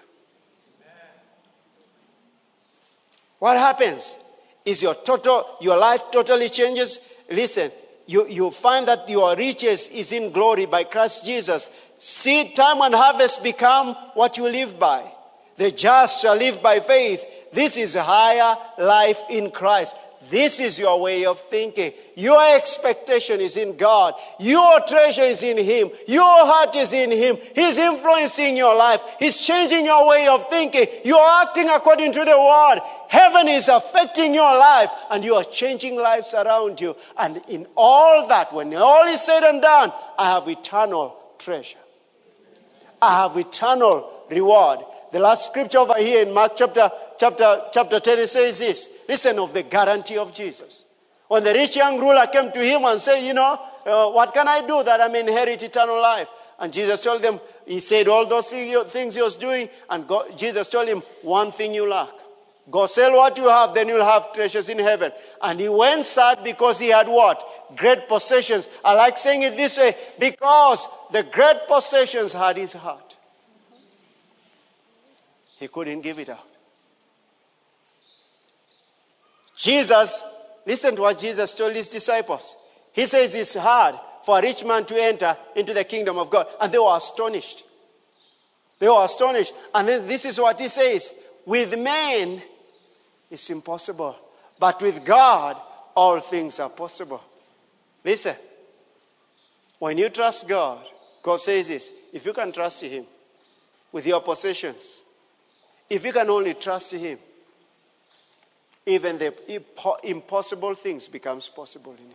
What 3.40 3.58
happens 3.58 4.18
is 4.66 4.82
your 4.82 4.96
total, 4.96 5.46
your 5.62 5.78
life 5.78 6.12
totally 6.12 6.50
changes. 6.50 7.00
Listen, 7.30 7.72
you, 8.08 8.28
you 8.28 8.52
find 8.52 8.88
that 8.88 9.08
your 9.10 9.36
riches 9.36 9.90
is 9.90 10.12
in 10.12 10.32
glory 10.32 10.66
by 10.66 10.84
Christ 10.84 11.26
Jesus. 11.26 11.70
Seed 11.98 12.56
time 12.56 12.82
and 12.82 12.96
harvest 12.96 13.44
become 13.44 13.96
what 14.14 14.38
you 14.38 14.50
live 14.50 14.80
by. 14.80 15.12
The 15.58 15.72
just 15.72 16.22
shall 16.22 16.36
live 16.36 16.62
by 16.62 16.80
faith. 16.80 17.26
This 17.52 17.78
is 17.78 17.96
higher 17.96 18.56
life 18.78 19.20
in 19.30 19.52
Christ. 19.52 19.96
This 20.30 20.60
is 20.60 20.78
your 20.78 21.00
way 21.00 21.26
of 21.26 21.40
thinking. 21.40 21.94
Your 22.16 22.56
expectation 22.56 23.40
is 23.40 23.56
in 23.56 23.78
God. 23.78 24.14
Your 24.40 24.80
treasure 24.82 25.22
is 25.22 25.44
in 25.44 25.58
Him. 25.58 25.90
Your 26.08 26.46
heart 26.46 26.76
is 26.76 26.92
in 26.94 27.12
Him. 27.12 27.38
He's 27.56 27.78
influencing 27.78 28.58
your 28.58 28.76
life. 28.76 29.02
He's 29.20 29.40
changing 29.40 29.86
your 29.86 30.08
way 30.08 30.28
of 30.28 30.50
thinking. 30.50 30.88
You 31.06 31.18
are 31.18 31.44
acting 31.44 31.70
according 31.70 32.12
to 32.14 32.26
the 32.26 32.38
Word. 32.38 32.80
Heaven 33.10 33.48
is 33.48 33.68
affecting 33.68 34.34
your 34.34 34.58
life 34.58 34.90
and 35.10 35.24
you 35.24 35.36
are 35.36 35.46
changing 35.46 35.96
lives 35.96 36.34
around 36.34 36.82
you. 36.82 36.96
And 37.18 37.42
in 37.48 37.68
all 37.76 38.28
that, 38.28 38.52
when 38.54 38.74
all 38.76 39.06
is 39.06 39.22
said 39.22 39.44
and 39.44 39.62
done, 39.62 39.94
I 40.18 40.32
have 40.32 40.48
eternal 40.48 41.16
treasure. 41.40 41.78
I 43.02 43.22
have 43.22 43.38
eternal 43.38 44.26
reward. 44.30 44.80
The 45.18 45.24
last 45.24 45.48
scripture 45.48 45.80
over 45.80 45.98
here 45.98 46.22
in 46.22 46.32
Mark 46.32 46.52
chapter, 46.56 46.92
chapter, 47.18 47.64
chapter 47.74 48.00
10 48.00 48.28
says 48.28 48.60
this. 48.60 48.88
Listen 49.10 49.40
of 49.40 49.52
the 49.52 49.64
guarantee 49.64 50.20
of 50.20 50.32
Jesus. 50.32 50.86
When 51.28 51.44
the 51.44 51.54
rich 51.54 51.76
young 51.76 52.00
ruler 52.00 52.28
came 52.28 52.52
to 52.52 52.64
him 52.64 52.86
and 52.86 53.02
said, 53.02 53.22
You 53.22 53.34
know, 53.34 53.60
uh, 53.84 54.12
what 54.12 54.32
can 54.32 54.48
I 54.48 54.62
do 54.62 54.84
that 54.84 55.02
I 55.02 55.08
may 55.08 55.22
inherit 55.22 55.64
eternal 55.64 56.00
life? 56.00 56.30
And 56.60 56.72
Jesus 56.72 57.02
told 57.02 57.24
them, 57.24 57.40
He 57.66 57.80
said 57.80 58.08
all 58.08 58.28
those 58.28 58.52
things 58.52 59.16
he 59.16 59.22
was 59.24 59.38
doing, 59.38 59.70
and 59.90 60.08
God, 60.08 60.38
Jesus 60.38 60.68
told 60.68 60.88
him, 60.88 61.02
One 61.24 61.52
thing 61.52 61.74
you 61.74 61.90
lack. 61.90 62.12
Go 62.70 62.86
sell 62.86 63.14
what 63.14 63.36
you 63.38 63.50
have, 63.50 63.74
then 63.74 63.88
you'll 63.88 64.06
have 64.06 64.32
treasures 64.34 64.70
in 64.70 64.78
heaven. 64.78 65.12
And 65.42 65.60
he 65.60 65.68
went 65.68 66.06
sad 66.06 66.44
because 66.44 66.78
he 66.78 66.90
had 66.90 67.08
what? 67.08 67.44
Great 67.76 68.08
possessions. 68.08 68.68
I 68.86 68.94
like 68.94 69.18
saying 69.18 69.42
it 69.42 69.58
this 69.58 69.80
way 69.80 69.96
because 70.20 70.88
the 71.12 71.24
great 71.24 71.68
possessions 71.68 72.34
had 72.34 72.58
his 72.58 72.74
heart. 72.74 73.07
He 75.60 75.68
couldn't 75.68 76.02
give 76.02 76.20
it 76.20 76.30
out. 76.30 76.46
Jesus, 79.56 80.24
listen 80.66 80.96
to 80.96 81.02
what 81.02 81.18
Jesus 81.18 81.54
told 81.54 81.76
his 81.76 81.88
disciples. 81.88 82.56
He 82.94 83.06
says 83.06 83.34
it's 83.34 83.56
hard 83.56 83.96
for 84.24 84.40
a 84.40 84.42
rich 84.42 84.64
man 84.64 84.86
to 84.86 85.02
enter 85.02 85.36
into 85.56 85.74
the 85.74 85.84
kingdom 85.84 86.18
of 86.18 86.30
God. 86.30 86.48
And 86.62 86.72
they 86.72 86.78
were 86.78 86.96
astonished. 86.96 87.64
They 88.80 88.88
were 88.88 89.04
astonished. 89.04 89.54
And 89.74 89.88
then 89.88 90.08
this 90.08 90.26
is 90.26 90.40
what 90.40 90.60
he 90.60 90.68
says 90.68 91.14
with 91.46 91.80
men, 91.80 92.42
it's 93.32 93.50
impossible. 93.50 94.16
But 94.60 94.82
with 94.82 95.04
God, 95.06 95.58
all 95.96 96.20
things 96.20 96.60
are 96.60 96.70
possible. 96.70 97.24
Listen, 98.04 98.36
when 99.80 99.98
you 99.98 100.10
trust 100.10 100.48
God, 100.48 100.86
God 101.22 101.40
says 101.40 101.68
this 101.68 101.92
if 102.14 102.26
you 102.26 102.34
can 102.34 102.52
trust 102.52 102.84
Him 102.84 103.06
with 103.92 104.06
your 104.06 104.22
possessions, 104.22 105.04
if 105.90 106.06
you 106.06 106.14
can 106.14 106.30
only 106.30 106.54
trust 106.54 106.94
Him, 106.94 107.18
even 108.86 109.18
the 109.18 109.34
impossible 110.04 110.74
things 110.76 111.08
becomes 111.08 111.50
possible 111.50 111.94
in 111.94 112.06
Him. 112.06 112.14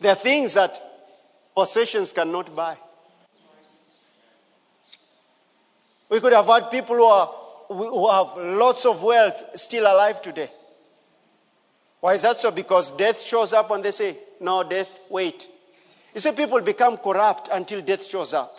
There 0.00 0.12
are 0.12 0.16
things 0.16 0.54
that 0.54 0.80
possessions 1.54 2.12
cannot 2.12 2.54
buy. 2.54 2.76
We 6.08 6.20
could 6.20 6.32
have 6.32 6.46
had 6.46 6.70
people 6.70 6.96
who, 6.96 7.04
are, 7.04 7.26
who 7.68 8.10
have 8.10 8.58
lots 8.58 8.84
of 8.86 9.02
wealth 9.02 9.42
still 9.54 9.84
alive 9.84 10.20
today. 10.22 10.50
Why 12.00 12.14
is 12.14 12.22
that 12.22 12.36
so? 12.38 12.50
Because 12.50 12.90
death 12.92 13.20
shows 13.20 13.52
up 13.52 13.70
and 13.70 13.84
they 13.84 13.90
say, 13.90 14.16
No, 14.40 14.64
death, 14.64 15.00
wait. 15.08 15.48
You 16.14 16.20
see, 16.20 16.32
people 16.32 16.60
become 16.60 16.96
corrupt 16.96 17.48
until 17.52 17.82
death 17.82 18.04
shows 18.04 18.34
up. 18.34 18.56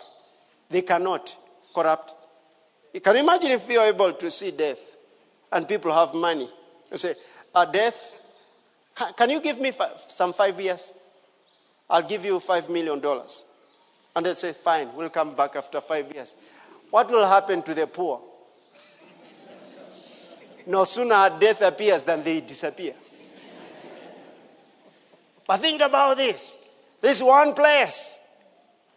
They 0.72 0.80
cannot 0.82 1.36
corrupt. 1.74 2.14
You 2.94 3.00
can 3.00 3.16
imagine 3.16 3.50
if 3.50 3.68
you're 3.68 3.84
able 3.84 4.14
to 4.14 4.30
see 4.30 4.50
death 4.50 4.96
and 5.52 5.68
people 5.68 5.92
have 5.92 6.14
money. 6.14 6.50
You 6.90 6.96
say, 6.96 7.14
uh, 7.54 7.66
Death, 7.66 8.02
can 9.16 9.28
you 9.28 9.40
give 9.42 9.60
me 9.60 9.70
five, 9.70 10.00
some 10.08 10.32
five 10.32 10.58
years? 10.58 10.94
I'll 11.90 12.02
give 12.02 12.24
you 12.24 12.40
five 12.40 12.70
million 12.70 13.00
dollars. 13.00 13.44
And 14.16 14.24
they 14.24 14.34
say, 14.34 14.52
Fine, 14.52 14.94
we'll 14.96 15.10
come 15.10 15.34
back 15.34 15.56
after 15.56 15.80
five 15.82 16.10
years. 16.14 16.34
What 16.90 17.10
will 17.10 17.26
happen 17.26 17.62
to 17.62 17.74
the 17.74 17.86
poor? 17.86 18.22
No 20.66 20.84
sooner 20.84 21.36
death 21.38 21.60
appears 21.60 22.04
than 22.04 22.22
they 22.22 22.40
disappear. 22.40 22.94
but 25.46 25.60
think 25.60 25.82
about 25.82 26.16
this. 26.16 26.56
This 27.02 27.20
one 27.20 27.52
place, 27.52 28.18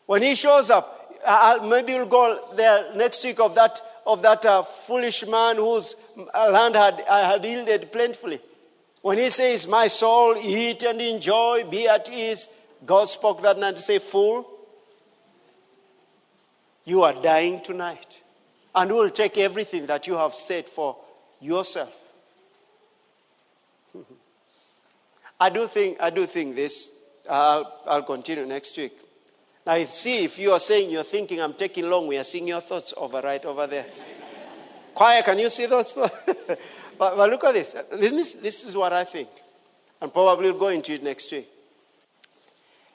when 0.05 0.21
he 0.21 0.35
shows 0.35 0.69
up, 0.69 0.94
uh, 1.25 1.59
maybe 1.63 1.93
we'll 1.93 2.05
go 2.05 2.53
there 2.55 2.95
next 2.95 3.23
week 3.23 3.39
of 3.39 3.55
that, 3.55 3.81
of 4.05 4.21
that 4.21 4.45
uh, 4.45 4.61
foolish 4.61 5.25
man 5.25 5.57
whose 5.57 5.95
land 6.35 6.75
had, 6.75 7.03
uh, 7.07 7.31
had 7.31 7.43
yielded 7.43 7.91
plentifully. 7.91 8.39
When 9.01 9.17
he 9.17 9.29
says, 9.29 9.67
My 9.67 9.87
soul, 9.87 10.35
eat 10.37 10.83
and 10.83 10.99
enjoy, 11.01 11.63
be 11.69 11.87
at 11.87 12.09
ease, 12.11 12.47
God 12.85 13.05
spoke 13.05 13.41
that 13.43 13.57
night 13.57 13.75
to 13.75 13.81
say, 13.81 13.99
Fool, 13.99 14.49
you 16.85 17.03
are 17.03 17.13
dying 17.13 17.61
tonight. 17.61 18.21
And 18.73 18.91
we'll 18.91 19.09
take 19.09 19.37
everything 19.37 19.85
that 19.87 20.07
you 20.07 20.17
have 20.17 20.33
said 20.33 20.67
for 20.67 20.97
yourself. 21.39 22.09
I 25.39 25.49
do 25.49 25.67
think, 25.67 25.97
I 25.99 26.09
do 26.09 26.25
think 26.25 26.55
this. 26.55 26.91
I'll, 27.29 27.79
I'll 27.85 28.03
continue 28.03 28.45
next 28.45 28.77
week. 28.77 28.97
Now, 29.65 29.83
see, 29.85 30.25
if 30.25 30.37
you 30.37 30.51
are 30.51 30.59
saying 30.59 30.91
you're 30.91 31.03
thinking 31.03 31.41
I'm 31.41 31.53
taking 31.53 31.89
long, 31.89 32.07
we 32.07 32.17
are 32.17 32.23
seeing 32.23 32.47
your 32.47 32.61
thoughts 32.61 32.93
over 32.95 33.19
right 33.19 33.43
over 33.43 33.65
there. 33.65 33.87
Choir, 34.93 35.23
can 35.23 35.39
you 35.39 35.49
see 35.49 35.65
those? 35.65 35.93
but, 35.95 36.59
but, 36.99 37.29
look 37.29 37.43
at 37.43 37.53
this. 37.53 37.75
this. 37.91 38.35
This 38.35 38.63
is 38.63 38.77
what 38.77 38.93
I 38.93 39.03
think. 39.03 39.27
And 39.99 40.13
probably 40.13 40.51
we'll 40.51 40.59
go 40.59 40.67
into 40.67 40.93
it 40.93 41.03
next 41.03 41.31
week. 41.31 41.49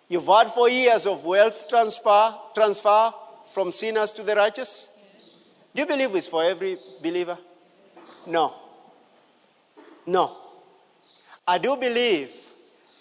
You've 0.08 0.26
had 0.26 0.50
four 0.50 0.68
years 0.68 1.06
of 1.06 1.24
wealth 1.24 1.68
transfer, 1.68 2.34
transfer 2.54 3.12
from 3.52 3.72
sinners 3.72 4.12
to 4.12 4.22
the 4.22 4.34
righteous. 4.34 4.88
Do 5.74 5.82
you 5.82 5.86
believe 5.86 6.14
it's 6.14 6.28
for 6.28 6.44
every 6.44 6.78
believer? 7.02 7.38
No. 8.26 8.54
No. 10.06 10.36
I 11.46 11.58
do 11.58 11.76
believe 11.76 12.30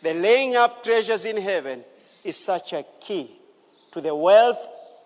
the 0.02 0.14
laying 0.14 0.56
up 0.56 0.84
treasures 0.84 1.26
in 1.26 1.38
heaven 1.38 1.84
is 2.24 2.36
such 2.36 2.74
a 2.74 2.84
key 3.00 3.39
to 3.92 4.02
the 4.02 4.14
wealth 4.14 4.60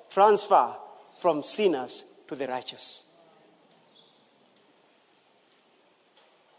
transfer 0.10 0.76
from 1.20 1.44
sinners 1.44 2.06
to 2.28 2.36
the 2.36 2.48
righteous. 2.48 3.08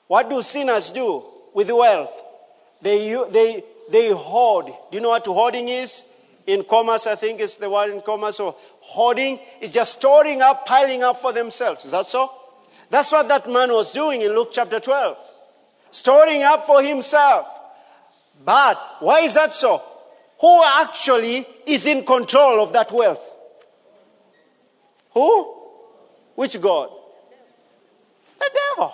What 0.06 0.28
do 0.28 0.42
sinners 0.42 0.92
do 0.92 1.24
with 1.55 1.70
wealth? 1.70 2.22
They, 2.82 3.14
they, 3.30 3.64
they 3.90 4.10
hoard. 4.10 4.66
Do 4.66 4.96
you 4.96 5.01
know 5.01 5.10
what 5.10 5.26
hoarding 5.26 5.68
is? 5.68 6.05
In 6.46 6.62
commerce, 6.64 7.06
I 7.06 7.14
think 7.14 7.40
it's 7.40 7.56
the 7.56 7.70
word 7.70 7.90
in 7.90 8.02
commerce. 8.02 8.36
So 8.36 8.56
hoarding 8.80 9.40
is 9.60 9.70
just 9.72 9.98
storing 9.98 10.42
up, 10.42 10.66
piling 10.66 11.02
up 11.02 11.16
for 11.16 11.32
themselves. 11.32 11.86
Is 11.86 11.92
that 11.92 12.06
so? 12.06 12.30
That's 12.90 13.10
what 13.10 13.28
that 13.28 13.51
man 13.51 13.72
was 13.72 13.92
doing 13.92 14.20
in 14.20 14.34
Luke 14.34 14.51
chapter 14.52 14.78
12. 14.78 15.16
Storing 15.90 16.42
up 16.42 16.66
for 16.66 16.82
himself. 16.82 17.48
But 18.44 18.78
why 19.01 19.20
is 19.20 19.34
that 19.34 19.55
so? 19.55 19.82
Who 20.45 20.62
actually 20.62 21.47
is 21.65 21.87
in 21.87 22.05
control 22.05 22.62
of 22.62 22.75
that 22.75 22.93
wealth? 22.93 23.25
Who? 25.12 25.55
Which 26.35 26.61
God? 26.61 26.91
The 28.39 28.51
devil. 28.53 28.93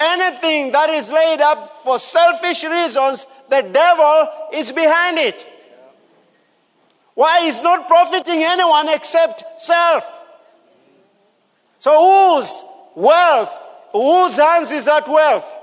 Anything 0.00 0.72
that 0.72 0.88
is 0.88 1.10
laid 1.10 1.42
up 1.42 1.76
for 1.84 1.98
selfish 1.98 2.64
reasons, 2.64 3.26
the 3.50 3.60
devil 3.70 4.28
is 4.54 4.72
behind 4.72 5.18
it. 5.18 5.46
Why? 7.12 7.42
He's 7.42 7.60
not 7.60 7.86
profiting 7.86 8.42
anyone 8.42 8.88
except 8.88 9.60
self. 9.60 10.24
So 11.78 12.38
whose 12.38 12.64
wealth, 12.94 13.60
whose 13.92 14.38
hands 14.38 14.70
is 14.70 14.86
that 14.86 15.06
wealth? 15.06 15.54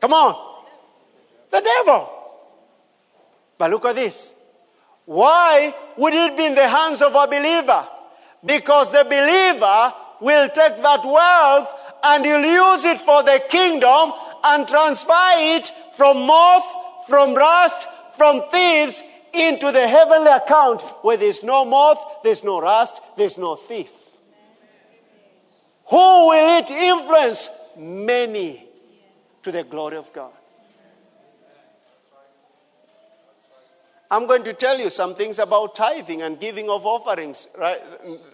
Come 0.00 0.14
on. 0.14 0.64
The 1.52 1.60
devil. 1.60 2.21
But 3.62 3.70
look 3.70 3.84
at 3.84 3.94
this. 3.94 4.34
Why 5.04 5.72
would 5.96 6.12
it 6.12 6.36
be 6.36 6.46
in 6.46 6.56
the 6.56 6.66
hands 6.66 7.00
of 7.00 7.14
a 7.14 7.28
believer? 7.28 7.86
Because 8.44 8.90
the 8.90 9.04
believer 9.04 9.92
will 10.20 10.48
take 10.48 10.82
that 10.82 11.04
wealth 11.04 11.72
and 12.02 12.24
he'll 12.24 12.40
use 12.40 12.84
it 12.84 12.98
for 12.98 13.22
the 13.22 13.40
kingdom 13.48 14.14
and 14.42 14.66
transfer 14.66 15.30
it 15.54 15.70
from 15.96 16.26
moth, 16.26 16.64
from 17.06 17.34
rust, 17.34 17.86
from 18.16 18.42
thieves 18.50 19.04
into 19.32 19.70
the 19.70 19.86
heavenly 19.86 20.32
account 20.32 20.82
where 21.02 21.16
there's 21.16 21.44
no 21.44 21.64
moth, 21.64 22.04
there's 22.24 22.42
no 22.42 22.60
rust, 22.60 23.00
there's 23.16 23.38
no 23.38 23.54
thief. 23.54 23.92
Who 25.86 26.28
will 26.30 26.58
it 26.58 26.68
influence? 26.68 27.48
Many 27.76 28.66
to 29.44 29.52
the 29.52 29.62
glory 29.62 29.98
of 29.98 30.12
God. 30.12 30.32
I'm 34.12 34.26
going 34.26 34.42
to 34.42 34.52
tell 34.52 34.78
you 34.78 34.90
some 34.90 35.14
things 35.14 35.38
about 35.38 35.74
tithing 35.74 36.20
and 36.20 36.38
giving 36.38 36.68
of 36.68 36.84
offerings 36.84 37.48
right 37.58 37.80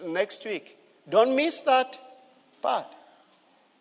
next 0.05 0.43
week. 0.43 0.77
Don't 1.07 1.33
miss 1.33 1.61
that 1.61 1.97
part. 2.61 2.85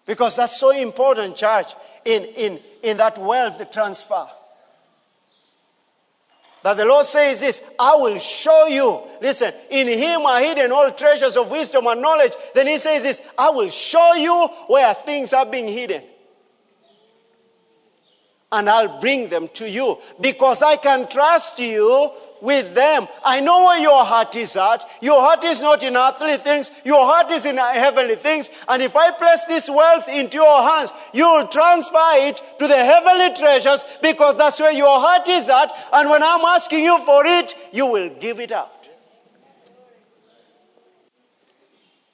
Because 0.06 0.36
that's 0.36 0.60
so 0.60 0.70
important, 0.70 1.34
church, 1.34 1.74
in, 2.04 2.22
in, 2.22 2.60
in 2.84 2.98
that 2.98 3.18
wealth 3.18 3.72
transfer. 3.72 4.28
That 6.62 6.76
the 6.76 6.84
Lord 6.84 7.04
says 7.04 7.40
this, 7.40 7.62
I 7.80 7.96
will 7.96 8.18
show 8.18 8.68
you. 8.68 9.02
Listen, 9.20 9.52
in 9.68 9.88
him 9.88 10.20
are 10.20 10.38
hidden 10.38 10.70
all 10.70 10.92
treasures 10.92 11.36
of 11.36 11.50
wisdom 11.50 11.88
and 11.88 12.00
knowledge. 12.00 12.32
Then 12.54 12.68
he 12.68 12.78
says 12.78 13.02
this, 13.02 13.22
I 13.36 13.50
will 13.50 13.68
show 13.70 14.14
you 14.14 14.48
where 14.68 14.94
things 14.94 15.32
are 15.32 15.44
being 15.44 15.66
hidden 15.66 16.04
and 18.50 18.68
I'll 18.68 19.00
bring 19.00 19.28
them 19.28 19.48
to 19.54 19.68
you 19.68 19.98
because 20.20 20.62
I 20.62 20.76
can 20.76 21.08
trust 21.08 21.58
you 21.58 22.12
with 22.40 22.74
them. 22.74 23.06
I 23.24 23.40
know 23.40 23.64
where 23.64 23.80
your 23.80 24.04
heart 24.04 24.34
is 24.36 24.56
at. 24.56 24.84
Your 25.02 25.20
heart 25.20 25.44
is 25.44 25.60
not 25.60 25.82
in 25.82 25.96
earthly 25.96 26.36
things, 26.36 26.70
your 26.84 27.04
heart 27.04 27.30
is 27.30 27.44
in 27.44 27.56
heavenly 27.56 28.16
things. 28.16 28.48
And 28.68 28.82
if 28.82 28.96
I 28.96 29.10
place 29.10 29.42
this 29.48 29.68
wealth 29.68 30.08
into 30.08 30.36
your 30.36 30.62
hands, 30.62 30.92
you'll 31.12 31.48
transfer 31.48 32.10
it 32.14 32.40
to 32.58 32.68
the 32.68 32.76
heavenly 32.76 33.34
treasures 33.34 33.84
because 34.02 34.36
that's 34.36 34.60
where 34.60 34.72
your 34.72 35.00
heart 35.00 35.28
is 35.28 35.48
at. 35.48 35.72
And 35.92 36.08
when 36.08 36.22
I'm 36.22 36.40
asking 36.40 36.84
you 36.84 36.98
for 37.04 37.26
it, 37.26 37.54
you 37.72 37.86
will 37.86 38.08
give 38.20 38.40
it 38.40 38.52
out. 38.52 38.88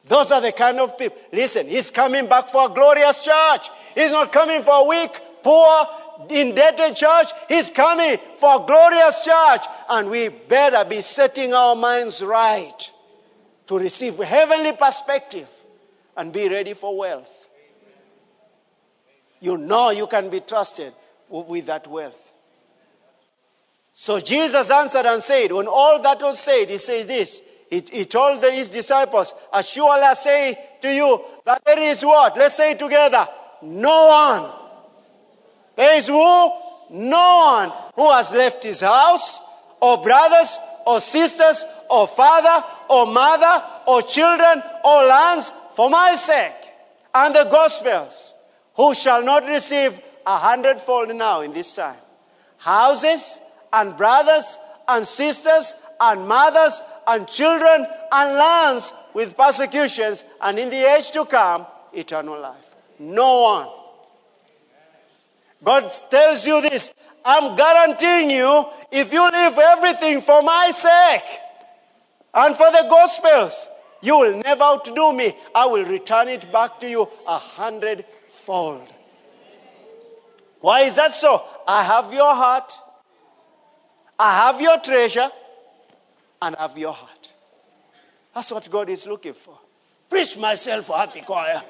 Those 0.06 0.30
are 0.32 0.40
the 0.40 0.52
kind 0.52 0.80
of 0.80 0.98
people. 0.98 1.16
Listen, 1.32 1.66
he's 1.66 1.90
coming 1.90 2.26
back 2.26 2.50
for 2.50 2.66
a 2.66 2.68
glorious 2.68 3.22
church. 3.22 3.68
He's 3.94 4.10
not 4.10 4.32
coming 4.32 4.62
for 4.62 4.84
a 4.84 4.84
weak, 4.84 5.18
poor, 5.42 5.86
indebted 6.30 6.96
church. 6.96 7.28
He's 7.48 7.70
coming 7.70 8.18
for 8.38 8.64
glorious 8.66 9.24
church. 9.24 9.64
And 9.88 10.10
we 10.10 10.28
better 10.28 10.88
be 10.88 11.00
setting 11.00 11.54
our 11.54 11.76
minds 11.76 12.22
right 12.22 12.92
to 13.66 13.78
receive 13.78 14.18
heavenly 14.18 14.72
perspective 14.72 15.48
and 16.16 16.32
be 16.32 16.48
ready 16.48 16.74
for 16.74 16.96
wealth. 16.96 17.48
You 19.40 19.58
know 19.58 19.90
you 19.90 20.06
can 20.06 20.30
be 20.30 20.40
trusted 20.40 20.92
with 21.28 21.66
that 21.66 21.86
wealth. 21.86 22.32
So 23.92 24.18
Jesus 24.20 24.70
answered 24.70 25.06
and 25.06 25.22
said, 25.22 25.52
when 25.52 25.68
all 25.68 26.02
that 26.02 26.20
was 26.20 26.40
said, 26.40 26.68
he 26.68 26.78
said 26.78 27.06
this. 27.06 27.40
He, 27.70 27.82
he 27.90 28.04
told 28.04 28.42
his 28.42 28.68
disciples, 28.68 29.34
As 29.52 29.68
surely 29.68 30.02
I 30.02 30.12
say 30.14 30.58
to 30.82 30.88
you, 30.88 31.24
that 31.44 31.62
there 31.64 31.78
is 31.78 32.04
what? 32.04 32.36
Let's 32.36 32.56
say 32.56 32.74
together. 32.74 33.26
No 33.62 34.06
one 34.06 34.63
there 35.76 35.96
is 35.96 36.06
who? 36.06 36.52
No 36.90 37.38
one 37.44 37.72
who 37.94 38.10
has 38.10 38.32
left 38.32 38.62
his 38.62 38.80
house, 38.80 39.40
or 39.80 40.02
brothers, 40.02 40.58
or 40.86 41.00
sisters, 41.00 41.64
or 41.90 42.06
father, 42.06 42.64
or 42.88 43.06
mother, 43.06 43.64
or 43.86 44.02
children, 44.02 44.62
or 44.84 45.04
lands 45.04 45.50
for 45.74 45.90
my 45.90 46.14
sake 46.14 46.64
and 47.14 47.34
the 47.34 47.44
gospels, 47.44 48.34
who 48.74 48.94
shall 48.94 49.22
not 49.22 49.46
receive 49.46 49.98
a 50.26 50.36
hundredfold 50.36 51.14
now 51.14 51.42
in 51.42 51.52
this 51.52 51.76
time. 51.76 51.96
Houses, 52.58 53.40
and 53.72 53.96
brothers, 53.96 54.58
and 54.88 55.06
sisters, 55.06 55.74
and 56.00 56.26
mothers, 56.26 56.82
and 57.06 57.26
children, 57.28 57.86
and 58.12 58.34
lands 58.36 58.92
with 59.14 59.36
persecutions, 59.36 60.24
and 60.40 60.58
in 60.58 60.70
the 60.70 60.94
age 60.94 61.10
to 61.12 61.24
come, 61.24 61.66
eternal 61.92 62.40
life. 62.40 62.74
No 62.98 63.42
one 63.42 63.68
God 65.64 65.90
tells 66.10 66.46
you 66.46 66.60
this 66.60 66.94
I'm 67.24 67.56
guaranteeing 67.56 68.30
you, 68.30 68.66
if 68.92 69.12
you 69.12 69.24
leave 69.24 69.58
everything 69.58 70.20
for 70.20 70.42
my 70.42 70.70
sake 70.70 71.40
and 72.34 72.54
for 72.54 72.70
the 72.70 72.86
Gospels, 72.88 73.66
you 74.02 74.18
will 74.18 74.36
never 74.36 74.62
outdo 74.62 75.12
me. 75.14 75.34
I 75.54 75.64
will 75.64 75.84
return 75.84 76.28
it 76.28 76.52
back 76.52 76.78
to 76.80 76.88
you 76.88 77.08
a 77.26 77.38
hundredfold. 77.38 78.88
Why 80.60 80.80
is 80.82 80.96
that 80.96 81.12
so? 81.12 81.42
I 81.66 81.82
have 81.82 82.12
your 82.12 82.34
heart, 82.34 82.72
I 84.18 84.46
have 84.46 84.60
your 84.60 84.78
treasure, 84.78 85.30
and 86.42 86.56
I 86.56 86.62
have 86.62 86.76
your 86.76 86.92
heart. 86.92 87.32
That's 88.34 88.50
what 88.52 88.70
God 88.70 88.90
is 88.90 89.06
looking 89.06 89.32
for. 89.32 89.58
Preach 90.10 90.36
myself 90.36 90.90
a 90.90 90.98
happy 90.98 91.22
choir. 91.22 91.62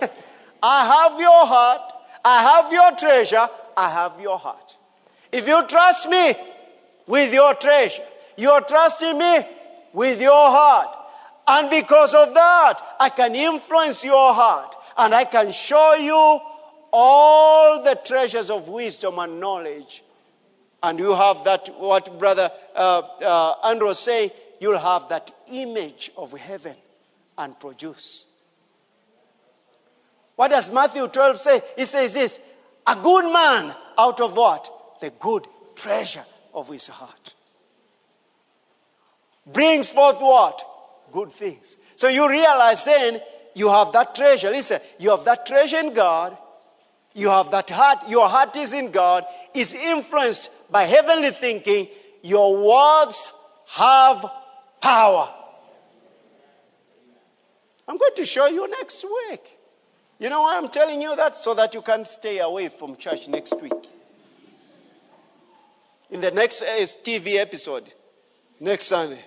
I 0.62 1.08
have 1.10 1.20
your 1.20 1.46
heart, 1.46 1.91
I 2.24 2.42
have 2.42 2.72
your 2.72 2.92
treasure, 2.96 3.48
I 3.76 3.88
have 3.88 4.20
your 4.20 4.38
heart. 4.38 4.76
If 5.32 5.46
you 5.48 5.66
trust 5.66 6.08
me 6.08 6.34
with 7.06 7.32
your 7.32 7.54
treasure, 7.54 8.02
You're 8.36 8.62
trusting 8.62 9.18
me 9.18 9.38
with 9.92 10.20
your 10.20 10.32
heart. 10.50 10.96
And 11.46 11.70
because 11.70 12.14
of 12.14 12.32
that, 12.34 12.74
I 13.00 13.08
can 13.10 13.34
influence 13.34 14.04
your 14.04 14.32
heart 14.32 14.74
and 14.96 15.14
I 15.14 15.24
can 15.24 15.52
show 15.52 15.94
you 15.94 16.40
all 16.92 17.82
the 17.82 17.94
treasures 18.04 18.50
of 18.50 18.68
wisdom 18.68 19.18
and 19.18 19.40
knowledge. 19.40 20.02
And 20.82 20.98
you 20.98 21.14
have 21.14 21.44
that, 21.44 21.68
what 21.78 22.18
Brother 22.18 22.50
uh, 22.74 23.02
uh, 23.20 23.54
Andrew 23.64 23.88
was 23.88 23.98
saying, 23.98 24.30
you'll 24.60 24.78
have 24.78 25.08
that 25.08 25.30
image 25.50 26.10
of 26.16 26.32
heaven 26.32 26.74
and 27.38 27.58
produce. 27.58 28.26
What 30.36 30.50
does 30.50 30.72
Matthew 30.72 31.06
12 31.08 31.40
say? 31.40 31.60
He 31.76 31.84
says 31.84 32.14
this 32.14 32.40
a 32.86 32.96
good 32.96 33.32
man 33.32 33.74
out 33.98 34.20
of 34.20 34.36
what? 34.36 35.00
The 35.00 35.10
good 35.10 35.46
treasure 35.74 36.24
of 36.54 36.68
his 36.68 36.88
heart. 36.88 37.34
Brings 39.46 39.88
forth 39.88 40.20
what? 40.20 40.62
Good 41.12 41.32
things. 41.32 41.76
So 41.96 42.08
you 42.08 42.28
realize 42.28 42.84
then 42.84 43.20
you 43.54 43.68
have 43.68 43.92
that 43.92 44.14
treasure. 44.14 44.50
Listen, 44.50 44.80
you 44.98 45.10
have 45.10 45.24
that 45.24 45.46
treasure 45.46 45.78
in 45.78 45.92
God. 45.92 46.36
You 47.14 47.28
have 47.28 47.50
that 47.50 47.68
heart. 47.68 48.08
Your 48.08 48.28
heart 48.28 48.56
is 48.56 48.72
in 48.72 48.90
God, 48.90 49.24
is 49.52 49.74
influenced 49.74 50.50
by 50.70 50.84
heavenly 50.84 51.30
thinking. 51.30 51.88
Your 52.22 52.56
words 52.56 53.32
have 53.66 54.24
power. 54.80 55.34
I'm 57.86 57.98
going 57.98 58.14
to 58.16 58.24
show 58.24 58.46
you 58.46 58.68
next 58.68 59.04
week. 59.04 59.58
You 60.22 60.28
know 60.30 60.42
why 60.42 60.56
I'm 60.56 60.68
telling 60.68 61.02
you 61.02 61.16
that? 61.16 61.34
So 61.34 61.52
that 61.54 61.74
you 61.74 61.82
can 61.82 62.04
stay 62.04 62.38
away 62.38 62.68
from 62.68 62.94
church 62.94 63.26
next 63.26 63.60
week. 63.60 63.72
In 66.12 66.20
the 66.20 66.30
next 66.30 66.62
eh, 66.62 66.86
TV 67.02 67.40
episode, 67.40 67.92
next 68.60 68.84
Sunday, 68.84 69.24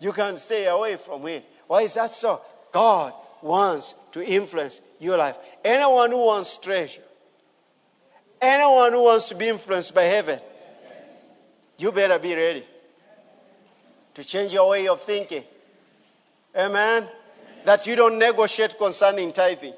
you 0.00 0.10
can 0.10 0.36
stay 0.36 0.66
away 0.66 0.96
from 0.96 1.24
it. 1.28 1.44
Why 1.68 1.82
is 1.82 1.94
that 1.94 2.10
so? 2.10 2.40
God 2.72 3.12
wants 3.40 3.94
to 4.10 4.26
influence 4.26 4.80
your 4.98 5.16
life. 5.16 5.38
Anyone 5.64 6.10
who 6.10 6.26
wants 6.26 6.56
treasure, 6.56 7.02
anyone 8.40 8.90
who 8.90 9.04
wants 9.04 9.28
to 9.28 9.36
be 9.36 9.48
influenced 9.48 9.94
by 9.94 10.02
heaven, 10.02 10.40
you 11.78 11.92
better 11.92 12.18
be 12.18 12.34
ready 12.34 12.64
to 14.14 14.24
change 14.24 14.52
your 14.52 14.70
way 14.70 14.88
of 14.88 15.00
thinking. 15.02 15.44
Amen? 16.56 17.06
That 17.64 17.86
you 17.86 17.94
don't 17.94 18.18
negotiate 18.18 18.76
concerning 18.76 19.32
tithing. 19.32 19.74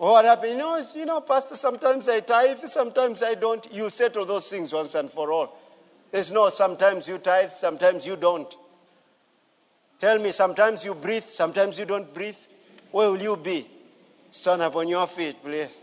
Oh, 0.00 0.12
what 0.12 0.24
happened? 0.24 0.52
You 0.52 0.58
know, 0.58 0.80
you 0.94 1.06
know, 1.06 1.20
Pastor, 1.20 1.56
sometimes 1.56 2.08
I 2.08 2.20
tithe, 2.20 2.60
sometimes 2.66 3.22
I 3.22 3.34
don't. 3.34 3.66
You 3.72 3.90
settle 3.90 4.24
those 4.24 4.48
things 4.48 4.72
once 4.72 4.94
and 4.94 5.10
for 5.10 5.32
all. 5.32 5.58
There's 6.12 6.30
no 6.30 6.48
sometimes 6.48 7.08
you 7.08 7.18
tithe, 7.18 7.50
sometimes 7.50 8.06
you 8.06 8.16
don't. 8.16 8.54
Tell 9.98 10.18
me, 10.18 10.30
sometimes 10.30 10.84
you 10.84 10.94
breathe, 10.94 11.24
sometimes 11.24 11.78
you 11.78 11.84
don't 11.84 12.12
breathe. 12.14 12.36
Where 12.92 13.10
will 13.10 13.20
you 13.20 13.36
be? 13.36 13.68
Stand 14.30 14.62
up 14.62 14.76
on 14.76 14.88
your 14.88 15.06
feet, 15.06 15.42
please. 15.42 15.82